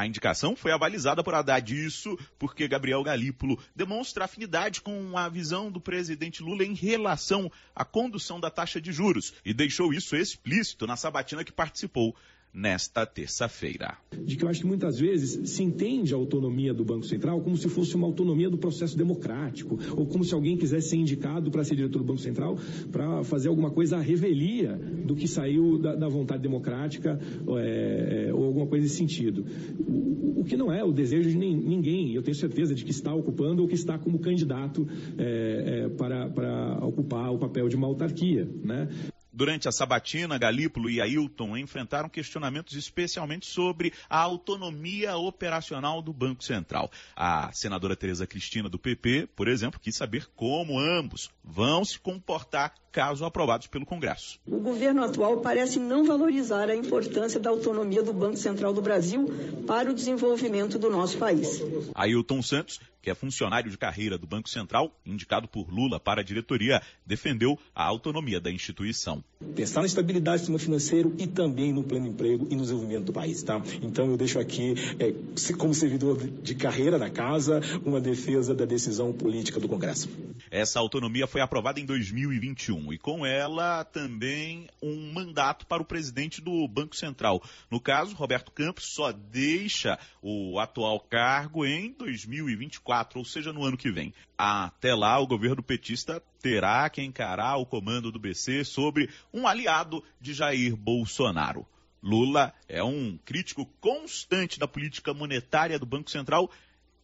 A 0.00 0.06
indicação 0.06 0.56
foi 0.56 0.72
avalizada 0.72 1.22
por 1.22 1.34
Haddad, 1.34 1.76
isso 1.76 2.18
porque 2.38 2.66
Gabriel 2.66 3.02
Galípolo 3.02 3.62
demonstra 3.76 4.24
afinidade 4.24 4.80
com 4.80 5.18
a 5.18 5.28
visão 5.28 5.70
do 5.70 5.78
presidente 5.78 6.42
Lula 6.42 6.64
em 6.64 6.72
relação 6.72 7.52
à 7.76 7.84
condução 7.84 8.40
da 8.40 8.50
taxa 8.50 8.80
de 8.80 8.92
juros 8.92 9.34
e 9.44 9.52
deixou 9.52 9.92
isso 9.92 10.16
explícito 10.16 10.86
na 10.86 10.96
sabatina 10.96 11.44
que 11.44 11.52
participou 11.52 12.16
nesta 12.52 13.06
terça-feira. 13.06 13.96
De 14.24 14.36
que 14.36 14.44
eu 14.44 14.48
acho 14.48 14.60
que 14.60 14.66
muitas 14.66 14.98
vezes 14.98 15.50
se 15.50 15.62
entende 15.62 16.12
a 16.12 16.16
autonomia 16.16 16.74
do 16.74 16.84
Banco 16.84 17.06
Central 17.06 17.40
como 17.40 17.56
se 17.56 17.68
fosse 17.68 17.94
uma 17.94 18.06
autonomia 18.06 18.50
do 18.50 18.58
processo 18.58 18.96
democrático, 18.96 19.78
ou 19.96 20.06
como 20.06 20.24
se 20.24 20.34
alguém 20.34 20.56
quisesse 20.56 20.90
ser 20.90 20.96
indicado 20.96 21.50
para 21.50 21.64
ser 21.64 21.76
diretor 21.76 21.98
do 21.98 22.04
Banco 22.04 22.20
Central 22.20 22.58
para 22.90 23.22
fazer 23.24 23.48
alguma 23.48 23.70
coisa 23.70 23.96
à 23.96 24.00
revelia 24.00 24.76
do 25.04 25.14
que 25.14 25.28
saiu 25.28 25.78
da, 25.78 25.94
da 25.94 26.08
vontade 26.08 26.42
democrática 26.42 27.18
é, 27.58 28.26
é, 28.28 28.34
ou 28.34 28.44
alguma 28.44 28.66
coisa 28.66 28.84
nesse 28.84 28.96
sentido. 28.96 29.44
O, 29.78 30.40
o, 30.40 30.44
que 30.44 30.56
não 30.56 30.72
é 30.72 30.82
o 30.82 30.92
desejo 30.92 31.30
de 31.30 31.36
nem, 31.36 31.56
ninguém, 31.56 32.14
eu 32.14 32.22
tenho 32.22 32.36
certeza 32.36 32.74
de 32.74 32.84
que 32.84 32.90
está 32.90 33.14
ocupando 33.14 33.62
ou 33.62 33.68
que 33.68 33.74
está 33.74 33.98
como 33.98 34.18
candidato 34.18 34.86
é, 35.16 35.88
para, 35.96 36.28
para 36.30 36.84
ocupar 36.84 37.32
o 37.32 37.38
papel 37.38 37.68
de 37.68 37.76
uma 37.76 37.86
autarquia, 37.86 38.48
né? 38.62 38.88
Durante 39.32 39.68
a 39.68 39.72
sabatina, 39.72 40.38
Galípolo 40.38 40.90
e 40.90 41.00
Ailton 41.00 41.56
enfrentaram 41.56 42.08
questionamentos 42.08 42.74
especialmente 42.76 43.46
sobre 43.46 43.92
a 44.08 44.18
autonomia 44.18 45.16
operacional 45.16 46.02
do 46.02 46.12
Banco 46.12 46.42
Central. 46.42 46.90
A 47.14 47.52
senadora 47.52 47.94
Tereza 47.94 48.26
Cristina, 48.26 48.68
do 48.68 48.78
PP, 48.78 49.28
por 49.36 49.46
exemplo, 49.46 49.78
quis 49.80 49.96
saber 49.96 50.28
como 50.34 50.78
ambos 50.78 51.30
vão 51.44 51.84
se 51.84 51.98
comportar 51.98 52.74
caso 52.90 53.24
aprovados 53.24 53.66
pelo 53.68 53.86
Congresso. 53.86 54.40
O 54.44 54.58
governo 54.58 55.04
atual 55.04 55.40
parece 55.40 55.78
não 55.78 56.04
valorizar 56.04 56.68
a 56.68 56.74
importância 56.74 57.38
da 57.38 57.50
autonomia 57.50 58.02
do 58.02 58.12
Banco 58.12 58.36
Central 58.36 58.72
do 58.72 58.82
Brasil 58.82 59.28
para 59.66 59.90
o 59.90 59.94
desenvolvimento 59.94 60.78
do 60.78 60.90
nosso 60.90 61.16
país. 61.18 61.62
Ailton 61.94 62.42
Santos 62.42 62.80
que 63.02 63.10
é 63.10 63.14
funcionário 63.14 63.70
de 63.70 63.78
carreira 63.78 64.18
do 64.18 64.26
Banco 64.26 64.48
Central, 64.48 64.94
indicado 65.04 65.48
por 65.48 65.70
Lula 65.70 65.98
para 65.98 66.20
a 66.20 66.24
diretoria, 66.24 66.82
defendeu 67.06 67.58
a 67.74 67.84
autonomia 67.84 68.40
da 68.40 68.50
instituição. 68.50 69.22
Pensar 69.54 69.80
na 69.80 69.86
estabilidade 69.86 70.38
do 70.38 70.40
sistema 70.40 70.58
financeiro 70.58 71.14
e 71.18 71.26
também 71.26 71.72
no 71.72 71.82
pleno 71.82 72.06
emprego 72.06 72.46
e 72.50 72.54
no 72.54 72.62
desenvolvimento 72.62 73.04
do 73.04 73.12
país, 73.12 73.42
tá? 73.42 73.60
Então 73.82 74.06
eu 74.06 74.16
deixo 74.16 74.38
aqui, 74.38 74.74
é, 74.98 75.14
como 75.54 75.74
servidor 75.74 76.18
de 76.18 76.54
carreira 76.54 76.98
na 76.98 77.08
casa, 77.08 77.60
uma 77.84 78.00
defesa 78.00 78.54
da 78.54 78.64
decisão 78.64 79.12
política 79.12 79.58
do 79.58 79.68
Congresso. 79.68 80.08
Essa 80.50 80.78
autonomia 80.78 81.26
foi 81.26 81.40
aprovada 81.40 81.80
em 81.80 81.86
2021 81.86 82.92
e 82.92 82.98
com 82.98 83.24
ela 83.24 83.84
também 83.84 84.68
um 84.82 85.12
mandato 85.12 85.66
para 85.66 85.82
o 85.82 85.86
presidente 85.86 86.40
do 86.40 86.66
Banco 86.68 86.96
Central. 86.96 87.42
No 87.70 87.80
caso, 87.80 88.14
Roberto 88.14 88.50
Campos 88.50 88.86
só 88.86 89.12
deixa 89.12 89.98
o 90.22 90.58
atual 90.58 91.00
cargo 91.00 91.64
em 91.64 91.92
2024 91.92 92.89
ou 93.18 93.24
seja, 93.24 93.52
no 93.52 93.64
ano 93.64 93.76
que 93.76 93.90
vem. 93.90 94.12
Até 94.36 94.94
lá, 94.94 95.18
o 95.18 95.26
governo 95.26 95.62
petista 95.62 96.22
terá 96.42 96.88
que 96.90 97.02
encarar 97.02 97.56
o 97.56 97.66
comando 97.66 98.10
do 98.10 98.18
BC 98.18 98.64
sobre 98.64 99.08
um 99.32 99.46
aliado 99.46 100.02
de 100.20 100.34
Jair 100.34 100.76
Bolsonaro. 100.76 101.66
Lula 102.02 102.52
é 102.68 102.82
um 102.82 103.18
crítico 103.24 103.66
constante 103.80 104.58
da 104.58 104.66
política 104.66 105.12
monetária 105.12 105.78
do 105.78 105.86
Banco 105.86 106.10
Central, 106.10 106.50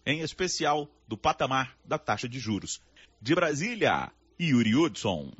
em 0.05 0.21
especial 0.21 0.89
do 1.07 1.17
patamar 1.17 1.77
da 1.85 1.99
taxa 1.99 2.29
de 2.29 2.39
juros. 2.39 2.81
De 3.21 3.35
Brasília, 3.35 4.11
Yuri 4.41 4.75
Hudson. 4.75 5.33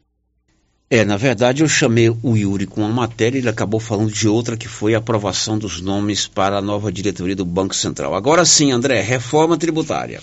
É, 0.89 1.05
na 1.05 1.17
verdade 1.17 1.63
eu 1.63 1.69
chamei 1.69 2.09
o 2.09 2.37
Yuri 2.37 2.65
com 2.65 2.83
uma 2.83 2.93
matéria 2.93 3.39
e 3.39 3.41
ele 3.41 3.49
acabou 3.49 3.81
falando 3.81 4.13
de 4.13 4.29
outra 4.29 4.57
que 4.57 4.69
foi 4.69 4.95
a 4.95 4.99
aprovação 4.99 5.59
dos 5.59 5.81
nomes 5.81 6.29
para 6.29 6.59
a 6.59 6.63
nova 6.63 6.93
diretoria 6.93 7.35
do 7.35 7.45
Banco 7.45 7.75
Central. 7.75 8.15
Agora 8.15 8.45
sim, 8.45 8.71
André, 8.71 9.01
reforma 9.01 9.59
tributária. 9.59 10.21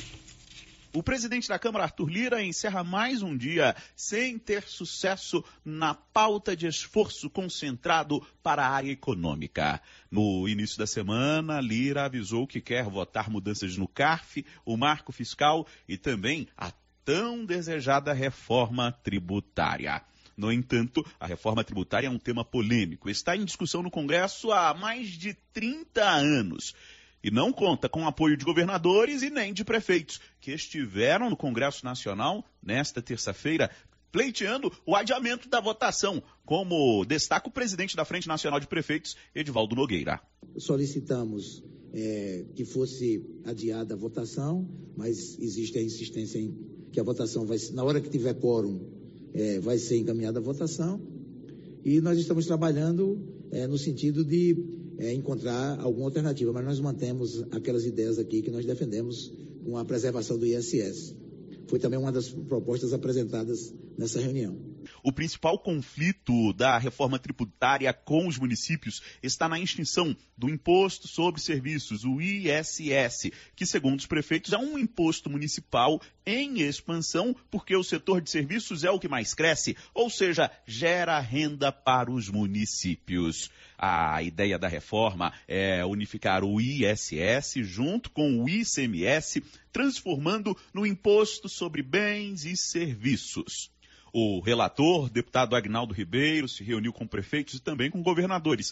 O 0.95 1.01
presidente 1.01 1.49
da 1.49 1.57
Câmara, 1.57 1.85
Arthur 1.85 2.07
Lira, 2.07 2.43
encerra 2.43 2.83
mais 2.83 3.23
um 3.23 3.35
dia 3.35 3.75
sem 3.95 4.37
ter 4.37 4.61
sucesso 4.61 5.43
na 5.65 5.95
pauta 5.95 6.55
de 6.55 6.67
esforço 6.67 7.31
concentrado 7.31 8.23
para 8.43 8.63
a 8.63 8.69
área 8.69 8.91
econômica. 8.91 9.81
No 10.11 10.47
início 10.47 10.77
da 10.77 10.85
semana, 10.85 11.59
Lira 11.59 12.05
avisou 12.05 12.45
que 12.45 12.61
quer 12.61 12.83
votar 12.83 13.27
mudanças 13.27 13.75
no 13.75 13.87
CARF, 13.87 14.45
o 14.63 14.77
marco 14.77 15.11
fiscal 15.11 15.65
e 15.89 15.97
também 15.97 16.47
a 16.55 16.71
tão 17.03 17.43
desejada 17.43 18.13
reforma 18.13 18.91
tributária. 18.91 20.03
No 20.37 20.51
entanto, 20.51 21.03
a 21.19 21.25
reforma 21.25 21.63
tributária 21.63 22.05
é 22.05 22.09
um 22.09 22.19
tema 22.19 22.45
polêmico. 22.45 23.09
Está 23.09 23.35
em 23.35 23.45
discussão 23.45 23.81
no 23.81 23.89
Congresso 23.89 24.51
há 24.51 24.75
mais 24.75 25.09
de 25.09 25.33
30 25.53 26.03
anos 26.03 26.75
e 27.23 27.31
não 27.31 27.53
conta 27.53 27.87
com 27.87 28.05
apoio 28.05 28.35
de 28.35 28.43
governadores 28.43 29.21
e 29.21 29.29
nem 29.29 29.53
de 29.53 29.63
prefeitos, 29.63 30.19
que 30.41 30.51
estiveram 30.51 31.29
no 31.29 31.37
Congresso 31.37 31.85
Nacional 31.85 32.45
nesta 32.61 33.01
terça-feira 33.01 33.71
pleiteando 34.13 34.71
o 34.85 34.95
adiamento 34.95 35.49
da 35.49 35.59
votação, 35.59 36.21
como 36.45 37.03
destaca 37.03 37.49
o 37.49 37.51
presidente 37.51 37.95
da 37.95 38.05
Frente 38.05 38.27
Nacional 38.27 38.59
de 38.59 38.67
Prefeitos, 38.67 39.17
Edivaldo 39.33 39.75
Nogueira. 39.75 40.21
Solicitamos 40.55 41.63
é, 41.91 42.45
que 42.53 42.63
fosse 42.63 43.25
adiada 43.43 43.95
a 43.95 43.97
votação, 43.97 44.69
mas 44.95 45.39
existe 45.39 45.79
a 45.79 45.81
insistência 45.81 46.37
em 46.37 46.55
que 46.91 46.99
a 46.99 47.03
votação 47.03 47.47
vai, 47.47 47.57
na 47.73 47.83
hora 47.83 47.99
que 47.99 48.07
tiver 48.07 48.35
quórum, 48.35 48.87
é, 49.33 49.59
vai 49.59 49.79
ser 49.79 49.97
encaminhada 49.97 50.37
a 50.37 50.43
votação. 50.43 51.01
E 51.83 51.99
nós 51.99 52.19
estamos 52.19 52.45
trabalhando 52.45 53.19
é, 53.51 53.65
no 53.65 53.79
sentido 53.79 54.23
de 54.23 54.55
é, 54.97 55.13
encontrar 55.13 55.79
alguma 55.79 56.07
alternativa, 56.07 56.51
mas 56.53 56.65
nós 56.65 56.79
mantemos 56.79 57.43
aquelas 57.51 57.85
ideias 57.85 58.19
aqui 58.19 58.41
que 58.41 58.51
nós 58.51 58.65
defendemos 58.65 59.31
com 59.63 59.77
a 59.77 59.85
preservação 59.85 60.37
do 60.37 60.45
ISS. 60.45 61.15
Foi 61.67 61.79
também 61.79 61.97
uma 61.97 62.11
das 62.11 62.29
propostas 62.29 62.93
apresentadas 62.93 63.73
nessa 63.97 64.19
reunião. 64.19 64.72
O 65.01 65.11
principal 65.11 65.57
conflito 65.59 66.53
da 66.53 66.77
reforma 66.77 67.19
tributária 67.19 67.93
com 67.93 68.27
os 68.27 68.37
municípios 68.37 69.01
está 69.21 69.47
na 69.47 69.59
extinção 69.59 70.15
do 70.37 70.49
Imposto 70.49 71.07
sobre 71.07 71.41
Serviços, 71.41 72.03
o 72.03 72.21
ISS, 72.21 73.31
que, 73.55 73.65
segundo 73.65 73.99
os 73.99 74.05
prefeitos, 74.05 74.53
é 74.53 74.57
um 74.57 74.77
imposto 74.77 75.29
municipal 75.29 76.01
em 76.25 76.61
expansão, 76.61 77.35
porque 77.51 77.75
o 77.75 77.83
setor 77.83 78.21
de 78.21 78.29
serviços 78.29 78.83
é 78.83 78.89
o 78.89 78.99
que 78.99 79.07
mais 79.07 79.33
cresce, 79.33 79.75
ou 79.93 80.09
seja, 80.09 80.49
gera 80.65 81.19
renda 81.19 81.71
para 81.71 82.11
os 82.11 82.29
municípios. 82.29 83.49
A 83.77 84.23
ideia 84.23 84.57
da 84.57 84.67
reforma 84.67 85.33
é 85.47 85.85
unificar 85.85 86.43
o 86.43 86.61
ISS 86.61 87.55
junto 87.63 88.09
com 88.11 88.41
o 88.41 88.47
ICMS, 88.47 89.43
transformando 89.71 90.57
no 90.73 90.85
Imposto 90.85 91.49
sobre 91.49 91.83
Bens 91.83 92.45
e 92.45 92.55
Serviços. 92.55 93.72
O 94.15 94.39
relator, 94.41 95.09
deputado 95.09 95.55
Agnaldo 95.55 95.91
Ribeiro, 95.91 96.47
se 96.47 96.63
reuniu 96.63 96.93
com 96.93 97.07
prefeitos 97.07 97.55
e 97.55 97.59
também 97.59 97.89
com 97.89 98.03
governadores 98.03 98.71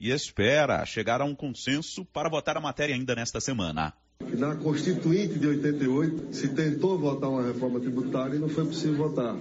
e 0.00 0.10
espera 0.10 0.86
chegar 0.86 1.20
a 1.20 1.26
um 1.26 1.34
consenso 1.34 2.06
para 2.06 2.30
votar 2.30 2.56
a 2.56 2.60
matéria 2.60 2.94
ainda 2.94 3.14
nesta 3.14 3.38
semana. 3.38 3.92
Na 4.36 4.56
Constituinte 4.56 5.38
de 5.38 5.46
88, 5.46 6.34
se 6.34 6.48
tentou 6.48 6.98
votar 6.98 7.28
uma 7.28 7.46
reforma 7.46 7.78
tributária 7.80 8.36
e 8.36 8.38
não 8.38 8.48
foi 8.48 8.64
possível 8.64 8.96
votar. 8.96 9.36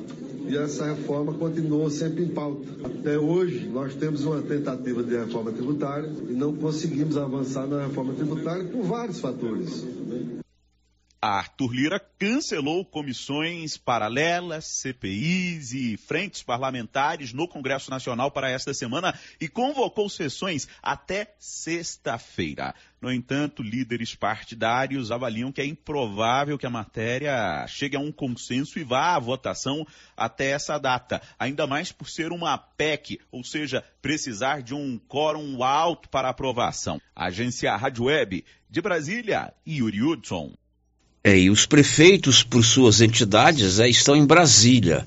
E 0.47 0.57
essa 0.57 0.93
reforma 0.93 1.33
continuou 1.33 1.89
sempre 1.89 2.25
em 2.25 2.29
pauta. 2.29 2.67
Até 2.85 3.17
hoje, 3.17 3.67
nós 3.67 3.95
temos 3.95 4.25
uma 4.25 4.41
tentativa 4.41 5.01
de 5.01 5.17
reforma 5.17 5.53
tributária 5.53 6.09
e 6.29 6.33
não 6.33 6.55
conseguimos 6.57 7.17
avançar 7.17 7.65
na 7.67 7.87
reforma 7.87 8.13
tributária 8.13 8.65
por 8.65 8.83
vários 8.83 9.21
fatores. 9.21 9.85
Arthur 11.21 11.73
Lira 11.73 11.99
cancelou 11.99 12.85
comissões 12.85 13.75
paralelas, 13.75 14.65
CPIs 14.65 15.73
e 15.73 15.97
frentes 15.97 16.43
parlamentares 16.43 17.33
no 17.33 17.47
Congresso 17.47 17.89
Nacional 17.89 18.29
para 18.29 18.49
esta 18.49 18.73
semana 18.73 19.17
e 19.41 19.47
convocou 19.47 20.09
sessões 20.09 20.67
até 20.81 21.35
sexta-feira. 21.39 22.75
No 23.01 23.11
entanto, 23.11 23.63
líderes 23.63 24.13
partidários 24.13 25.11
avaliam 25.11 25.51
que 25.51 25.61
é 25.61 25.65
improvável 25.65 26.57
que 26.57 26.65
a 26.65 26.69
matéria 26.69 27.65
chegue 27.67 27.95
a 27.95 27.99
um 27.99 28.11
consenso 28.11 28.77
e 28.77 28.83
vá 28.83 29.15
à 29.15 29.19
votação 29.19 29.85
até 30.15 30.49
essa 30.51 30.77
data, 30.77 31.21
ainda 31.39 31.65
mais 31.65 31.91
por 31.91 32.09
ser 32.09 32.31
uma 32.31 32.57
PEC, 32.57 33.19
ou 33.31 33.43
seja, 33.43 33.83
precisar 34.01 34.61
de 34.61 34.73
um 34.73 34.99
quórum 34.99 35.63
alto 35.63 36.09
para 36.09 36.29
aprovação. 36.29 37.01
Agência 37.15 37.75
Rádio 37.75 38.05
Web 38.05 38.45
de 38.69 38.81
Brasília, 38.81 39.53
Yuri 39.65 40.01
Hudson. 40.01 40.53
É, 41.27 41.37
e 41.37 41.49
os 41.49 41.65
prefeitos, 41.65 42.41
por 42.41 42.63
suas 42.63 43.01
entidades, 43.01 43.79
é, 43.79 43.89
estão 43.89 44.15
em 44.15 44.25
Brasília, 44.25 45.05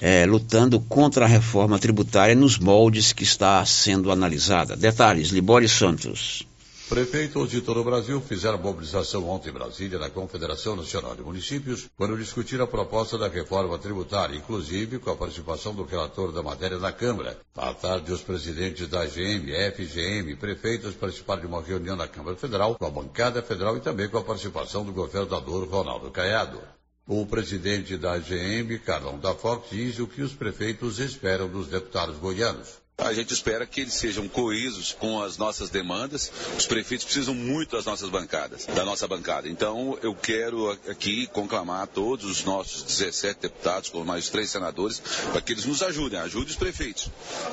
é, 0.00 0.24
lutando 0.24 0.80
contra 0.80 1.26
a 1.26 1.28
reforma 1.28 1.78
tributária 1.78 2.34
nos 2.34 2.58
moldes 2.58 3.12
que 3.12 3.24
está 3.24 3.62
sendo 3.66 4.10
analisada. 4.10 4.74
Detalhes, 4.74 5.28
Libório 5.28 5.68
Santos. 5.68 6.46
Prefeitos 6.90 7.48
de 7.48 7.60
todo 7.60 7.82
o 7.82 7.84
Brasil 7.84 8.20
fizeram 8.20 8.58
mobilização 8.58 9.28
ontem 9.28 9.50
em 9.50 9.52
Brasília, 9.52 9.96
na 9.96 10.10
Confederação 10.10 10.74
Nacional 10.74 11.14
de 11.14 11.22
Municípios, 11.22 11.88
quando 11.96 12.18
discutiram 12.18 12.64
a 12.64 12.66
proposta 12.66 13.16
da 13.16 13.28
reforma 13.28 13.78
tributária, 13.78 14.34
inclusive 14.34 14.98
com 14.98 15.08
a 15.08 15.14
participação 15.14 15.72
do 15.72 15.84
relator 15.84 16.32
da 16.32 16.42
matéria 16.42 16.80
na 16.80 16.90
Câmara. 16.90 17.38
À 17.56 17.72
tarde, 17.72 18.12
os 18.12 18.22
presidentes 18.22 18.88
da 18.88 19.02
AGM, 19.02 19.52
FGM 19.72 20.32
e 20.32 20.36
prefeitos 20.36 20.96
participaram 20.96 21.42
de 21.42 21.46
uma 21.46 21.62
reunião 21.62 21.94
na 21.94 22.08
Câmara 22.08 22.36
Federal, 22.36 22.74
com 22.74 22.84
a 22.84 22.90
bancada 22.90 23.40
federal 23.40 23.76
e 23.76 23.80
também 23.80 24.08
com 24.08 24.18
a 24.18 24.24
participação 24.24 24.84
do 24.84 24.92
governador 24.92 25.68
Ronaldo 25.68 26.10
Caiado. 26.10 26.60
O 27.06 27.24
presidente 27.24 27.96
da 27.96 28.14
AGM, 28.14 28.80
Carlão 28.80 29.16
da 29.16 29.32
Fox, 29.32 29.70
diz 29.70 30.00
o 30.00 30.08
que 30.08 30.22
os 30.22 30.32
prefeitos 30.32 30.98
esperam 30.98 31.48
dos 31.48 31.68
deputados 31.68 32.18
goianos. 32.18 32.79
A 33.04 33.14
gente 33.14 33.32
espera 33.32 33.66
que 33.66 33.80
eles 33.80 33.94
sejam 33.94 34.28
coesos 34.28 34.92
com 34.92 35.22
as 35.22 35.38
nossas 35.38 35.70
demandas. 35.70 36.30
Os 36.56 36.66
prefeitos 36.66 37.04
precisam 37.04 37.34
muito 37.34 37.74
das 37.74 37.86
nossas 37.86 38.10
bancadas, 38.10 38.66
da 38.66 38.84
nossa 38.84 39.08
bancada. 39.08 39.48
Então, 39.48 39.98
eu 40.02 40.14
quero 40.14 40.70
aqui 40.88 41.26
conclamar 41.28 41.86
todos 41.86 42.26
os 42.26 42.44
nossos 42.44 42.82
17 42.82 43.40
deputados, 43.40 43.88
com 43.88 44.04
mais 44.04 44.28
três 44.28 44.50
senadores, 44.50 45.00
para 45.32 45.40
que 45.40 45.52
eles 45.52 45.64
nos 45.64 45.82
ajudem, 45.82 46.20
ajudem 46.20 46.50
os 46.50 46.56
prefeitos. 46.56 47.08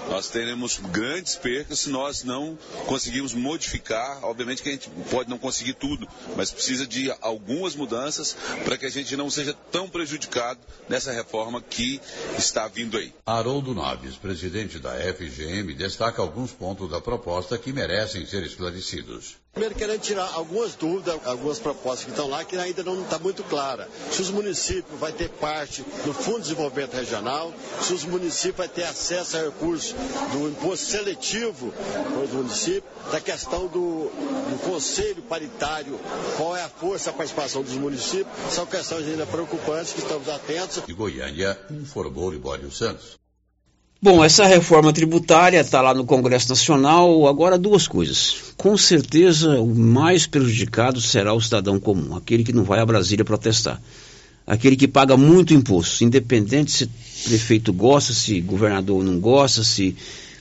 Nós 0.10 0.28
teremos 0.30 0.80
grandes 0.92 1.36
percas 1.36 1.80
se 1.80 1.90
nós 1.90 2.24
não 2.24 2.58
conseguirmos 2.86 3.34
modificar. 3.34 4.24
Obviamente 4.26 4.62
que 4.62 4.70
a 4.70 4.74
gente 4.74 4.90
pode 5.10 5.30
não 5.30 5.38
conseguir 5.38 5.74
tudo, 5.74 6.08
mas 6.36 6.52
precisa 6.52 6.86
de 6.86 7.12
algumas 7.22 7.74
mudanças 7.74 8.36
para 8.66 8.78
que 8.78 8.86
a 8.86 8.92
gente 8.92 9.16
não 9.16 9.30
seja 9.30 9.54
tão 9.72 9.88
prejudicado 9.90 10.60
nessa 10.90 11.12
reforma 11.14 11.62
que 11.62 12.02
está 12.38 12.68
vindo 12.68 12.98
aí. 12.98 13.14
Haroldo 13.26 13.74
Naves, 13.74 14.16
presidente 14.16 14.78
da 14.78 14.92
FG 14.92 15.37
FGM 15.38 15.76
destaca 15.76 16.20
alguns 16.20 16.52
pontos 16.52 16.90
da 16.90 17.00
proposta 17.00 17.58
que 17.60 17.72
merecem 17.72 18.26
ser 18.26 18.42
esclarecidos. 18.44 19.36
Primeiro, 19.54 19.76
querendo 19.76 20.02
tirar 20.02 20.32
algumas 20.34 20.76
dúvidas, 20.76 21.20
algumas 21.26 21.60
propostas 21.60 22.06
que 22.06 22.12
estão 22.12 22.28
lá 22.28 22.44
que 22.44 22.58
ainda 22.58 22.84
não 22.84 23.02
está 23.04 23.20
muito 23.20 23.44
clara. 23.44 23.88
Se 24.12 24.22
os 24.22 24.30
municípios 24.30 25.00
vão 25.00 25.12
ter 25.12 25.30
parte 25.30 25.84
do 26.06 26.14
Fundo 26.14 26.38
de 26.38 26.50
Desenvolvimento 26.50 26.94
Regional, 26.94 27.54
se 27.82 27.94
os 27.94 28.04
municípios 28.04 28.58
vão 28.58 28.68
ter 28.68 28.84
acesso 28.84 29.38
a 29.38 29.42
recursos 29.42 29.96
do 30.32 30.48
imposto 30.50 30.86
seletivo 30.86 31.72
do 31.72 32.38
município, 32.38 32.84
da 33.12 33.22
questão 33.22 33.68
do, 33.68 34.10
do 34.10 34.60
conselho 34.64 35.22
paritário, 35.24 36.00
qual 36.36 36.56
é 36.56 36.64
a 36.64 36.70
força, 36.70 37.10
a 37.10 37.14
participação 37.14 37.64
dos 37.64 37.74
municípios, 37.74 38.28
são 38.52 38.66
questões 38.66 39.08
ainda 39.08 39.26
preocupantes 39.26 39.94
que 39.94 40.00
estamos 40.00 40.30
atentos. 40.30 40.84
De 40.86 40.94
Goiânia, 40.94 41.60
informou 41.70 42.32
Libório 42.32 42.72
Santos. 42.72 43.18
Bom, 44.00 44.24
essa 44.24 44.46
reforma 44.46 44.94
tributária 44.94 45.60
está 45.60 45.82
lá 45.82 45.92
no 45.92 46.06
Congresso 46.06 46.50
Nacional. 46.50 47.28
Agora, 47.28 47.58
duas 47.58 47.88
coisas. 47.88 48.54
Com 48.56 48.78
certeza, 48.78 49.60
o 49.60 49.74
mais 49.74 50.28
prejudicado 50.28 51.02
será 51.02 51.34
o 51.34 51.42
cidadão 51.42 51.80
comum, 51.80 52.16
aquele 52.16 52.44
que 52.44 52.54
não 52.54 52.64
vai 52.64 52.80
a 52.80 52.86
Brasília 52.86 53.26
protestar. 53.26 53.82
Aquele 54.46 54.76
que 54.76 54.88
paga 54.88 55.18
muito 55.18 55.52
imposto, 55.52 56.04
independente 56.04 56.72
se 56.72 56.90
prefeito 57.24 57.74
gosta, 57.74 58.14
se 58.14 58.40
governador 58.40 59.04
não 59.04 59.20
gosta, 59.20 59.64
se 59.64 59.96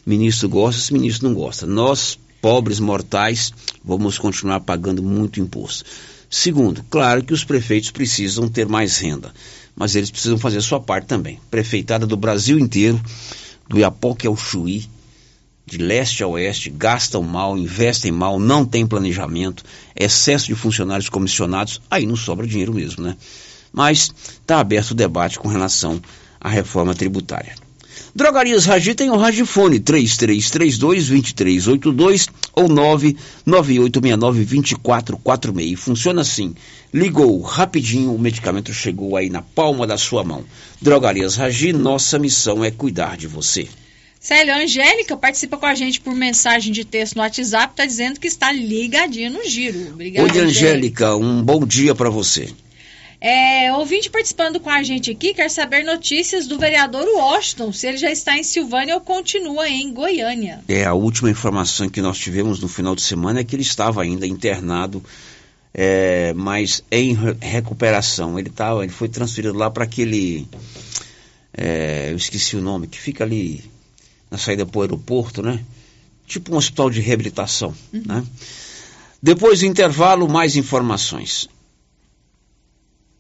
ministro 0.04 0.50
gosta, 0.50 0.82
se 0.82 0.92
ministro 0.92 1.26
não 1.26 1.34
gosta. 1.34 1.66
Nós, 1.66 2.18
pobres 2.42 2.78
mortais, 2.78 3.54
vamos 3.82 4.18
continuar 4.18 4.61
pagando 4.61 5.02
muito 5.02 5.40
imposto. 5.40 5.86
Segundo, 6.28 6.84
claro 6.90 7.24
que 7.24 7.32
os 7.32 7.42
prefeitos 7.42 7.90
precisam 7.90 8.48
ter 8.48 8.68
mais 8.68 8.98
renda, 8.98 9.32
mas 9.74 9.96
eles 9.96 10.11
precisam 10.11 10.36
fazer 10.36 10.59
a 10.59 10.62
sua 10.62 10.78
parte 10.78 11.07
também. 11.07 11.40
Prefeitada 11.50 12.07
do 12.07 12.18
Brasil 12.18 12.59
inteiro 12.59 13.00
do 13.68 13.78
Iapoque 13.78 14.26
ao 14.26 14.36
Chuí, 14.36 14.88
de 15.66 15.78
leste 15.78 16.22
a 16.22 16.28
oeste, 16.28 16.70
gastam 16.70 17.22
mal, 17.22 17.58
investem 17.58 18.12
mal, 18.12 18.38
não 18.38 18.64
tem 18.64 18.86
planejamento, 18.86 19.64
excesso 19.96 20.46
de 20.46 20.54
funcionários 20.54 21.08
comissionados, 21.08 21.82
aí 21.90 22.06
não 22.06 22.14
sobra 22.14 22.46
dinheiro 22.46 22.72
mesmo, 22.72 23.02
né? 23.02 23.16
Mas 23.72 24.14
está 24.40 24.60
aberto 24.60 24.92
o 24.92 24.94
debate 24.94 25.38
com 25.38 25.48
relação 25.48 26.00
à 26.40 26.48
reforma 26.48 26.94
tributária. 26.94 27.65
Drogarias 28.16 28.64
Ragi 28.64 28.94
tem 28.94 29.10
o 29.10 29.16
Ragifone 29.18 29.78
3332-2382 29.78 32.30
ou 32.54 32.66
99869-2446. 33.44 35.76
Funciona 35.76 36.22
assim. 36.22 36.54
Ligou 36.94 37.38
rapidinho, 37.42 38.14
o 38.14 38.18
medicamento 38.18 38.72
chegou 38.72 39.18
aí 39.18 39.28
na 39.28 39.42
palma 39.42 39.86
da 39.86 39.98
sua 39.98 40.24
mão. 40.24 40.46
Drogarias 40.80 41.36
Ragi, 41.36 41.74
nossa 41.74 42.18
missão 42.18 42.64
é 42.64 42.70
cuidar 42.70 43.18
de 43.18 43.26
você. 43.26 43.68
Célia, 44.18 44.54
a 44.54 44.60
Angélica 44.60 45.14
participa 45.14 45.58
com 45.58 45.66
a 45.66 45.74
gente 45.74 46.00
por 46.00 46.14
mensagem 46.14 46.72
de 46.72 46.86
texto 46.86 47.16
no 47.16 47.22
WhatsApp, 47.22 47.74
está 47.74 47.84
dizendo 47.84 48.18
que 48.18 48.28
está 48.28 48.50
ligadinha 48.50 49.28
no 49.28 49.44
giro. 49.44 49.90
Obrigada, 49.92 50.32
Oi, 50.32 50.40
Angélica, 50.40 51.14
um 51.14 51.42
bom 51.42 51.66
dia 51.66 51.94
para 51.94 52.08
você. 52.08 52.48
É, 53.29 53.72
ouvinte 53.72 54.09
participando 54.09 54.61
com 54.61 54.70
a 54.70 54.85
gente 54.85 55.11
aqui 55.11 55.35
quer 55.35 55.51
saber 55.51 55.83
notícias 55.83 56.47
do 56.47 56.61
vereador 56.61 57.05
Washington, 57.09 57.72
se 57.72 57.89
ele 57.89 57.97
já 57.97 58.09
está 58.09 58.39
em 58.39 58.45
Silvânia 58.45 58.95
ou 58.95 59.01
continua 59.01 59.68
em 59.68 59.93
Goiânia. 59.93 60.62
É, 60.68 60.85
a 60.85 60.95
última 60.95 61.29
informação 61.29 61.89
que 61.89 62.01
nós 62.01 62.16
tivemos 62.18 62.61
no 62.61 62.68
final 62.68 62.95
de 62.95 63.03
semana 63.03 63.41
é 63.41 63.45
que 63.45 63.57
ele 63.57 63.64
estava 63.64 64.01
ainda 64.01 64.24
internado, 64.29 65.03
é, 65.74 66.33
mas 66.35 66.85
em 66.89 67.18
recuperação. 67.41 68.39
Ele, 68.39 68.49
tava, 68.49 68.85
ele 68.85 68.93
foi 68.93 69.09
transferido 69.09 69.59
lá 69.59 69.68
para 69.72 69.83
aquele. 69.83 70.47
É, 71.53 72.12
eu 72.12 72.16
esqueci 72.16 72.55
o 72.55 72.62
nome, 72.62 72.87
que 72.87 73.01
fica 73.01 73.24
ali 73.24 73.64
na 74.31 74.39
saída 74.39 74.64
para 74.64 74.79
o 74.79 74.83
aeroporto, 74.83 75.43
né? 75.43 75.64
Tipo 76.29 76.55
um 76.55 76.59
hospital 76.59 76.91
de 76.91 77.01
reabilitação, 77.01 77.74
uhum. 77.93 78.03
né? 78.07 78.24
Depois 79.20 79.59
do 79.59 79.66
intervalo, 79.66 80.29
mais 80.29 80.55
informações. 80.55 81.49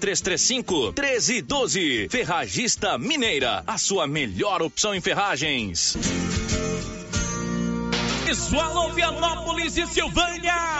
3335 0.00 0.92
1312. 0.92 2.08
Ferragista 2.08 2.98
Mineira, 2.98 3.62
a 3.66 3.76
sua 3.76 4.06
melhor 4.06 4.62
opção 4.62 4.94
em 4.94 5.00
ferragens. 5.00 5.96
Pessoal, 8.24 8.92
Vianópolis 8.92 9.76
e 9.76 9.86
Silvânia. 9.86 10.79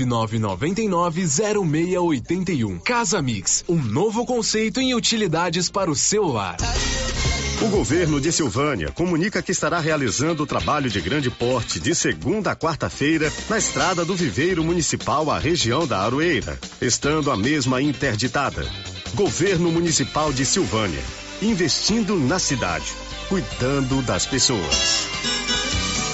999990681. 0.05 2.81
Casa 2.81 3.21
Mix, 3.21 3.65
um 3.67 3.81
novo 3.81 4.25
conceito 4.25 4.79
em 4.79 4.95
utilidades 4.95 5.69
para 5.69 5.91
o 5.91 5.95
celular. 5.95 6.55
O 7.61 7.67
governo 7.67 8.19
de 8.19 8.31
Silvânia 8.31 8.91
comunica 8.91 9.39
que 9.39 9.51
estará 9.51 9.79
realizando 9.79 10.41
o 10.41 10.47
trabalho 10.47 10.89
de 10.89 10.99
grande 10.99 11.29
porte 11.29 11.79
de 11.79 11.93
segunda 11.93 12.51
a 12.51 12.55
quarta-feira 12.55 13.31
na 13.47 13.55
estrada 13.55 14.03
do 14.03 14.15
Viveiro 14.15 14.63
Municipal 14.63 15.29
à 15.29 15.37
região 15.37 15.85
da 15.85 15.99
Aroeira, 15.99 16.59
estando 16.81 17.29
a 17.29 17.37
mesma 17.37 17.79
interditada. 17.79 18.65
Governo 19.13 19.71
Municipal 19.71 20.33
de 20.33 20.43
Silvânia, 20.43 21.03
investindo 21.39 22.17
na 22.17 22.39
cidade, 22.39 22.91
cuidando 23.29 24.01
das 24.01 24.25
pessoas. 24.25 25.05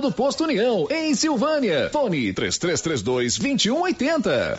do 0.00 0.12
Posto 0.12 0.44
União, 0.44 0.86
em 0.90 1.14
Silvânia. 1.14 1.90
Fone 1.92 2.32
3332 2.32 3.38
2180. 3.38 4.58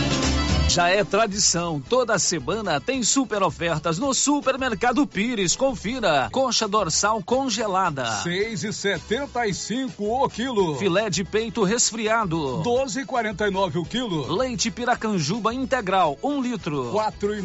Já 0.71 0.87
é 0.87 1.03
tradição, 1.03 1.81
toda 1.81 2.17
semana 2.17 2.79
tem 2.79 3.03
super 3.03 3.43
ofertas 3.43 3.99
no 3.99 4.13
Supermercado 4.13 5.05
Pires. 5.05 5.53
Confira: 5.53 6.29
coxa 6.31 6.65
dorsal 6.65 7.21
congelada, 7.21 8.05
seis 8.23 8.63
e 8.63 8.71
setenta 8.71 9.45
e 9.45 9.53
cinco 9.53 10.05
o 10.05 10.29
quilo. 10.29 10.77
Filé 10.77 11.09
de 11.09 11.25
peito 11.25 11.63
resfriado, 11.63 12.61
doze 12.63 13.01
e 13.01 13.05
quarenta 13.05 13.49
e 13.49 13.51
nove 13.51 13.79
o 13.79 13.83
quilo. 13.83 14.33
Leite 14.33 14.71
piracanjuba 14.71 15.53
integral, 15.53 16.17
um 16.23 16.41
litro, 16.41 16.89
quatro 16.91 17.35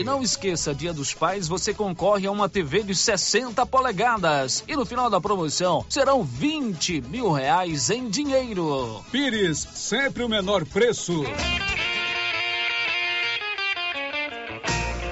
e 0.00 0.04
não 0.04 0.22
esqueça, 0.22 0.74
Dia 0.74 0.94
dos 0.94 1.12
Pais, 1.12 1.46
você 1.46 1.74
concorre 1.74 2.26
a 2.26 2.30
uma 2.30 2.48
TV 2.48 2.82
de 2.82 2.94
60 2.94 3.66
polegadas. 3.66 4.64
E 4.66 4.74
no 4.74 4.86
final 4.86 5.10
da 5.10 5.20
promoção 5.20 5.84
serão 5.90 6.24
20 6.24 7.02
mil 7.02 7.30
reais 7.30 7.90
em 7.90 8.08
dinheiro. 8.08 9.04
Pires, 9.12 9.68
sempre 9.74 10.24
o 10.24 10.28
menor 10.28 10.64
preço. 10.64 11.22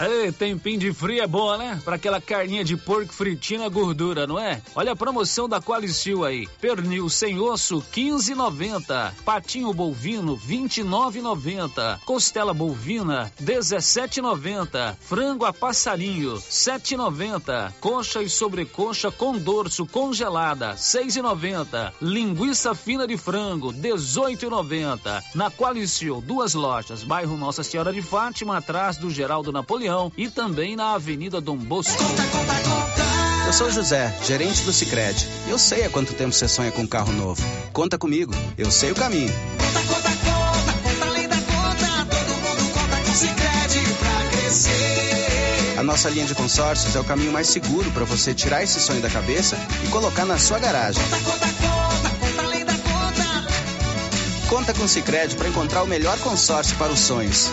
Ei, 0.00 0.30
tempinho 0.30 0.78
de 0.78 0.92
frio 0.92 1.20
é 1.20 1.26
bom, 1.26 1.56
né? 1.56 1.80
Pra 1.84 1.96
aquela 1.96 2.20
carninha 2.20 2.62
de 2.62 2.76
porco 2.76 3.12
fritinha 3.12 3.60
na 3.60 3.68
gordura, 3.68 4.28
não 4.28 4.38
é? 4.38 4.62
Olha 4.76 4.92
a 4.92 4.96
promoção 4.96 5.48
da 5.48 5.60
Qualicil 5.60 6.24
aí. 6.24 6.46
Pernil 6.60 7.08
sem 7.08 7.40
osso, 7.40 7.82
15,90. 7.92 9.12
Patinho 9.24 9.72
bovino, 9.74 10.36
29,90. 10.36 11.98
Costela 12.04 12.54
bovina, 12.54 13.32
17,90. 13.42 14.94
Frango 15.00 15.44
a 15.44 15.52
passarinho, 15.52 16.34
7,90. 16.34 17.72
Coxa 17.80 18.22
e 18.22 18.28
sobrecoxa 18.28 19.10
com 19.10 19.36
dorso 19.36 19.84
congelada, 19.84 20.74
6,90. 20.76 21.92
Linguiça 22.00 22.72
fina 22.72 23.04
de 23.04 23.16
frango, 23.16 23.72
18,90. 23.72 25.24
Na 25.34 25.50
Qualicil, 25.50 26.20
duas 26.20 26.54
lojas, 26.54 27.02
bairro 27.02 27.36
Nossa 27.36 27.64
Senhora 27.64 27.92
de 27.92 28.00
Fátima, 28.00 28.58
atrás 28.58 28.96
do 28.96 29.10
Geraldo 29.10 29.50
Napoleão 29.50 29.87
e 30.18 30.28
também 30.28 30.76
na 30.76 30.92
Avenida 30.92 31.40
Dom 31.40 31.56
Bosco. 31.56 31.96
Eu 33.46 33.52
sou 33.54 33.70
José, 33.70 34.14
gerente 34.22 34.60
do 34.62 34.72
Sicredi. 34.72 35.26
Eu 35.48 35.58
sei 35.58 35.84
há 35.84 35.88
quanto 35.88 36.12
tempo 36.12 36.34
você 36.34 36.46
sonha 36.46 36.70
com 36.70 36.82
um 36.82 36.86
carro 36.86 37.10
novo. 37.10 37.42
Conta 37.72 37.96
comigo, 37.96 38.34
eu 38.58 38.70
sei 38.70 38.92
o 38.92 38.94
caminho. 38.94 39.32
Conta, 39.32 39.80
conta, 39.88 40.10
conta, 40.10 40.72
conta 40.82 41.06
além 41.06 41.26
da 41.26 41.36
conta, 41.36 42.04
todo 42.04 42.36
mundo 42.36 42.72
conta 42.74 42.96
com 43.02 43.14
Sicredi 43.14 43.94
pra 43.98 44.38
crescer. 44.38 45.78
A 45.78 45.82
nossa 45.82 46.10
linha 46.10 46.26
de 46.26 46.34
consórcios 46.34 46.94
é 46.94 47.00
o 47.00 47.04
caminho 47.04 47.32
mais 47.32 47.46
seguro 47.46 47.90
para 47.92 48.04
você 48.04 48.34
tirar 48.34 48.62
esse 48.62 48.78
sonho 48.80 49.00
da 49.00 49.08
cabeça 49.08 49.56
e 49.86 49.88
colocar 49.88 50.26
na 50.26 50.36
sua 50.36 50.58
garagem. 50.58 51.02
Conta, 51.02 51.28
conta, 51.28 51.46
conta, 51.46 52.16
conta 52.20 52.42
além 52.42 52.64
da 52.66 52.74
conta. 52.74 54.48
Conta 54.50 54.74
com 54.74 54.84
o 54.84 54.88
Sicredi 54.88 55.34
para 55.34 55.48
encontrar 55.48 55.82
o 55.82 55.86
melhor 55.86 56.18
consórcio 56.18 56.76
para 56.76 56.92
os 56.92 57.00
sonhos. 57.00 57.50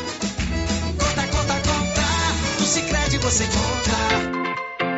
você 3.25 3.43
encontrar. 3.43 4.34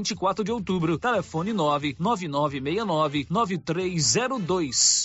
24 0.00 0.42
de 0.42 0.50
Outubro, 0.50 0.98
telefone 0.98 1.52
99969 1.52 3.26
9302. 3.28 5.04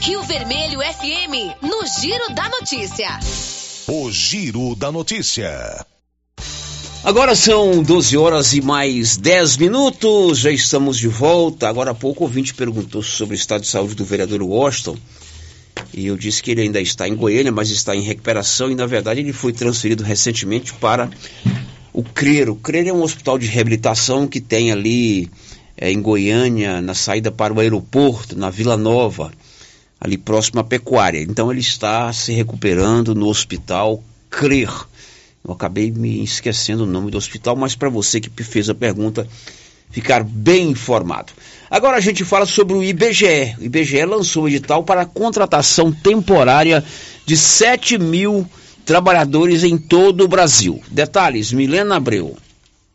Rio 0.00 0.22
Vermelho 0.22 0.80
FM, 0.80 1.62
no 1.62 1.86
Giro 1.86 2.34
da 2.34 2.48
Notícia. 2.50 3.08
O 3.88 4.10
Giro 4.10 4.74
da 4.74 4.92
Notícia. 4.92 5.86
Agora 7.02 7.34
são 7.34 7.82
12 7.82 8.18
horas 8.18 8.52
e 8.52 8.60
mais 8.60 9.16
10 9.16 9.56
minutos, 9.56 10.40
já 10.40 10.50
estamos 10.50 10.98
de 10.98 11.08
volta. 11.08 11.68
Agora 11.68 11.92
há 11.92 11.94
pouco 11.94 12.24
o 12.24 12.26
ouvinte 12.26 12.52
perguntou 12.52 13.02
sobre 13.02 13.34
o 13.34 13.38
estado 13.38 13.62
de 13.62 13.68
saúde 13.68 13.94
do 13.94 14.04
vereador 14.04 14.42
Washington. 14.42 14.98
E 15.94 16.06
eu 16.06 16.16
disse 16.16 16.42
que 16.42 16.50
ele 16.50 16.62
ainda 16.62 16.80
está 16.80 17.08
em 17.08 17.14
Goiânia, 17.14 17.52
mas 17.52 17.70
está 17.70 17.96
em 17.96 18.02
recuperação 18.02 18.70
e 18.70 18.74
na 18.74 18.84
verdade 18.84 19.20
ele 19.20 19.32
foi 19.32 19.54
transferido 19.54 20.04
recentemente 20.04 20.74
para 20.74 21.08
o 21.92 22.02
CRER. 22.02 22.50
O 22.50 22.56
CRER 22.56 22.88
é 22.88 22.92
um 22.92 23.02
hospital 23.02 23.38
de 23.38 23.46
reabilitação 23.46 24.26
que 24.26 24.40
tem 24.40 24.70
ali 24.72 25.30
é, 25.76 25.90
em 25.90 26.00
Goiânia, 26.00 26.80
na 26.80 26.94
saída 26.94 27.30
para 27.30 27.52
o 27.52 27.60
aeroporto, 27.60 28.36
na 28.36 28.50
Vila 28.50 28.76
Nova, 28.76 29.32
ali 30.00 30.16
próximo 30.16 30.60
à 30.60 30.64
pecuária. 30.64 31.20
Então 31.22 31.50
ele 31.50 31.60
está 31.60 32.12
se 32.12 32.32
recuperando 32.32 33.14
no 33.14 33.26
hospital 33.26 34.02
CRER. 34.30 34.86
Eu 35.44 35.52
acabei 35.52 35.90
me 35.90 36.22
esquecendo 36.22 36.82
o 36.82 36.86
nome 36.86 37.10
do 37.10 37.18
hospital, 37.18 37.56
mas 37.56 37.74
para 37.74 37.88
você 37.88 38.20
que 38.20 38.44
fez 38.44 38.68
a 38.68 38.74
pergunta, 38.74 39.26
ficar 39.90 40.22
bem 40.22 40.70
informado. 40.70 41.32
Agora 41.70 41.96
a 41.96 42.00
gente 42.00 42.24
fala 42.24 42.46
sobre 42.46 42.74
o 42.74 42.82
IBGE. 42.82 43.56
O 43.58 43.64
IBGE 43.64 44.04
lançou 44.04 44.44
o 44.44 44.48
edital 44.48 44.82
para 44.82 45.02
a 45.02 45.06
contratação 45.06 45.92
temporária 45.92 46.84
de 47.24 47.36
7 47.36 47.98
mil 47.98 48.46
trabalhadores 48.88 49.64
em 49.64 49.76
todo 49.76 50.24
o 50.24 50.28
Brasil. 50.28 50.82
Detalhes, 50.90 51.52
Milena 51.52 51.96
Abreu. 51.96 52.34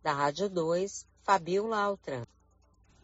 Da 0.02 0.12
Rádio 0.12 0.48
2, 0.48 1.06
Fabiola 1.22 1.78
Altran. 1.78 2.26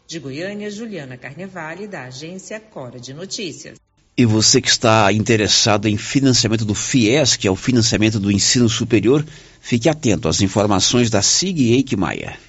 De 0.08 0.20
Goiânia, 0.20 0.72
Juliana 0.72 1.18
Carnevale, 1.18 1.86
da 1.86 2.06
agência 2.06 2.60
Cora 2.62 2.98
de 2.98 3.14
Notícias. 3.14 3.78
E 4.18 4.26
você 4.26 4.62
que 4.62 4.70
está 4.70 5.12
interessado 5.12 5.88
em 5.88 5.98
financiamento 5.98 6.66
do 6.66 6.74
FIES, 6.74 7.36
que 7.36 7.48
é 7.48 7.52
o 7.52 7.56
financiamento 7.56 8.20
do 8.20 8.32
ensino 8.32 8.70
superior, 8.70 9.24
fique 9.60 9.90
atento 9.90 10.28
às 10.28 10.42
informações 10.42 11.10
da 11.10 11.22
SIG 11.22 11.74
Eike 11.74 11.96
Maia. 11.96 12.47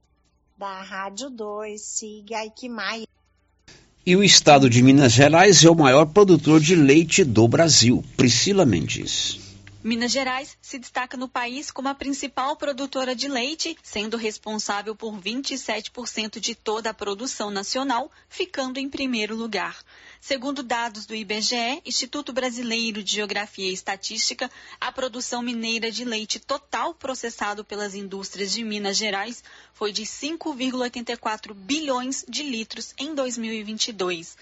da 0.57 0.81
Rádio 0.81 1.29
2, 1.29 1.81
siga 1.81 2.39
Aikimai. 2.39 3.07
E 4.05 4.17
o 4.17 4.23
estado 4.23 4.69
de 4.69 4.83
Minas 4.83 5.13
Gerais 5.13 5.63
é 5.63 5.69
o 5.69 5.75
maior 5.75 6.07
produtor 6.07 6.59
de 6.59 6.75
leite 6.75 7.23
do 7.23 7.47
Brasil. 7.47 8.03
Priscila 8.17 8.65
Mendes. 8.65 9.42
Minas 9.85 10.13
Gerais 10.13 10.57
se 10.61 10.79
destaca 10.79 11.17
no 11.17 11.27
país 11.27 11.69
como 11.69 11.89
a 11.89 11.93
principal 11.93 12.55
produtora 12.55 13.13
de 13.13 13.27
leite, 13.27 13.77
sendo 13.83 14.15
responsável 14.15 14.95
por 14.95 15.19
27% 15.19 16.39
de 16.39 16.55
toda 16.55 16.91
a 16.91 16.93
produção 16.93 17.51
nacional, 17.51 18.09
ficando 18.29 18.79
em 18.79 18.89
primeiro 18.89 19.35
lugar. 19.35 19.83
Segundo 20.21 20.63
dados 20.63 21.05
do 21.05 21.13
IBGE, 21.13 21.81
Instituto 21.85 22.31
Brasileiro 22.31 23.03
de 23.03 23.11
Geografia 23.11 23.69
e 23.69 23.73
Estatística, 23.73 24.49
a 24.79 24.89
produção 24.89 25.41
mineira 25.41 25.91
de 25.91 26.05
leite 26.05 26.39
total 26.39 26.93
processado 26.93 27.65
pelas 27.65 27.93
indústrias 27.93 28.53
de 28.53 28.63
Minas 28.63 28.95
Gerais 28.95 29.43
foi 29.73 29.91
de 29.91 30.03
5,84 30.03 31.53
bilhões 31.53 32.23
de 32.29 32.41
litros 32.41 32.93
em 32.97 33.13
2022. 33.13 34.37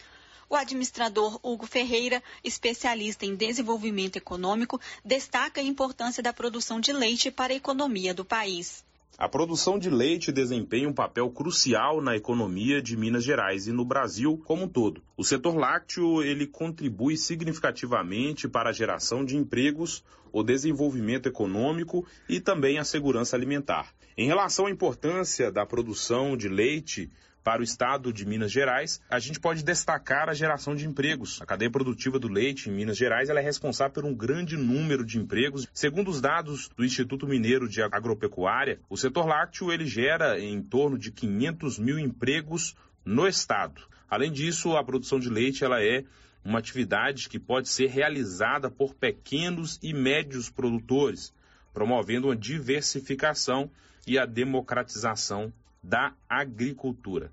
O 0.51 0.55
administrador 0.57 1.39
Hugo 1.41 1.65
Ferreira, 1.65 2.21
especialista 2.43 3.25
em 3.25 3.37
desenvolvimento 3.37 4.17
econômico, 4.17 4.81
destaca 5.05 5.61
a 5.61 5.63
importância 5.63 6.21
da 6.21 6.33
produção 6.33 6.81
de 6.81 6.91
leite 6.91 7.31
para 7.31 7.53
a 7.53 7.55
economia 7.55 8.13
do 8.13 8.25
país. 8.25 8.83
A 9.17 9.29
produção 9.29 9.79
de 9.79 9.89
leite 9.89 10.29
desempenha 10.29 10.89
um 10.89 10.93
papel 10.93 11.29
crucial 11.29 12.01
na 12.01 12.17
economia 12.17 12.81
de 12.81 12.97
Minas 12.97 13.23
Gerais 13.23 13.65
e 13.65 13.71
no 13.71 13.85
Brasil 13.85 14.41
como 14.43 14.63
um 14.63 14.67
todo. 14.67 15.01
O 15.15 15.23
setor 15.23 15.55
lácteo 15.55 16.21
ele 16.21 16.45
contribui 16.45 17.15
significativamente 17.15 18.49
para 18.49 18.71
a 18.71 18.73
geração 18.73 19.23
de 19.23 19.37
empregos, 19.37 20.03
o 20.33 20.43
desenvolvimento 20.43 21.27
econômico 21.27 22.05
e 22.27 22.41
também 22.41 22.77
a 22.77 22.83
segurança 22.83 23.37
alimentar. 23.37 23.93
Em 24.17 24.27
relação 24.27 24.65
à 24.65 24.69
importância 24.69 25.49
da 25.49 25.65
produção 25.65 26.35
de 26.35 26.49
leite 26.49 27.09
para 27.43 27.61
o 27.61 27.63
estado 27.63 28.13
de 28.13 28.25
Minas 28.25 28.51
Gerais, 28.51 29.01
a 29.09 29.19
gente 29.19 29.39
pode 29.39 29.63
destacar 29.63 30.29
a 30.29 30.33
geração 30.33 30.75
de 30.75 30.85
empregos. 30.85 31.41
A 31.41 31.45
cadeia 31.45 31.71
produtiva 31.71 32.19
do 32.19 32.27
leite 32.27 32.69
em 32.69 32.73
Minas 32.73 32.97
Gerais 32.97 33.29
é 33.29 33.39
responsável 33.39 33.93
por 33.93 34.05
um 34.05 34.13
grande 34.13 34.55
número 34.55 35.03
de 35.03 35.17
empregos. 35.17 35.67
Segundo 35.73 36.09
os 36.11 36.21
dados 36.21 36.69
do 36.69 36.85
Instituto 36.85 37.27
Mineiro 37.27 37.67
de 37.67 37.81
Agropecuária, 37.81 38.79
o 38.89 38.97
setor 38.97 39.25
lácteo 39.25 39.71
ele 39.71 39.85
gera 39.85 40.39
em 40.39 40.61
torno 40.61 40.97
de 40.97 41.11
500 41.11 41.79
mil 41.79 41.97
empregos 41.97 42.75
no 43.03 43.27
estado. 43.27 43.81
Além 44.09 44.31
disso, 44.31 44.75
a 44.75 44.83
produção 44.83 45.19
de 45.19 45.29
leite 45.29 45.63
ela 45.63 45.81
é 45.81 46.03
uma 46.43 46.59
atividade 46.59 47.29
que 47.29 47.39
pode 47.39 47.69
ser 47.69 47.87
realizada 47.87 48.69
por 48.69 48.93
pequenos 48.93 49.79
e 49.81 49.93
médios 49.93 50.49
produtores, 50.49 51.33
promovendo 51.73 52.27
uma 52.27 52.35
diversificação 52.35 53.71
e 54.05 54.17
a 54.17 54.25
democratização 54.25 55.53
da 55.83 56.13
agricultura. 56.29 57.31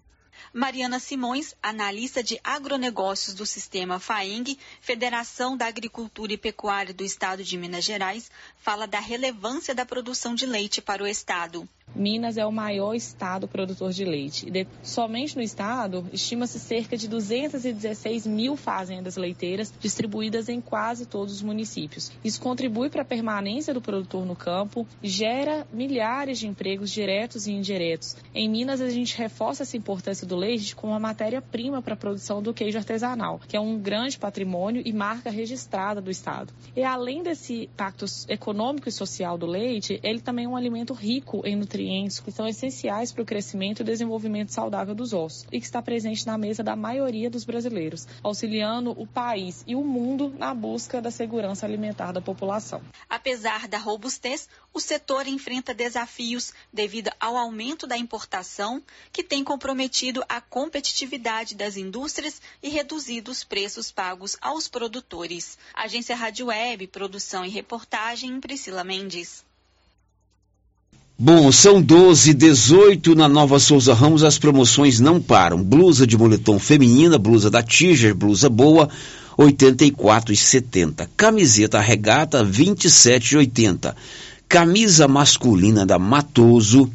Mariana 0.53 1.01
Simões, 1.01 1.55
analista 1.63 2.23
de 2.23 2.41
agronegócios 2.45 3.35
do 3.35 3.45
sistema 3.45 3.99
FAENG, 3.99 4.59
Federação 4.81 5.57
da 5.57 5.67
Agricultura 5.67 6.33
e 6.33 6.39
Pecuária 6.39 6.95
do 6.95 7.05
Estado 7.05 7.43
de 7.43 7.57
Minas 7.57 7.85
Gerais, 7.85 8.31
fala 8.57 8.87
da 8.87 9.01
relevância 9.01 9.75
da 9.75 9.85
produção 9.85 10.35
de 10.35 10.47
leite 10.47 10.81
para 10.81 11.03
o 11.03 11.07
Estado. 11.07 11.69
Minas 11.95 12.37
é 12.37 12.47
o 12.47 12.53
maior 12.53 12.95
estado 12.95 13.49
produtor 13.49 13.93
de 13.93 14.05
leite. 14.05 14.47
Somente 14.83 15.37
no 15.37 15.43
estado, 15.43 16.07
estima-se 16.13 16.59
cerca 16.59 16.97
de 16.97 17.09
216 17.09 18.27
mil 18.27 18.57
fazendas 18.57 19.17
leiteiras 19.17 19.73
distribuídas 19.81 20.49
em 20.49 20.61
quase 20.61 21.07
todos 21.07 21.35
os 21.35 21.43
municípios. 21.43 22.13
Isso 22.23 22.41
contribui 22.41 22.91
para 22.91 23.03
a 23.03 23.05
permanência 23.05 23.73
do 23.73 23.81
produtor 23.81 24.25
no 24.27 24.37
campo, 24.37 24.87
gera 25.03 25.67
milhares 25.73 26.39
de 26.39 26.47
empregos 26.47 26.91
diretos 26.91 27.47
e 27.47 27.53
indiretos. 27.53 28.17
Em 28.35 28.49
Minas, 28.49 28.81
a 28.81 28.91
gente 28.91 29.17
reforça 29.17 29.63
essa 29.63 29.77
importância 29.77 30.27
do 30.27 30.37
leite 30.37 30.77
como 30.77 30.99
matéria-prima 30.99 31.83
para 31.83 31.95
a 31.95 31.97
produção 31.97 32.43
do 32.43 32.55
queijo 32.55 32.79
artesanal, 32.79 33.41
que 33.47 33.57
é 33.57 33.61
um 33.61 33.79
grande 33.79 34.19
patrimônio 34.19 34.83
e 34.85 34.93
marca 34.93 35.31
registrada 35.31 36.01
do 36.01 36.11
estado. 36.11 36.53
E 36.77 36.83
além 36.83 37.23
desse 37.23 37.65
impacto 37.65 38.05
econômico 38.29 38.89
e 38.89 38.93
social 38.93 39.39
do 39.39 39.47
leite, 39.47 39.99
ele 40.03 40.21
também 40.21 40.45
é 40.45 40.49
um 40.49 40.57
alimento 40.57 40.93
rico 40.93 41.43
em 41.45 41.57
nutrientes 41.57 41.78
nutrientes 41.79 42.19
que 42.19 42.33
são 42.33 42.49
essenciais 42.49 43.13
para 43.13 43.23
o 43.23 43.27
crescimento 43.27 43.81
e 43.81 43.85
desenvolvimento 43.85 44.53
saudável 44.53 44.95
dos 44.95 45.13
ossos 45.13 45.47
e 45.53 45.61
que 45.61 45.67
está 45.67 45.81
presente 45.81 46.27
na 46.27 46.37
mesa 46.37 46.63
da 46.63 46.75
maioria 46.75 47.31
dos 47.31 47.45
brasileiros, 47.45 48.07
auxiliando 48.23 48.91
o 48.91 49.07
país 49.07 49.63
e 49.67 49.77
o 49.77 49.85
mundo 49.85 50.35
na 50.37 50.53
busca 50.53 51.01
da 51.01 51.11
segurança 51.11 51.65
alimentar 51.65 52.11
da 52.11 52.21
população. 52.21 52.83
Apesar 53.09 53.69
da 53.69 53.79
robustez, 53.79 54.49
o 54.75 54.81
setor 54.81 55.29
enfrenta 55.29 55.73
desafios 55.73 56.53
devido 56.73 57.11
ao 57.21 57.37
aumento 57.37 57.87
da 57.87 57.97
importação, 57.97 58.83
que 59.13 59.23
tem 59.23 59.45
comprometido 59.45 60.25
a 60.29 60.41
competitividade 60.41 61.55
das 61.55 61.77
indústrias 61.77 62.43
e 62.61 62.69
reduzido 62.69 63.31
os 63.31 63.45
preços 63.45 63.93
pagos 63.93 64.37
aos 64.41 64.69
produtores. 64.69 65.57
Agência 65.75 66.17
Rádio 66.17 66.47
Web, 66.47 66.89
produção 66.89 67.45
e 67.45 67.49
reportagem 67.49 68.41
Priscila 68.41 68.83
Mendes. 68.83 69.48
Bom, 71.21 71.51
são 71.51 71.83
12, 71.83 72.33
18 72.33 73.17
na 73.17 73.27
Nova 73.27 73.59
Souza 73.59 73.93
Ramos, 73.93 74.23
as 74.23 74.39
promoções 74.39 75.01
não 75.01 75.21
param. 75.21 75.61
Blusa 75.61 76.07
de 76.07 76.17
moletom 76.17 76.61
feminina, 76.61 77.19
blusa 77.19 77.51
da 77.51 77.61
Tiger, 77.61 78.15
blusa 78.15 78.49
boa, 78.49 78.89
84,70. 79.37 81.09
Camiseta 81.17 81.81
regata, 81.81 82.45
27,80. 82.45 83.97
Camisa 84.49 85.09
masculina 85.09 85.85
da 85.85 85.99
Matoso, 85.99 86.89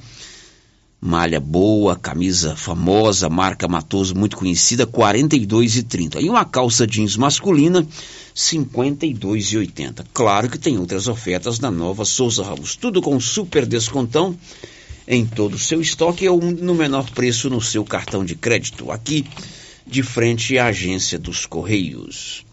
malha 1.05 1.37
boa, 1.37 1.97
camisa 1.97 2.55
famosa, 2.55 3.27
marca 3.27 3.67
Matoso 3.67 4.15
muito 4.15 4.37
conhecida, 4.37 4.85
R$ 4.85 4.91
42,30. 4.91 6.21
E 6.21 6.29
uma 6.29 6.45
calça 6.45 6.87
jeans 6.87 7.17
masculina, 7.17 7.81
R$ 7.81 7.87
52,80. 8.35 10.05
Claro 10.13 10.49
que 10.49 10.57
tem 10.57 10.77
outras 10.77 11.09
ofertas 11.09 11.59
na 11.59 11.69
nova 11.69 12.05
Souza 12.05 12.41
Ramos. 12.41 12.77
Tudo 12.77 13.01
com 13.01 13.19
super 13.19 13.65
descontão 13.65 14.37
em 15.05 15.25
todo 15.25 15.55
o 15.55 15.59
seu 15.59 15.81
estoque 15.81 16.27
ou 16.29 16.39
no 16.39 16.73
menor 16.73 17.09
preço 17.11 17.49
no 17.49 17.59
seu 17.59 17.83
cartão 17.83 18.23
de 18.23 18.35
crédito. 18.35 18.89
Aqui, 18.89 19.25
de 19.85 20.01
frente 20.01 20.57
à 20.57 20.67
agência 20.67 21.19
dos 21.19 21.45
Correios. 21.45 22.45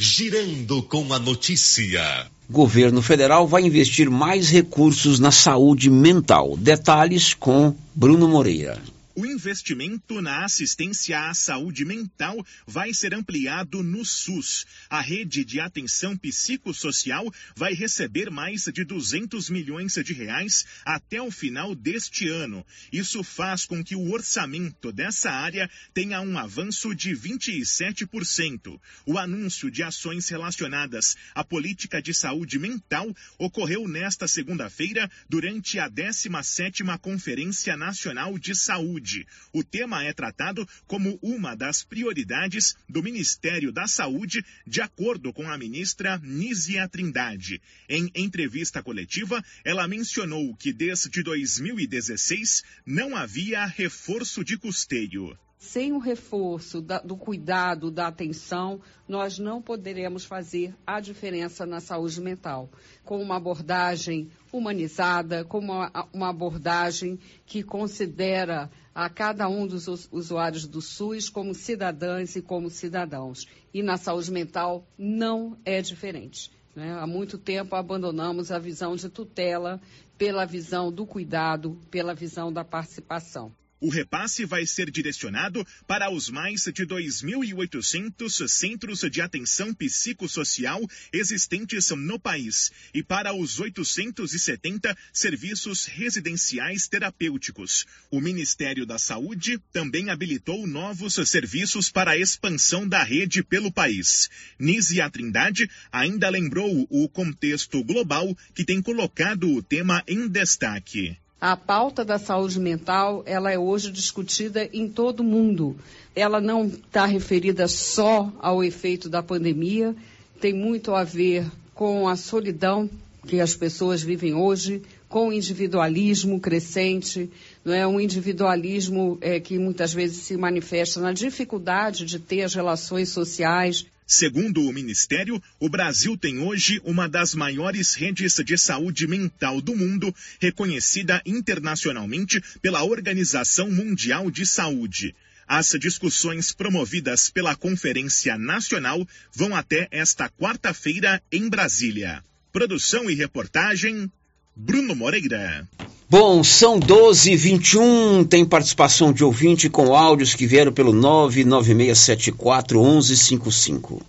Girando 0.00 0.80
com 0.84 1.12
a 1.12 1.18
notícia. 1.18 2.00
Governo 2.48 3.02
federal 3.02 3.48
vai 3.48 3.62
investir 3.62 4.08
mais 4.08 4.48
recursos 4.48 5.18
na 5.18 5.32
saúde 5.32 5.90
mental. 5.90 6.56
Detalhes 6.56 7.34
com 7.34 7.74
Bruno 7.96 8.28
Moreira. 8.28 8.80
O 9.18 9.26
investimento 9.26 10.22
na 10.22 10.44
assistência 10.44 11.28
à 11.28 11.34
saúde 11.34 11.84
mental 11.84 12.36
vai 12.64 12.94
ser 12.94 13.12
ampliado 13.12 13.82
no 13.82 14.04
SUS. 14.04 14.64
A 14.88 15.00
rede 15.00 15.44
de 15.44 15.58
atenção 15.58 16.16
psicossocial 16.16 17.26
vai 17.56 17.74
receber 17.74 18.30
mais 18.30 18.66
de 18.72 18.84
200 18.84 19.50
milhões 19.50 19.94
de 19.94 20.12
reais 20.12 20.64
até 20.84 21.20
o 21.20 21.32
final 21.32 21.74
deste 21.74 22.28
ano. 22.28 22.64
Isso 22.92 23.24
faz 23.24 23.66
com 23.66 23.82
que 23.82 23.96
o 23.96 24.12
orçamento 24.12 24.92
dessa 24.92 25.32
área 25.32 25.68
tenha 25.92 26.20
um 26.20 26.38
avanço 26.38 26.94
de 26.94 27.10
27%. 27.10 28.80
O 29.04 29.18
anúncio 29.18 29.68
de 29.68 29.82
ações 29.82 30.28
relacionadas 30.28 31.16
à 31.34 31.42
política 31.42 32.00
de 32.00 32.14
saúde 32.14 32.56
mental 32.56 33.12
ocorreu 33.36 33.88
nesta 33.88 34.28
segunda-feira 34.28 35.10
durante 35.28 35.76
a 35.80 35.90
17ª 35.90 36.96
Conferência 37.00 37.76
Nacional 37.76 38.38
de 38.38 38.54
Saúde. 38.54 39.07
O 39.52 39.62
tema 39.64 40.04
é 40.04 40.12
tratado 40.12 40.68
como 40.86 41.18
uma 41.22 41.54
das 41.54 41.82
prioridades 41.82 42.76
do 42.88 43.02
Ministério 43.02 43.72
da 43.72 43.86
Saúde, 43.86 44.44
de 44.66 44.80
acordo 44.80 45.32
com 45.32 45.48
a 45.50 45.56
ministra 45.56 46.18
Nízia 46.18 46.88
Trindade. 46.88 47.60
Em 47.88 48.10
entrevista 48.14 48.82
coletiva, 48.82 49.42
ela 49.64 49.88
mencionou 49.88 50.54
que 50.56 50.72
desde 50.72 51.22
2016 51.22 52.62
não 52.84 53.16
havia 53.16 53.64
reforço 53.66 54.44
de 54.44 54.56
custeio. 54.58 55.36
Sem 55.58 55.92
o 55.92 55.98
reforço 55.98 56.80
da, 56.80 57.00
do 57.00 57.16
cuidado, 57.16 57.90
da 57.90 58.06
atenção, 58.06 58.80
nós 59.08 59.40
não 59.40 59.60
poderemos 59.60 60.24
fazer 60.24 60.72
a 60.86 61.00
diferença 61.00 61.66
na 61.66 61.80
saúde 61.80 62.20
mental. 62.20 62.70
Com 63.04 63.20
uma 63.20 63.36
abordagem 63.36 64.30
humanizada, 64.52 65.44
com 65.44 65.58
uma, 65.58 65.90
uma 66.12 66.30
abordagem 66.30 67.18
que 67.44 67.64
considera 67.64 68.70
a 68.94 69.10
cada 69.10 69.48
um 69.48 69.66
dos 69.66 69.88
usuários 70.12 70.64
do 70.64 70.80
SUS 70.80 71.28
como 71.28 71.52
cidadãs 71.52 72.36
e 72.36 72.42
como 72.42 72.70
cidadãos. 72.70 73.44
E 73.74 73.82
na 73.82 73.96
saúde 73.96 74.30
mental 74.30 74.86
não 74.96 75.58
é 75.64 75.82
diferente. 75.82 76.52
Né? 76.74 76.92
Há 76.92 77.06
muito 77.06 77.36
tempo 77.36 77.74
abandonamos 77.74 78.52
a 78.52 78.60
visão 78.60 78.94
de 78.94 79.08
tutela 79.08 79.80
pela 80.16 80.44
visão 80.44 80.92
do 80.92 81.04
cuidado, 81.04 81.76
pela 81.90 82.14
visão 82.14 82.52
da 82.52 82.64
participação. 82.64 83.52
O 83.80 83.88
repasse 83.88 84.44
vai 84.44 84.66
ser 84.66 84.90
direcionado 84.90 85.64
para 85.86 86.10
os 86.10 86.28
mais 86.28 86.64
de 86.64 86.84
2.800 86.84 88.48
centros 88.48 89.00
de 89.10 89.20
atenção 89.20 89.72
psicossocial 89.72 90.80
existentes 91.12 91.90
no 91.90 92.18
país 92.18 92.72
e 92.92 93.04
para 93.04 93.32
os 93.32 93.60
870 93.60 94.96
serviços 95.12 95.86
residenciais 95.86 96.88
terapêuticos. 96.88 97.86
O 98.10 98.20
Ministério 98.20 98.84
da 98.84 98.98
Saúde 98.98 99.58
também 99.72 100.10
habilitou 100.10 100.66
novos 100.66 101.14
serviços 101.28 101.88
para 101.88 102.12
a 102.12 102.18
expansão 102.18 102.88
da 102.88 103.04
rede 103.04 103.44
pelo 103.44 103.70
país. 103.70 104.28
Nízia 104.58 105.08
Trindade 105.08 105.70
ainda 105.92 106.28
lembrou 106.28 106.86
o 106.90 107.08
contexto 107.08 107.84
global 107.84 108.36
que 108.54 108.64
tem 108.64 108.82
colocado 108.82 109.52
o 109.52 109.62
tema 109.62 110.02
em 110.08 110.26
destaque. 110.26 111.16
A 111.40 111.56
pauta 111.56 112.04
da 112.04 112.18
saúde 112.18 112.58
mental, 112.58 113.22
ela 113.24 113.52
é 113.52 113.56
hoje 113.56 113.92
discutida 113.92 114.68
em 114.72 114.88
todo 114.88 115.20
o 115.20 115.24
mundo. 115.24 115.76
Ela 116.14 116.40
não 116.40 116.66
está 116.66 117.06
referida 117.06 117.68
só 117.68 118.32
ao 118.40 118.64
efeito 118.64 119.08
da 119.08 119.22
pandemia, 119.22 119.94
tem 120.40 120.52
muito 120.52 120.94
a 120.94 121.04
ver 121.04 121.46
com 121.74 122.08
a 122.08 122.16
solidão 122.16 122.90
que 123.24 123.40
as 123.40 123.54
pessoas 123.54 124.02
vivem 124.02 124.34
hoje, 124.34 124.82
com 125.08 125.28
o 125.28 125.32
individualismo 125.32 126.40
crescente, 126.40 127.30
não 127.64 127.72
é 127.72 127.86
um 127.86 128.00
individualismo 128.00 129.16
é, 129.20 129.38
que 129.38 129.58
muitas 129.58 129.92
vezes 129.92 130.22
se 130.22 130.36
manifesta 130.36 131.00
na 131.00 131.12
dificuldade 131.12 132.04
de 132.04 132.18
ter 132.18 132.42
as 132.42 132.54
relações 132.54 133.10
sociais, 133.10 133.86
Segundo 134.10 134.62
o 134.62 134.72
Ministério, 134.72 135.40
o 135.60 135.68
Brasil 135.68 136.16
tem 136.16 136.38
hoje 136.38 136.80
uma 136.82 137.06
das 137.06 137.34
maiores 137.34 137.92
redes 137.92 138.36
de 138.42 138.56
saúde 138.56 139.06
mental 139.06 139.60
do 139.60 139.76
mundo, 139.76 140.14
reconhecida 140.40 141.20
internacionalmente 141.26 142.42
pela 142.62 142.82
Organização 142.82 143.70
Mundial 143.70 144.30
de 144.30 144.46
Saúde. 144.46 145.14
As 145.46 145.76
discussões 145.78 146.52
promovidas 146.52 147.28
pela 147.28 147.54
Conferência 147.54 148.38
Nacional 148.38 149.06
vão 149.30 149.54
até 149.54 149.86
esta 149.90 150.26
quarta-feira 150.30 151.22
em 151.30 151.46
Brasília. 151.46 152.24
Produção 152.50 153.10
e 153.10 153.14
reportagem, 153.14 154.10
Bruno 154.56 154.94
Moreira. 154.94 155.68
Bom, 156.10 156.42
são 156.42 156.80
12 156.80 157.34
h 157.34 157.42
21 157.42 158.24
tem 158.24 158.42
participação 158.42 159.12
de 159.12 159.22
ouvinte 159.22 159.68
com 159.68 159.94
áudios 159.94 160.34
que 160.34 160.46
vieram 160.46 160.72
pelo 160.72 160.90
99674 160.90 162.82
1155. 162.82 164.00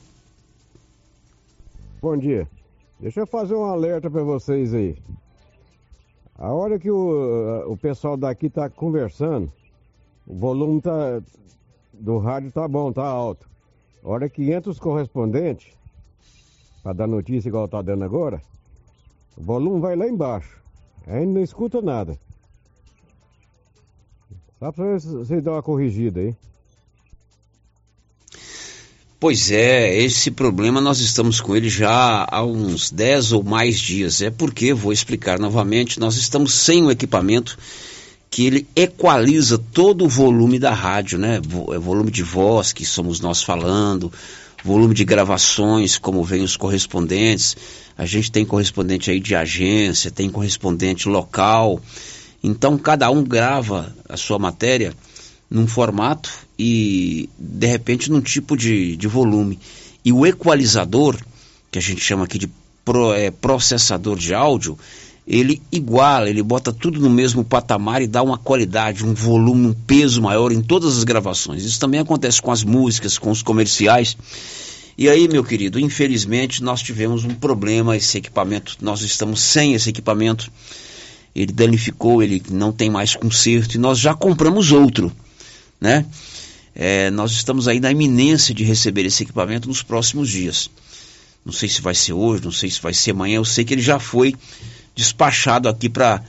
Bom 2.01 2.15
dia. 2.15 2.47
Deixa 3.01 3.19
eu 3.19 3.27
fazer 3.27 3.53
um 3.53 3.65
alerta 3.65 4.09
para 4.09 4.23
vocês 4.23 4.73
aí. 4.73 4.95
A 6.37 6.53
hora 6.53 6.79
que 6.79 6.89
o, 6.89 7.69
o 7.69 7.75
pessoal 7.75 8.15
daqui 8.15 8.49
tá 8.49 8.69
conversando, 8.69 9.51
o 10.25 10.35
volume 10.35 10.79
tá, 10.81 11.21
do 11.91 12.17
rádio 12.17 12.49
tá 12.49 12.65
bom, 12.65 12.93
tá 12.93 13.03
alto. 13.05 13.45
A 14.01 14.07
hora 14.07 14.29
que 14.29 14.53
entra 14.53 14.71
os 14.71 14.79
correspondentes, 14.79 15.73
para 16.81 16.93
dar 16.93 17.07
notícia 17.07 17.49
igual 17.49 17.67
tá 17.67 17.81
dando 17.81 18.05
agora, 18.05 18.41
o 19.35 19.43
volume 19.43 19.81
vai 19.81 19.97
lá 19.97 20.07
embaixo. 20.07 20.58
Aí 21.09 21.25
não 21.25 21.41
escuta 21.41 21.81
nada. 21.81 22.17
Só 24.59 24.71
pra 24.71 24.99
você 24.99 25.41
dar 25.41 25.53
uma 25.53 25.63
corrigida 25.63 26.19
aí. 26.19 26.35
Pois 29.19 29.51
é, 29.51 29.97
esse 29.97 30.31
problema 30.31 30.79
nós 30.79 30.99
estamos 30.99 31.41
com 31.41 31.55
ele 31.55 31.67
já 31.67 32.25
há 32.29 32.43
uns 32.43 32.91
10 32.91 33.33
ou 33.33 33.43
mais 33.43 33.79
dias. 33.79 34.21
É 34.21 34.29
porque, 34.29 34.73
vou 34.73 34.93
explicar 34.93 35.39
novamente, 35.39 35.99
nós 35.99 36.15
estamos 36.15 36.53
sem 36.53 36.83
um 36.83 36.91
equipamento 36.91 37.57
que 38.29 38.45
ele 38.45 38.67
equaliza 38.75 39.57
todo 39.57 40.05
o 40.05 40.09
volume 40.09 40.59
da 40.59 40.71
rádio, 40.71 41.17
né? 41.17 41.37
É 41.73 41.79
volume 41.79 42.11
de 42.11 42.21
voz 42.21 42.71
que 42.71 42.85
somos 42.85 43.19
nós 43.19 43.41
falando, 43.41 44.13
volume 44.63 44.93
de 44.93 45.05
gravações, 45.05 45.97
como 45.97 46.23
vem 46.23 46.41
os 46.41 46.57
correspondentes. 46.57 47.55
A 47.97 48.05
gente 48.05 48.31
tem 48.31 48.45
correspondente 48.45 49.11
aí 49.11 49.19
de 49.19 49.35
agência, 49.35 50.11
tem 50.11 50.29
correspondente 50.29 51.07
local. 51.07 51.81
Então 52.43 52.77
cada 52.77 53.09
um 53.09 53.23
grava 53.23 53.93
a 54.07 54.15
sua 54.15 54.39
matéria 54.39 54.93
num 55.49 55.67
formato 55.67 56.29
e 56.57 57.29
de 57.37 57.67
repente 57.67 58.11
num 58.11 58.21
tipo 58.21 58.55
de, 58.55 58.95
de 58.95 59.07
volume. 59.07 59.59
E 60.03 60.13
o 60.13 60.25
equalizador, 60.25 61.17
que 61.71 61.79
a 61.79 61.81
gente 61.81 62.01
chama 62.01 62.25
aqui 62.25 62.37
de 62.37 62.49
é, 63.15 63.29
processador 63.31 64.17
de 64.17 64.33
áudio, 64.33 64.77
ele 65.29 65.61
iguala, 65.71 66.27
ele 66.27 66.41
bota 66.41 66.73
tudo 66.73 66.99
no 66.99 67.09
mesmo 67.09 67.43
patamar 67.45 68.01
e 68.01 68.07
dá 68.07 68.23
uma 68.23 68.35
qualidade, 68.35 69.05
um 69.05 69.13
volume, 69.13 69.67
um 69.67 69.73
peso 69.73 70.23
maior 70.23 70.51
em 70.51 70.59
todas 70.59 70.97
as 70.97 71.03
gravações. 71.03 71.63
Isso 71.63 71.79
também 71.79 71.99
acontece 71.99 72.41
com 72.41 72.51
as 72.51 72.63
músicas, 72.63 73.19
com 73.19 73.29
os 73.29 73.43
comerciais. 73.43 74.17
E 74.97 75.07
aí, 75.07 75.27
meu 75.27 75.43
querido, 75.43 75.79
infelizmente 75.79 76.63
nós 76.63 76.81
tivemos 76.81 77.25
um 77.25 77.35
problema, 77.35 77.95
esse 77.95 78.17
equipamento, 78.17 78.75
nós 78.81 79.01
estamos 79.01 79.39
sem 79.39 79.75
esse 79.75 79.91
equipamento. 79.91 80.51
Ele 81.35 81.53
danificou, 81.53 82.23
ele 82.23 82.41
não 82.49 82.71
tem 82.71 82.89
mais 82.89 83.15
conserto 83.15 83.75
e 83.75 83.77
nós 83.77 83.99
já 83.99 84.15
compramos 84.15 84.71
outro, 84.71 85.11
né? 85.79 86.07
É, 86.73 87.11
nós 87.11 87.31
estamos 87.33 87.67
aí 87.67 87.79
na 87.79 87.91
iminência 87.91 88.53
de 88.53 88.63
receber 88.63 89.05
esse 89.05 89.21
equipamento 89.21 89.67
nos 89.67 89.83
próximos 89.83 90.27
dias. 90.27 90.71
Não 91.45 91.53
sei 91.53 91.69
se 91.69 91.81
vai 91.81 91.93
ser 91.93 92.13
hoje, 92.13 92.43
não 92.43 92.51
sei 92.51 92.71
se 92.71 92.81
vai 92.81 92.95
ser 92.95 93.11
amanhã, 93.11 93.35
eu 93.35 93.45
sei 93.45 93.63
que 93.63 93.75
ele 93.75 93.81
já 93.81 93.99
foi 93.99 94.33
despachado 94.99 95.69
aqui 95.69 95.87
para 95.87 96.21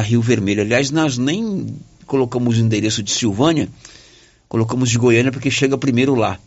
Rio 0.00 0.22
Vermelho. 0.22 0.62
Aliás, 0.62 0.90
nós 0.90 1.18
nem 1.18 1.76
colocamos 2.06 2.56
o 2.56 2.60
endereço 2.60 3.02
de 3.02 3.10
Silvânia, 3.10 3.68
colocamos 4.48 4.88
de 4.88 4.96
Goiânia 4.96 5.30
porque 5.30 5.50
chega 5.50 5.76
primeiro 5.76 6.14
lá. 6.14 6.38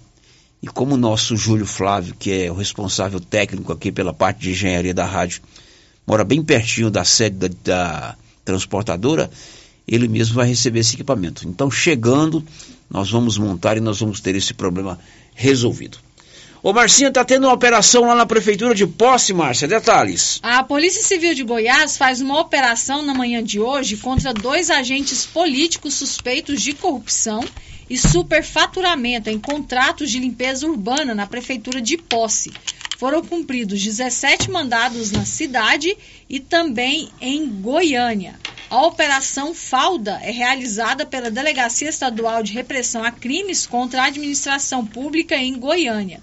E 0.61 0.67
como 0.67 0.95
o 0.95 0.97
nosso 0.97 1.38
Júlio 1.38 1.65
Flávio, 1.65 2.15
que 2.17 2.31
é 2.31 2.51
o 2.51 2.55
responsável 2.55 3.19
técnico 3.19 3.71
aqui 3.71 3.91
pela 3.91 4.11
parte 4.11 4.41
de 4.41 4.51
engenharia 4.51 4.93
da 4.93 5.05
rádio, 5.05 5.41
mora 6.05 6.23
bem 6.23 6.43
pertinho 6.43 6.89
da 6.89 7.03
sede 7.03 7.38
da, 7.38 7.49
da 7.63 8.15
transportadora, 8.43 9.29
ele 9.88 10.07
mesmo 10.07 10.35
vai 10.35 10.47
receber 10.47 10.79
esse 10.79 10.95
equipamento. 10.95 11.47
Então, 11.47 11.69
chegando, 11.69 12.43
nós 12.89 13.09
vamos 13.09 13.38
montar 13.38 13.77
e 13.77 13.79
nós 13.79 13.99
vamos 13.99 14.19
ter 14.19 14.35
esse 14.35 14.53
problema 14.53 14.99
resolvido. 15.33 15.97
Ô 16.63 16.71
Marcinha, 16.71 17.09
está 17.09 17.25
tendo 17.25 17.47
uma 17.47 17.53
operação 17.53 18.05
lá 18.05 18.13
na 18.13 18.23
Prefeitura 18.23 18.75
de 18.75 18.85
Posse, 18.85 19.33
Márcia. 19.33 19.67
Detalhes. 19.67 20.39
A 20.43 20.63
Polícia 20.63 21.01
Civil 21.01 21.33
de 21.33 21.43
Goiás 21.43 21.97
faz 21.97 22.21
uma 22.21 22.39
operação 22.39 23.01
na 23.01 23.15
manhã 23.15 23.43
de 23.43 23.59
hoje 23.59 23.97
contra 23.97 24.31
dois 24.31 24.69
agentes 24.69 25.25
políticos 25.25 25.95
suspeitos 25.95 26.61
de 26.61 26.73
corrupção 26.73 27.43
e 27.89 27.97
superfaturamento 27.97 29.27
em 29.27 29.39
contratos 29.39 30.11
de 30.11 30.19
limpeza 30.19 30.67
urbana 30.67 31.15
na 31.15 31.25
Prefeitura 31.25 31.81
de 31.81 31.97
Posse. 31.97 32.53
Foram 32.95 33.23
cumpridos 33.23 33.81
17 33.83 34.51
mandados 34.51 35.11
na 35.11 35.25
cidade 35.25 35.97
e 36.29 36.39
também 36.39 37.09
em 37.19 37.47
Goiânia. 37.47 38.39
A 38.69 38.85
Operação 38.85 39.55
Falda 39.55 40.19
é 40.21 40.29
realizada 40.29 41.07
pela 41.07 41.31
Delegacia 41.31 41.89
Estadual 41.89 42.43
de 42.43 42.53
Repressão 42.53 43.03
a 43.03 43.09
Crimes 43.09 43.65
contra 43.65 44.03
a 44.03 44.05
Administração 44.05 44.85
Pública 44.85 45.35
em 45.35 45.57
Goiânia. 45.57 46.21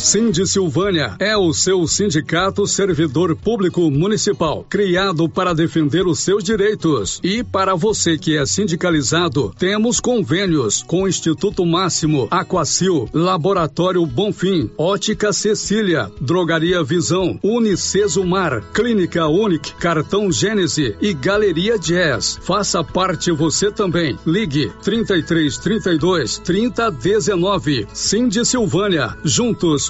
Cindy 0.00 0.46
Silvânia 0.46 1.14
é 1.18 1.36
o 1.36 1.52
seu 1.52 1.86
sindicato 1.86 2.66
servidor 2.66 3.36
público 3.36 3.90
municipal, 3.90 4.64
criado 4.66 5.28
para 5.28 5.54
defender 5.54 6.06
os 6.06 6.20
seus 6.20 6.42
direitos. 6.42 7.20
E 7.22 7.44
para 7.44 7.74
você 7.74 8.16
que 8.16 8.34
é 8.34 8.46
sindicalizado, 8.46 9.54
temos 9.58 10.00
convênios 10.00 10.82
com 10.82 11.02
o 11.02 11.08
Instituto 11.08 11.66
Máximo, 11.66 12.26
Aquacil, 12.30 13.10
Laboratório 13.12 14.04
Bonfim, 14.06 14.70
Ótica 14.78 15.34
Cecília, 15.34 16.10
Drogaria 16.18 16.82
Visão, 16.82 17.38
Unicesumar, 17.42 18.62
Clínica 18.72 19.28
Unic, 19.28 19.74
Cartão 19.74 20.32
Gênese 20.32 20.96
e 20.98 21.12
Galeria 21.12 21.78
Jazz. 21.78 22.38
Faça 22.40 22.82
parte 22.82 23.30
você 23.30 23.70
também. 23.70 24.18
Ligue 24.26 24.72
33 24.82 25.58
32 25.58 26.38
30 26.38 26.90
19. 26.90 27.86
Cindy 27.92 28.46
Silvânia. 28.46 29.14
Juntos 29.22 29.89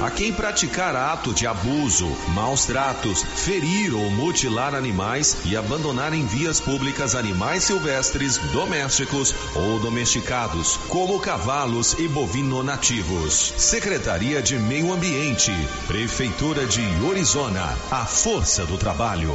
a 0.00 0.10
quem 0.10 0.32
praticar 0.32 0.94
ato 0.94 1.34
de 1.34 1.46
abuso, 1.46 2.06
maus 2.28 2.64
tratos, 2.64 3.22
ferir 3.22 3.94
ou 3.94 4.10
mutilar 4.10 4.74
animais 4.74 5.38
e 5.44 5.56
abandonar 5.56 6.12
em 6.12 6.24
vias 6.26 6.60
públicas 6.60 7.14
animais 7.14 7.64
silvestres, 7.64 8.38
domésticos 8.52 9.34
ou 9.54 9.78
domesticados, 9.80 10.76
como 10.88 11.18
cavalos 11.20 11.94
e 11.98 12.06
bovino 12.08 12.62
nativos. 12.62 13.54
Secretaria 13.56 14.40
de 14.40 14.58
Meio 14.58 14.92
Ambiente, 14.92 15.52
Prefeitura 15.86 16.66
de 16.66 16.82
Orizona, 17.04 17.76
a 17.90 18.04
força 18.04 18.64
do 18.64 18.78
trabalho. 18.78 19.34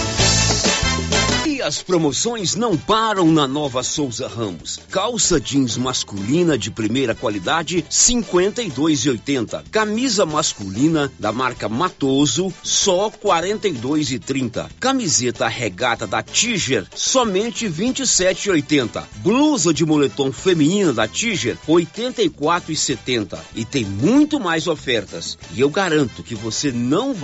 As 1.63 1.81
promoções 1.81 2.55
não 2.55 2.75
param 2.75 3.31
na 3.31 3.47
Nova 3.47 3.83
Souza 3.83 4.27
Ramos. 4.27 4.79
Calça 4.89 5.39
jeans 5.39 5.77
masculina 5.77 6.57
de 6.57 6.71
primeira 6.71 7.13
qualidade, 7.13 7.85
52,80. 7.89 9.63
Camisa 9.71 10.25
masculina 10.25 11.11
da 11.19 11.31
marca 11.31 11.69
Matoso, 11.69 12.51
só 12.63 13.11
42,30. 13.11 14.69
Camiseta 14.79 15.47
regata 15.47 16.07
da 16.07 16.23
Tiger, 16.23 16.85
somente 16.95 17.67
27,80. 17.69 19.03
Blusa 19.17 19.73
de 19.73 19.85
moletom 19.85 20.31
feminina 20.31 20.91
da 20.91 21.07
Tiger, 21.07 21.57
84,70. 21.67 23.37
E 23.55 23.63
tem 23.63 23.85
muito 23.85 24.39
mais 24.39 24.67
ofertas. 24.67 25.37
E 25.53 25.61
eu 25.61 25.69
garanto 25.69 26.23
que 26.23 26.33
você 26.33 26.71
não 26.71 27.13
vai 27.13 27.21